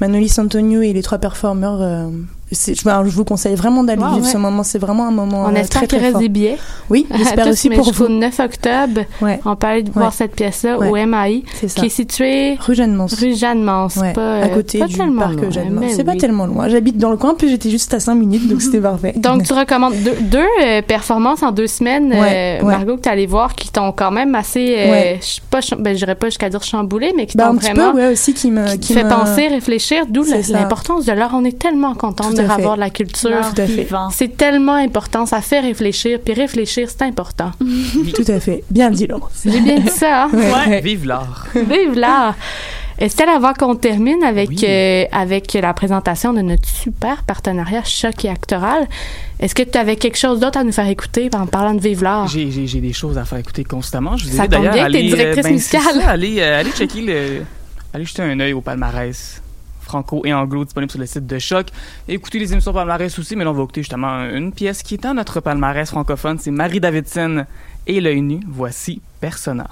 Manolis 0.00 0.34
Antonio 0.38 0.82
et 0.82 0.92
les 0.92 1.02
trois 1.02 1.18
performeurs. 1.18 1.78
euh, 1.80 2.08
je, 2.52 3.10
vous 3.10 3.24
conseille 3.24 3.56
vraiment 3.56 3.82
d'aller 3.82 4.00
Wow, 4.02 4.10
vivre 4.14 4.24
ouais. 4.26 4.32
ce 4.32 4.38
moment. 4.38 4.62
C'est 4.62 4.78
vraiment 4.78 5.06
un 5.08 5.10
moment 5.10 5.46
On 5.46 5.52
euh, 5.52 5.58
espère 5.58 5.82
très 5.88 5.98
très 5.98 6.10
fort. 6.12 6.20
des 6.20 6.28
billets. 6.28 6.58
Oui, 6.88 7.04
j'espère 7.16 7.48
aussi 7.48 7.68
pour 7.70 7.90
vous. 7.92 8.06
9 8.08 8.38
octobre, 8.38 9.00
Ouais, 9.20 9.40
on 9.44 9.56
peut 9.56 9.66
aller 9.66 9.84
voir 9.92 10.12
cette 10.12 10.36
pièce-là 10.36 10.78
au 10.78 10.94
MAI, 11.06 11.42
qui 11.74 11.86
est 11.86 11.88
située 11.88 12.56
Rue 12.60 12.76
Jeanne-Mance. 12.76 13.14
rue 13.18 13.34
Jeanne-Mance. 13.34 13.96
Ouais, 13.96 14.12
pas, 14.12 14.36
à 14.42 14.48
côté 14.48 14.78
pas 14.78 14.86
du 14.86 14.94
tellement 14.96 15.22
parc 15.22 15.40
loin, 15.40 15.50
Jeanne-Mance. 15.50 15.84
mais 15.86 15.92
C'est 15.92 16.04
pas 16.04 16.14
tellement 16.14 16.46
loin. 16.46 16.68
J'habite 16.68 16.98
dans 16.98 17.10
le 17.10 17.16
coin, 17.16 17.34
puis 17.36 17.48
j'étais 17.48 17.68
juste 17.70 17.92
à 17.94 17.98
5 18.00 18.14
minutes, 18.14 18.46
donc 18.48 18.62
c'était 18.62 18.80
parfait. 18.80 19.14
Donc, 19.16 19.42
tu 19.42 19.52
recommandes 19.52 19.94
deux, 20.04 20.14
deux, 20.20 20.46
euh, 20.64 20.82
performances 20.82 21.42
en 21.42 21.50
deux 21.50 21.66
semaines, 21.66 22.12
euh. 22.14 22.62
Margot, 22.62 22.96
que 22.96 23.02
tu 23.02 23.08
allé 23.08 23.26
voir, 23.26 23.56
qui 23.56 23.70
t'ont 23.72 23.90
quand 23.90 24.12
même 24.12 24.34
assez, 24.36 24.76
euh, 24.78 25.14
je 25.20 25.74
ben, 25.76 25.92
je 25.94 25.98
dirais 25.98 26.14
pas 26.14 26.28
jusqu'à 26.28 26.48
dire 26.48 26.62
chamboulé, 26.62 27.12
mais 27.16 27.26
qui 27.26 27.36
Bah, 27.36 27.48
t'ont 27.48 27.54
vraiment 27.54 27.90
peu, 27.92 27.98
ouais, 27.98 28.12
aussi 28.12 28.34
qui 28.34 28.50
me. 28.52 28.70
qui 28.74 28.78
Qui 28.78 28.94
te 28.94 29.00
fait 29.00 29.08
penser, 29.08 29.48
réfléchir, 29.48 29.75
d'où 30.08 30.24
la- 30.24 30.42
ça. 30.42 30.52
l'importance 30.52 31.04
de 31.06 31.12
l'art. 31.12 31.32
On 31.34 31.44
est 31.44 31.58
tellement 31.58 31.94
contente 31.94 32.36
Tout 32.36 32.42
de 32.42 32.48
revoir 32.48 32.76
la 32.76 32.90
culture. 32.90 33.30
L'art 33.30 33.54
Tout 33.54 33.60
à 33.62 33.66
fait. 33.66 33.82
vivant. 33.84 34.10
C'est 34.10 34.36
tellement 34.36 34.74
important, 34.74 35.26
ça 35.26 35.40
fait 35.40 35.60
réfléchir, 35.60 36.18
puis 36.24 36.34
réfléchir, 36.34 36.88
c'est 36.90 37.02
important. 37.02 37.50
Tout 38.14 38.24
à 38.30 38.40
fait. 38.40 38.64
Bien 38.70 38.90
dit, 38.90 39.06
Laurence. 39.06 39.42
J'ai 39.44 39.60
bien 39.60 39.78
dit 39.80 39.88
ça, 39.90 40.24
hein? 40.24 40.30
Ouais. 40.32 40.80
Vive 40.80 41.06
l'art. 41.06 41.46
Vive 41.54 41.94
l'art! 41.94 42.34
Estelle, 42.98 43.28
avant 43.28 43.52
qu'on 43.52 43.74
termine 43.74 44.24
avec, 44.24 44.48
Oui. 44.48 44.60
euh, 44.66 45.04
avec 45.12 45.52
la 45.52 45.74
présentation 45.74 46.32
de 46.32 46.40
notre 46.40 46.66
super 46.66 47.24
partenariat 47.24 47.84
Choc 47.84 48.24
et 48.24 48.30
Actoral, 48.30 48.88
est-ce 49.38 49.54
que 49.54 49.62
tu 49.62 49.76
avais 49.76 49.96
quelque 49.96 50.16
chose 50.16 50.40
d'autre 50.40 50.58
à 50.58 50.64
nous 50.64 50.72
faire 50.72 50.88
écouter 50.88 51.28
en 51.34 51.44
parlant 51.46 51.74
de 51.74 51.80
Vive 51.80 52.02
l'art? 52.02 52.26
J'ai, 52.26 52.46
des 52.46 52.92
choses 52.94 53.18
à 53.18 53.26
faire 53.26 53.36
écouter 53.36 53.64
constamment. 53.64 54.16
Je 54.16 54.26
vous 54.28 54.36
Ça 54.36 54.46
ai 54.46 54.48
d'ailleurs 54.48 54.72
tombe 54.72 54.80
bien, 54.80 54.90
t'es 54.90 54.98
allez, 54.98 55.08
directrice 55.08 55.44
ben, 55.44 55.52
musicale. 55.52 55.82
ça, 56.00 56.08
allez, 56.08 56.36
euh, 56.40 56.60
allez 56.60 56.70
checker 56.70 57.02
le, 57.02 57.42
allez 57.92 58.04
jeter 58.06 58.22
un 58.22 58.40
œil 58.40 58.54
au 58.54 58.62
palmarès 58.62 59.42
franco 59.86 60.22
et 60.24 60.34
anglo 60.34 60.64
disponible 60.64 60.90
sur 60.90 61.00
le 61.00 61.06
site 61.06 61.26
de 61.26 61.38
Choc. 61.38 61.68
Écoutez 62.08 62.38
les 62.38 62.52
émissions 62.52 62.72
palmarès 62.72 63.18
aussi, 63.18 63.36
mais 63.36 63.44
là 63.44 63.50
on 63.50 63.54
va 63.54 63.62
écouter 63.62 63.80
justement 63.80 64.24
une 64.24 64.52
pièce 64.52 64.82
qui 64.82 64.94
est 64.94 65.02
dans 65.02 65.14
notre 65.14 65.40
palmarès 65.40 65.88
francophone. 65.88 66.38
C'est 66.38 66.50
Marie 66.50 66.80
Davidson 66.80 67.46
et 67.86 68.00
l'œil 68.00 68.20
nu. 68.20 68.40
Voici 68.46 69.00
Persona. 69.20 69.68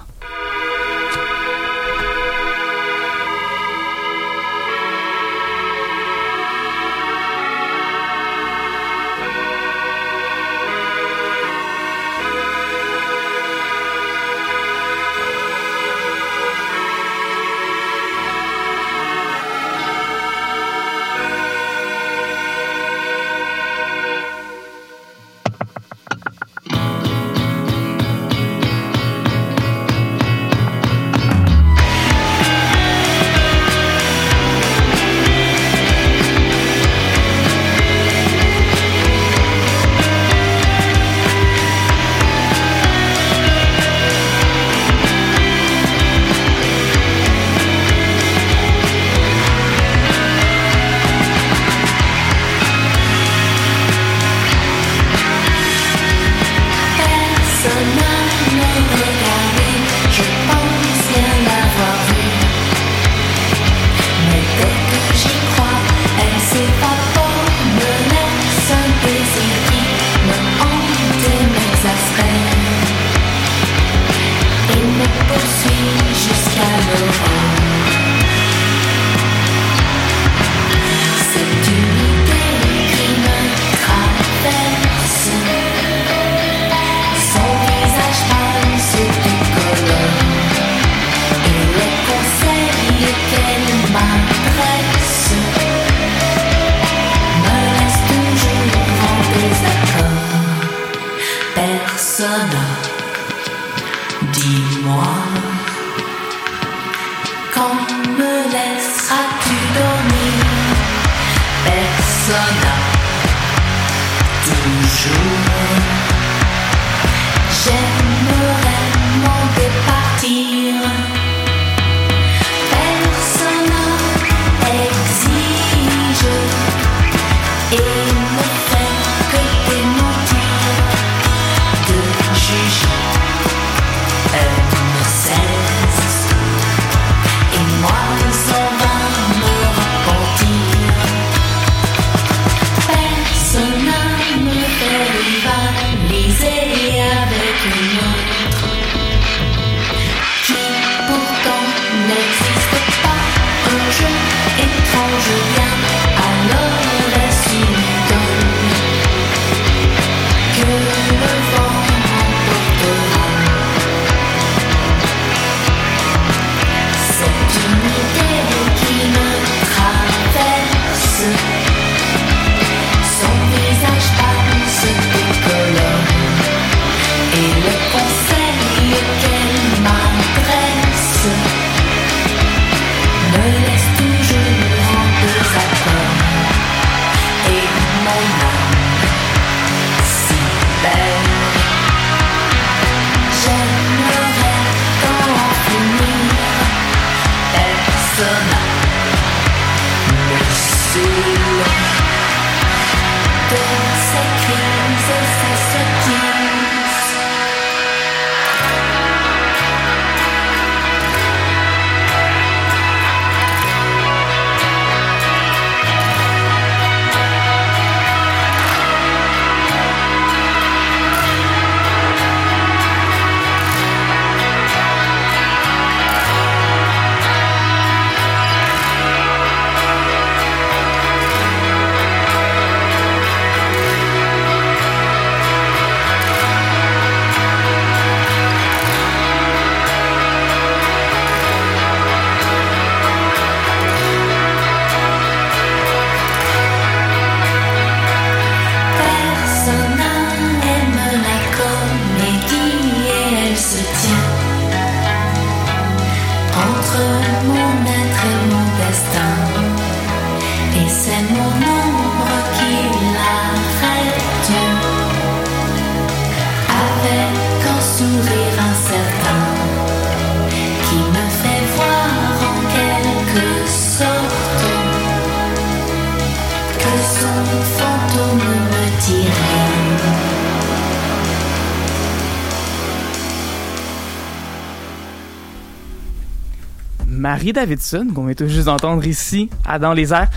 Marie 287.45 287.53
Davidson, 287.53 288.07
qu'on 288.11 288.25
vient 288.25 288.33
tout 288.33 288.47
juste 288.47 288.65
d'entendre 288.65 289.05
ici, 289.05 289.51
à 289.63 289.77
Dans 289.77 289.93
les 289.93 290.11
airs. 290.11 290.31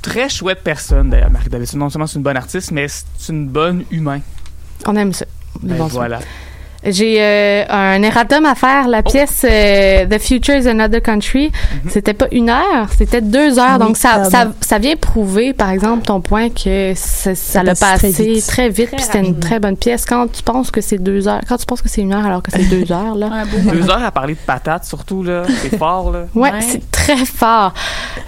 Très 0.00 0.28
chouette 0.28 0.60
personne, 0.62 1.10
d'ailleurs, 1.10 1.32
Marie 1.32 1.48
Davidson. 1.48 1.76
Non 1.76 1.90
seulement 1.90 2.06
c'est 2.06 2.18
une 2.18 2.22
bonne 2.22 2.36
artiste, 2.36 2.70
mais 2.70 2.86
c'est 2.86 3.32
une 3.32 3.48
bonne 3.48 3.84
humain. 3.90 4.20
On 4.86 4.94
aime 4.94 5.12
ça. 5.12 5.26
Ben, 5.60 5.76
voilà. 5.88 6.20
J'ai 6.84 7.16
euh, 7.20 7.64
un 7.68 8.02
erratum 8.02 8.44
à 8.46 8.54
faire. 8.54 8.84
Oh. 8.86 8.90
La 8.90 9.02
pièce 9.02 9.44
euh, 9.48 10.04
The 10.06 10.18
Future 10.20 10.56
is 10.56 10.68
Another 10.68 11.00
Country, 11.02 11.50
Mm-hmm. 11.52 11.90
c'était 11.90 12.12
pas 12.14 12.26
une 12.32 12.50
heure, 12.50 12.88
c'était 12.96 13.20
deux 13.20 13.58
heures. 13.58 13.78
Oui, 13.80 13.86
Donc 13.86 13.96
ça, 13.96 14.24
ça, 14.24 14.52
ça 14.60 14.78
vient 14.78 14.96
prouver, 14.96 15.52
par 15.52 15.70
exemple, 15.70 16.04
ton 16.04 16.20
point 16.20 16.48
que 16.50 16.92
ça, 16.96 17.34
ça 17.34 17.62
l'a 17.62 17.74
très 17.74 17.92
passé 17.92 18.10
vite. 18.10 18.46
très 18.46 18.68
vite, 18.68 18.88
Très 18.88 18.96
puis 18.96 19.04
c'était 19.04 19.20
une 19.20 19.38
très 19.38 19.58
bonne 19.60 19.76
pièce. 19.76 20.04
Quand 20.04 20.26
tu 20.30 20.42
penses 20.42 20.70
que 20.70 20.80
c'est 20.80 20.98
deux 20.98 21.28
heures, 21.28 21.40
quand 21.48 21.56
tu 21.56 21.66
penses 21.66 21.82
que 21.82 21.88
c'est 21.88 22.00
une 22.02 22.12
heure 22.12 22.24
alors 22.26 22.42
que 22.42 22.50
c'est 22.50 22.64
deux 22.68 22.90
heures, 22.92 23.14
là. 23.14 23.44
Deux 23.72 23.88
heures 23.90 24.02
à 24.04 24.10
parler 24.10 24.34
de 24.34 24.38
patates, 24.40 24.84
surtout, 24.84 25.22
là. 25.22 25.44
C'est 25.62 25.76
fort, 25.78 26.10
là. 26.10 26.24
Ouais, 26.34 26.50
Ouais. 26.52 26.60
c'est 26.60 26.90
très 26.90 27.24
fort. 27.24 27.72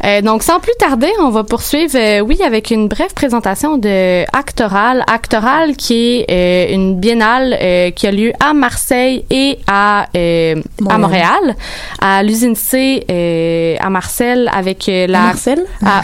Euh, 0.05 0.21
donc, 0.23 0.43
sans 0.43 0.61
plus 0.61 0.73
tarder, 0.79 1.11
on 1.21 1.31
va 1.31 1.45
poursuivre, 1.45 1.93
euh, 1.97 2.21
oui, 2.21 2.39
avec 2.45 2.71
une 2.71 2.89
brève 2.89 3.13
présentation 3.15 3.77
de 3.79 4.23
Actoral. 4.37 5.03
Actoral, 5.13 5.77
qui 5.77 6.25
est 6.29 6.31
euh, 6.31 6.75
une 6.75 6.99
biennale 6.99 7.57
euh, 7.61 7.91
qui 7.91 8.07
a 8.07 8.11
lieu 8.13 8.33
à 8.41 8.44
Marseille 8.53 9.25
et 9.31 9.59
à, 9.67 10.09
euh, 10.17 10.57
à 10.91 10.99
Montréal. 10.99 11.01
Montréal, 11.41 11.57
à 12.01 12.23
l'usine 12.23 12.55
C 12.55 13.05
euh, 13.11 13.77
à 13.81 13.89
Marseille, 13.91 14.49
avec 14.53 14.89
euh, 14.89 15.07
la... 15.07 15.21
Marcel? 15.21 15.65
à- 15.85 16.03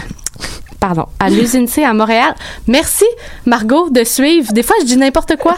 pardon, 0.81 1.05
à 1.19 1.29
l'usine 1.29 1.67
C 1.67 1.83
à 1.83 1.93
Montréal. 1.93 2.33
Merci, 2.67 3.05
Margot, 3.45 3.89
de 3.91 4.03
suivre. 4.03 4.51
Des 4.51 4.63
fois, 4.63 4.75
je 4.81 4.85
dis 4.87 4.97
n'importe 4.97 5.37
quoi. 5.37 5.55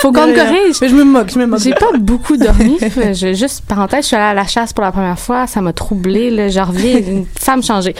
Faut 0.00 0.12
qu'on 0.12 0.26
me 0.26 0.34
corrige. 0.34 0.76
Mais 0.82 0.88
je 0.88 0.94
me 0.96 1.04
moque, 1.04 1.30
je 1.32 1.38
me 1.38 1.46
moque. 1.46 1.60
J'ai 1.60 1.72
pas 1.72 1.92
beaucoup 1.98 2.36
dormi. 2.36 2.76
je, 2.80 3.32
juste 3.34 3.62
parenthèse, 3.66 4.02
je 4.02 4.06
suis 4.08 4.16
allée 4.16 4.24
à 4.24 4.34
la 4.34 4.46
chasse 4.46 4.72
pour 4.72 4.84
la 4.84 4.90
première 4.92 5.18
fois. 5.18 5.46
Ça 5.46 5.60
m'a 5.60 5.72
troublée. 5.72 6.30
Là, 6.30 6.48
je 6.48 6.58
reviens 6.60 6.98
une 6.98 7.24
femme 7.38 7.62
changée. 7.62 7.94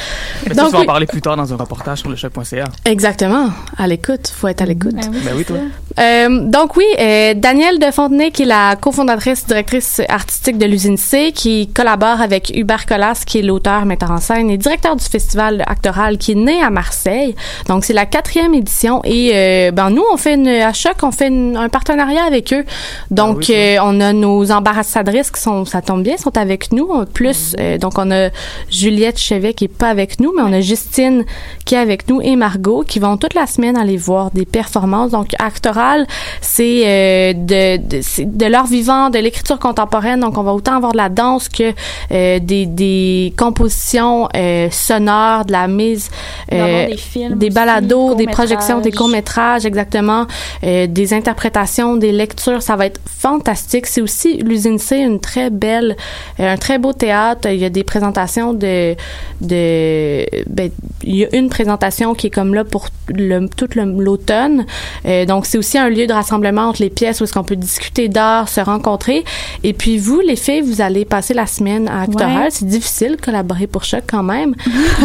Mais 0.49 0.55
ça, 0.55 0.63
Donc, 0.63 0.71
tu 0.71 0.77
vas 0.77 0.83
en 0.83 0.87
parler 0.87 1.07
plus 1.07 1.21
tard 1.23 1.37
dans 1.37 1.51
un 1.53 1.57
reportage 1.57 1.99
sur 2.01 2.11
le 2.11 2.17
choc.ca. 2.17 2.65
Exactement. 2.85 3.51
À 3.79 3.87
l'écoute. 3.87 4.27
Faut 4.37 4.49
être 4.49 4.61
à 4.63 4.67
l'écoute. 4.67 4.97
Ben 4.97 5.11
oui, 5.13 5.19
Ben 5.25 5.33
oui, 5.37 5.45
toi. 5.45 5.57
ça. 5.97 6.03
Euh, 6.03 6.41
donc 6.49 6.77
oui, 6.77 6.85
euh, 6.99 7.35
Danielle 7.35 7.79
de 7.79 7.91
Fontenay, 7.93 8.31
qui 8.33 8.43
est 8.43 8.47
la 8.47 8.75
cofondatrice, 8.77 9.47
directrice 9.47 10.01
artistique 10.09 10.59
de 10.59 10.67
l'usine 10.67 10.97
C, 10.97 11.33
qui 11.33 11.69
collabore 11.73 12.21
avec 12.21 12.51
Hubert 12.55 12.85
Collas, 12.87 13.23
qui 13.25 13.39
est 13.39 13.43
l'auteur, 13.43 13.85
metteur 13.85 14.11
en 14.11 14.19
scène 14.19 14.51
et 14.51 14.59
directeur 14.59 14.97
du 14.97 15.05
festival 15.05 15.63
actoral, 15.67 16.19
qui 16.19 16.33
est 16.33 16.48
à 16.63 16.71
Marseille. 16.71 17.35
Donc 17.69 17.85
c'est 17.85 17.93
la 17.93 18.07
quatrième 18.07 18.55
édition 18.55 19.01
et 19.05 19.31
euh, 19.35 19.71
ben 19.71 19.91
nous 19.91 20.05
on 20.13 20.17
fait 20.17 20.35
une 20.35 20.49
à 20.49 20.73
choc, 20.73 20.95
on 21.03 21.11
fait 21.13 21.29
une- 21.29 21.57
un 21.57 21.69
partenariat 21.69 22.25
avec 22.25 22.53
eux. 22.53 22.65
Donc 23.11 23.37
Ah 23.41 23.45
oui, 23.49 23.55
euh, 23.57 23.77
on 23.83 24.01
a 24.01 24.13
nos 24.13 24.51
ambassadrices 24.51 25.31
qui 25.31 25.41
sont, 25.41 25.65
ça 25.65 25.83
tombe 25.83 26.03
bien, 26.03 26.17
sont 26.17 26.37
avec 26.37 26.73
nous. 26.73 26.89
Plus 27.13 27.55
euh, 27.61 27.79
donc 27.79 27.95
on 27.99 28.11
a 28.11 28.31
Juliette 28.71 29.19
Chevet 29.19 29.55
qui 29.55 29.65
est 29.65 29.69
pas 29.69 29.89
avec 29.89 30.21
nous, 30.21 30.33
mais 30.37 30.43
on 30.43 30.53
a 30.53 30.61
Justine 30.61 31.25
qui 31.65 31.75
est 31.75 31.79
avec 31.79 32.09
nous 32.09 32.21
et 32.23 32.37
Margot 32.37 32.83
qui 32.87 32.99
vont 32.99 33.17
toute 33.17 33.35
la 33.35 33.47
semaine 33.47 33.77
aller 33.77 33.97
voir 33.97 34.31
des 34.33 34.45
performances. 34.47 35.11
Donc 35.11 35.29
actoral, 35.39 36.07
c'est 36.41 37.35
de, 37.35 37.77
de, 37.77 38.69
vivant, 38.69 39.11
de 39.11 39.19
l'écriture 39.19 39.59
contemporaine. 39.59 40.21
Donc 40.21 40.37
on 40.39 40.43
va 40.43 40.53
autant 40.53 40.77
avoir 40.77 40.93
de 40.93 40.97
la 40.97 41.09
danse 41.09 41.49
que 41.49 41.73
des, 42.11 42.67
des 42.67 43.33
compositions 43.37 44.29
sonores, 44.71 45.45
de 45.45 45.53
la 45.53 45.69
mise, 45.69 46.11
Euh, 46.53 46.87
des 46.87 46.97
films 46.97 47.39
des 47.39 47.47
aussi, 47.47 47.55
balados, 47.55 48.15
des 48.15 48.25
courts-métrages. 48.25 48.35
projections, 48.35 48.81
des 48.81 48.93
courts 48.93 49.09
métrages, 49.09 49.67
exactement, 49.67 50.27
euh, 50.65 50.87
des 50.87 51.13
interprétations, 51.13 51.97
des 51.97 52.13
lectures. 52.13 52.63
Ça 52.63 52.77
va 52.77 52.87
être 52.87 53.01
fantastique. 53.07 53.87
C'est 53.87 54.01
aussi 54.01 54.39
l'usine 54.39 54.79
C, 54.79 54.97
une 54.97 55.21
très 55.21 55.51
belle, 55.51 55.97
euh, 56.41 56.53
un 56.53 56.57
très 56.57 56.79
beau 56.79 56.93
théâtre. 56.93 57.49
Il 57.51 57.59
y 57.59 57.65
a 57.65 57.71
des 57.71 57.85
présentations 57.85 58.53
de, 58.53 58.95
de, 59.41 60.27
ben, 60.49 60.71
il 61.03 61.17
y 61.17 61.25
a 61.25 61.29
une 61.33 61.49
présentation 61.49 62.15
qui 62.15 62.29
est 62.29 62.31
comme 62.31 62.55
là 62.55 62.65
pour 62.65 62.89
le, 63.09 63.47
tout 63.49 63.69
l'automne. 63.75 64.67
Euh, 65.07 65.25
donc 65.25 65.47
c'est 65.47 65.59
aussi 65.59 65.79
un 65.79 65.89
lieu 65.89 66.07
de 66.07 66.13
rassemblement 66.13 66.69
entre 66.69 66.83
les 66.83 66.91
pièces 66.91 67.21
où 67.21 67.25
est-ce 67.25 67.33
qu'on 67.33 67.45
peut 67.45 67.57
discuter 67.57 68.09
d'art, 68.09 68.49
se 68.49 68.61
rencontrer. 68.61 69.25
Et 69.65 69.73
puis 69.73 69.99
vous, 69.99 70.21
les 70.21 70.37
filles, 70.37 70.61
vous 70.61 70.81
allez 70.81 71.05
passer 71.05 71.35
la 71.35 71.47
semaine 71.47 71.89
à 71.89 72.03
Actoral. 72.03 72.45
Ouais. 72.45 72.49
C'est 72.51 72.67
difficile 72.67 73.17
de 73.17 73.21
collaborer 73.21 73.67
pour 73.67 73.85
Choc 73.85 74.03
quand 74.07 74.23
même. 74.23 74.55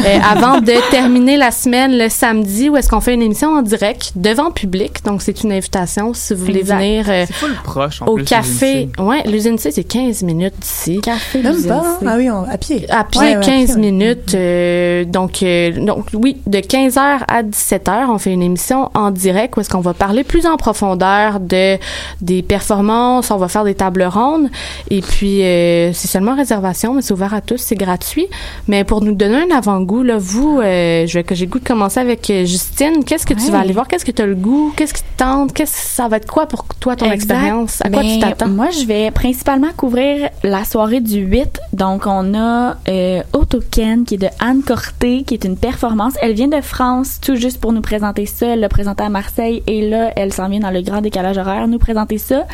Euh, 0.06 0.20
avant 0.24 0.60
de 0.60 0.74
terminer 0.92 1.22
la 1.32 1.51
semaine 1.51 1.97
le 1.97 2.09
samedi 2.09 2.69
où 2.69 2.78
est-ce 2.78 2.89
qu'on 2.89 2.99
fait 3.01 3.13
une 3.13 3.21
émission 3.21 3.49
en 3.55 3.61
direct 3.61 4.11
devant 4.15 4.51
public. 4.51 5.03
Donc 5.05 5.21
c'est 5.21 5.43
une 5.43 5.51
invitation 5.51 6.13
si 6.13 6.34
vous 6.34 6.45
voulez 6.45 6.59
Exact. 6.59 6.78
venir 6.78 7.05
euh, 7.09 7.26
proche, 7.63 8.01
en 8.01 8.05
au 8.07 8.15
plus, 8.15 8.26
café. 8.26 8.89
Ouais, 8.99 9.24
l'usine 9.26 9.57
C 9.57 9.71
c'est 9.71 9.84
15 9.84 10.24
minutes 10.24 10.53
d'ici. 10.59 10.99
Café 11.01 11.41
l'usine 11.41 11.71
hein? 11.71 11.97
Ah 12.05 12.15
oui, 12.17 12.28
à 12.30 12.57
pied. 12.57 12.86
À 12.91 13.03
pied, 13.03 13.21
Ouais, 13.21 13.38
ouais, 13.38 13.45
15 13.45 13.71
à 13.71 13.74
pied, 13.74 13.76
ouais. 13.76 13.80
minutes. 13.91 14.36
euh, 14.36 15.05
donc, 15.05 15.41
euh, 15.43 15.71
donc, 15.86 16.07
oui, 16.13 16.38
de 16.45 16.59
15h 16.59 16.99
à 17.28 17.43
17h, 17.43 18.05
on 18.09 18.17
fait 18.17 18.32
une 18.34 18.43
émission 18.43 18.91
en 18.93 19.09
direct 19.11 19.55
où 19.57 19.61
est-ce 19.61 19.69
qu'on 19.69 19.80
va 19.82 19.93
parler 19.93 20.24
plus 20.24 20.45
en 20.45 20.57
profondeur 20.57 21.39
de 21.39 21.78
des 22.21 22.41
performances, 22.41 23.32
on 23.32 23.38
va 23.38 23.47
faire 23.47 23.63
des 23.63 23.76
tables 23.76 24.03
rondes. 24.03 24.49
Et 24.89 25.01
puis, 25.01 25.39
c'est 25.39 26.07
seulement 26.07 26.36
réservation, 26.36 26.93
mais 26.93 27.01
c'est 27.01 27.13
ouvert 27.13 27.34
à 27.34 27.41
tous, 27.41 27.57
c'est 27.57 27.76
gratuit. 27.76 28.28
Mais 28.67 28.84
pour 28.84 29.01
nous 29.01 29.13
donner 29.15 29.43
un 29.51 29.55
avant-goût, 29.57 30.03
là, 30.03 30.17
vous, 30.17 30.59
euh, 30.61 31.05
que 31.22 31.36
j'ai 31.36 31.45
le 31.45 31.51
goût 31.51 31.59
de 31.59 31.68
commencer 31.68 31.99
avec 31.99 32.30
euh, 32.30 32.45
Justine. 32.45 33.03
Qu'est-ce 33.05 33.26
que 33.26 33.34
tu 33.34 33.51
vas 33.51 33.59
aller 33.59 33.74
voir? 33.74 33.88
Qu'est-ce 33.88 34.05
que 34.05 34.11
tu 34.11 34.22
as 34.22 34.26
le 34.26 34.36
goût? 34.36 34.74
Qu'est-ce 34.76 34.93
qui 34.93 35.01
te 35.01 35.18
tente? 35.18 35.53
Qu'est-ce 35.53 35.74
que 35.74 35.88
ça 35.88 36.07
va 36.07 36.18
être 36.18 36.32
quoi 36.32 36.47
pour 36.47 36.66
toi, 36.80 36.95
ton 36.95 37.11
expérience? 37.11 37.82
À 37.82 37.89
quoi 37.89 38.01
Ben, 38.01 38.14
tu 38.14 38.20
t'attends? 38.20 38.47
Moi, 38.47 38.70
je 38.72 38.86
vais 38.86 39.11
principalement 39.11 39.70
couvrir 39.76 40.30
la 40.43 40.66
soirée 40.66 41.01
du 41.01 41.20
8. 41.20 41.59
Donc, 41.74 42.07
on 42.07 42.34
a 42.34 42.78
euh, 42.88 43.22
Autoken, 43.34 44.05
qui 44.05 44.16
est 44.16 44.18
de 44.18 44.30
Anne 44.39 44.64
Corté, 44.64 45.24
qui 45.24 45.34
est 45.34 45.43
une 45.43 45.57
performance. 45.57 46.14
Elle 46.22 46.34
vient 46.34 46.47
de 46.47 46.61
France, 46.61 47.20
tout 47.22 47.36
juste 47.36 47.59
pour 47.59 47.74
nous 47.74 47.82
présenter 47.82 48.26
ça. 48.26 48.47
Elle 48.47 48.61
l'a 48.61 48.70
présenté 48.70 49.03
à 49.03 49.09
Marseille 49.09 49.64
et 49.68 49.88
là, 49.88 50.11
elle 50.16 50.34
s'en 50.34 50.49
vient 50.49 50.59
dans 50.59 50.72
le 50.72 50.82
grand 50.82 51.01
décalage 51.01 51.38
horaire 51.38 51.68
nous 51.68 51.80
présenter 51.80 52.18
ça. 52.18 52.45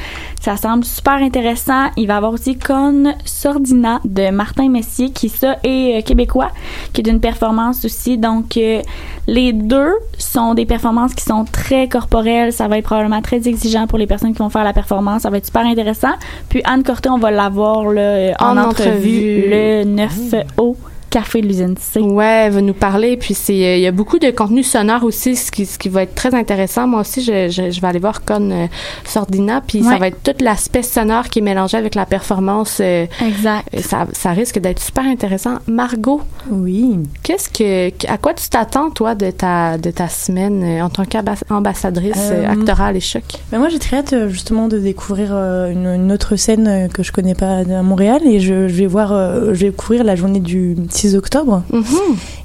Ça 0.42 0.58
semble 0.58 0.84
super 0.86 1.14
intéressant. 1.14 1.90
Il 1.98 2.08
va 2.08 2.16
y 2.16 2.18
avoir 2.18 2.34
aussi 2.34 2.58
Con 2.58 3.14
Sordina 3.26 4.00
de 4.06 4.32
Martin 4.32 4.70
Messier, 4.70 5.12
qui 5.12 5.30
ça 5.30 5.58
est 5.64 6.00
euh, 6.00 6.02
québécois, 6.02 6.52
qui 6.94 7.02
est 7.02 7.04
d'une 7.04 7.20
performance 7.20 7.86
aussi. 7.86 8.18
Donc, 8.18 8.39
euh, 8.58 8.82
les 9.28 9.54
deux 9.54 9.94
sont 10.18 10.54
des 10.54 10.66
performances 10.66 11.14
qui 11.14 11.24
sont 11.24 11.46
très 11.46 11.88
corporelles. 11.88 12.54
Ça 12.54 12.68
va 12.68 12.78
être 12.78 12.86
probablement 12.86 13.22
très 13.22 13.48
exigeant 13.48 13.88
pour 13.88 13.98
les 13.98 14.08
personnes 14.08 14.34
qui 14.34 14.40
vont 14.40 14.50
faire 14.50 14.64
la 14.64 14.74
performance. 14.74 15.24
Ça 15.24 15.30
va 15.30 15.38
être 15.38 15.46
super 15.46 15.66
intéressant. 15.66 16.14
Puis 16.50 16.62
Anne 16.66 16.84
Corté, 16.84 17.10
on 17.10 17.18
va 17.18 17.32
l'avoir 17.32 17.86
euh, 17.88 18.32
en, 18.40 18.58
En 18.58 18.58
entrevue, 18.58 18.90
entrevue. 18.90 19.50
le 19.50 19.84
9 19.84 20.12
au 20.58 20.76
Café 21.10 21.42
de 21.42 21.48
l'usine 21.48 21.76
C. 21.80 22.00
Ouais, 22.00 22.44
elle 22.46 22.54
va 22.54 22.62
nous 22.62 22.74
parler. 22.74 23.18
Puis 23.18 23.34
c'est, 23.34 23.54
euh, 23.66 23.76
il 23.78 23.82
y 23.82 23.88
a 23.88 23.92
beaucoup 23.92 24.20
de 24.20 24.30
contenu 24.32 24.64
sonore 24.64 25.04
aussi, 25.04 25.36
ce 25.36 25.52
qui, 25.52 25.66
ce 25.66 25.78
qui 25.80 25.90
va 25.90 26.04
être 26.04 26.14
très 26.16 26.34
intéressant. 26.36 26.88
Moi 26.88 27.02
aussi, 27.02 27.22
je, 27.24 27.50
je, 27.50 27.72
je 27.72 27.82
vais 27.82 27.88
aller 27.88 28.00
voir 28.00 28.24
Con 28.24 28.52
euh, 28.52 28.68
Sordina. 29.06 29.62
Puis 29.66 29.84
ça 29.84 29.98
va 29.98 30.08
être 30.08 30.22
tout 30.24 30.44
l'aspect 30.44 30.84
sonore 30.84 31.30
qui 31.30 31.40
est 31.40 31.42
mélangé 31.42 31.78
avec 31.78 31.96
la 31.96 32.06
performance. 32.06 32.78
euh, 32.82 33.06
Exact. 33.26 33.66
ça, 33.82 34.06
ça 34.14 34.32
risque 34.32 34.60
d'être 34.60 34.80
super 34.80 35.04
intéressant. 35.06 35.56
Margot, 35.68 36.22
Oui. 36.50 37.00
qu'est-ce 37.24 37.50
que, 37.50 37.90
à 38.08 38.18
quoi 38.18 38.34
tu 38.34 38.48
t'attends 38.50 38.92
toi 38.92 39.16
de 39.16 39.32
ta 39.32 39.78
de 39.78 39.92
ta 39.92 40.08
semaine 40.08 40.64
euh, 40.64 40.84
en 40.84 40.90
tant 40.90 41.06
qu'ambassadrice 41.06 42.32
actorale 42.48 42.96
et 42.98 43.00
choc? 43.00 43.24
Mais 43.52 43.58
moi, 43.58 43.70
j'ai 43.70 43.80
très 43.80 43.98
hâte 43.98 44.28
justement 44.30 44.68
de 44.68 44.78
découvrir 44.80 45.30
euh, 45.32 45.72
une, 45.72 45.88
une 45.88 46.12
autre 46.12 46.36
scène 46.36 46.90
que 46.94 47.04
je 47.04 47.12
connais 47.12 47.36
pas 47.36 47.58
à 47.60 47.82
Montréal 47.84 48.22
et 48.26 48.40
je, 48.40 48.68
je 48.68 48.74
vais 48.76 48.86
voir, 48.88 49.12
euh, 49.12 49.54
je 49.54 49.66
vais 49.66 49.72
couvrir 49.72 50.04
la 50.04 50.16
journée 50.16 50.40
du 50.40 50.76
6 51.00 51.16
octobre 51.16 51.64
Mhm. 51.72 51.84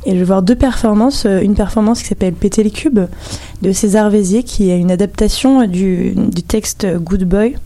et 0.06 0.12
je 0.12 0.16
vais 0.18 0.24
voir 0.24 0.42
deux 0.42 0.54
performances. 0.54 1.24
euh, 1.26 1.40
Une 1.42 1.54
performance 1.54 2.02
qui 2.02 2.08
s'appelle 2.08 2.32
Péter 2.34 2.62
les 2.62 2.70
cubes 2.70 3.00
de 3.62 3.72
César 3.72 4.10
Vézier 4.10 4.42
qui 4.42 4.70
est 4.70 4.78
une 4.78 4.90
adaptation 4.90 5.66
du, 5.66 6.14
du 6.16 6.42
texte 6.42 6.86
Good 6.98 7.24
Boy. 7.24 7.56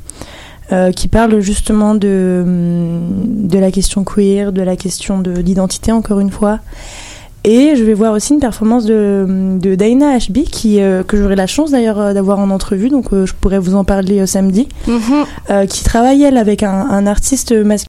euh, 0.70 0.92
qui 0.92 1.08
parle 1.08 1.40
justement 1.40 1.94
de, 1.94 2.44
de 2.44 3.58
la 3.58 3.70
question 3.70 4.04
queer, 4.04 4.52
de 4.52 4.60
la 4.62 4.76
question 4.76 5.18
de 5.18 5.30
l'identité 5.30 5.92
encore 5.92 6.20
une 6.20 6.30
fois. 6.30 6.58
Et 7.44 7.74
je 7.76 7.84
vais 7.84 7.94
voir 7.94 8.12
aussi 8.12 8.34
une 8.34 8.40
performance 8.40 8.84
de, 8.84 9.24
de 9.62 9.74
Daina 9.76 10.10
Ashby 10.10 10.42
qui, 10.44 10.82
euh, 10.82 11.02
que 11.04 11.16
j'aurai 11.16 11.36
la 11.36 11.46
chance 11.46 11.70
d'ailleurs 11.70 12.12
d'avoir 12.12 12.38
en 12.40 12.50
entrevue, 12.50 12.90
donc 12.90 13.06
euh, 13.12 13.24
je 13.24 13.32
pourrais 13.40 13.58
vous 13.60 13.76
en 13.76 13.84
parler 13.84 14.26
samedi, 14.26 14.68
Mhm. 14.88 15.66
qui 15.68 15.84
travaille 15.84 16.22
elle 16.24 16.36
avec 16.36 16.62
un, 16.62 16.68
un 16.90 17.06
artiste 17.06 17.52
masculin 17.52 17.76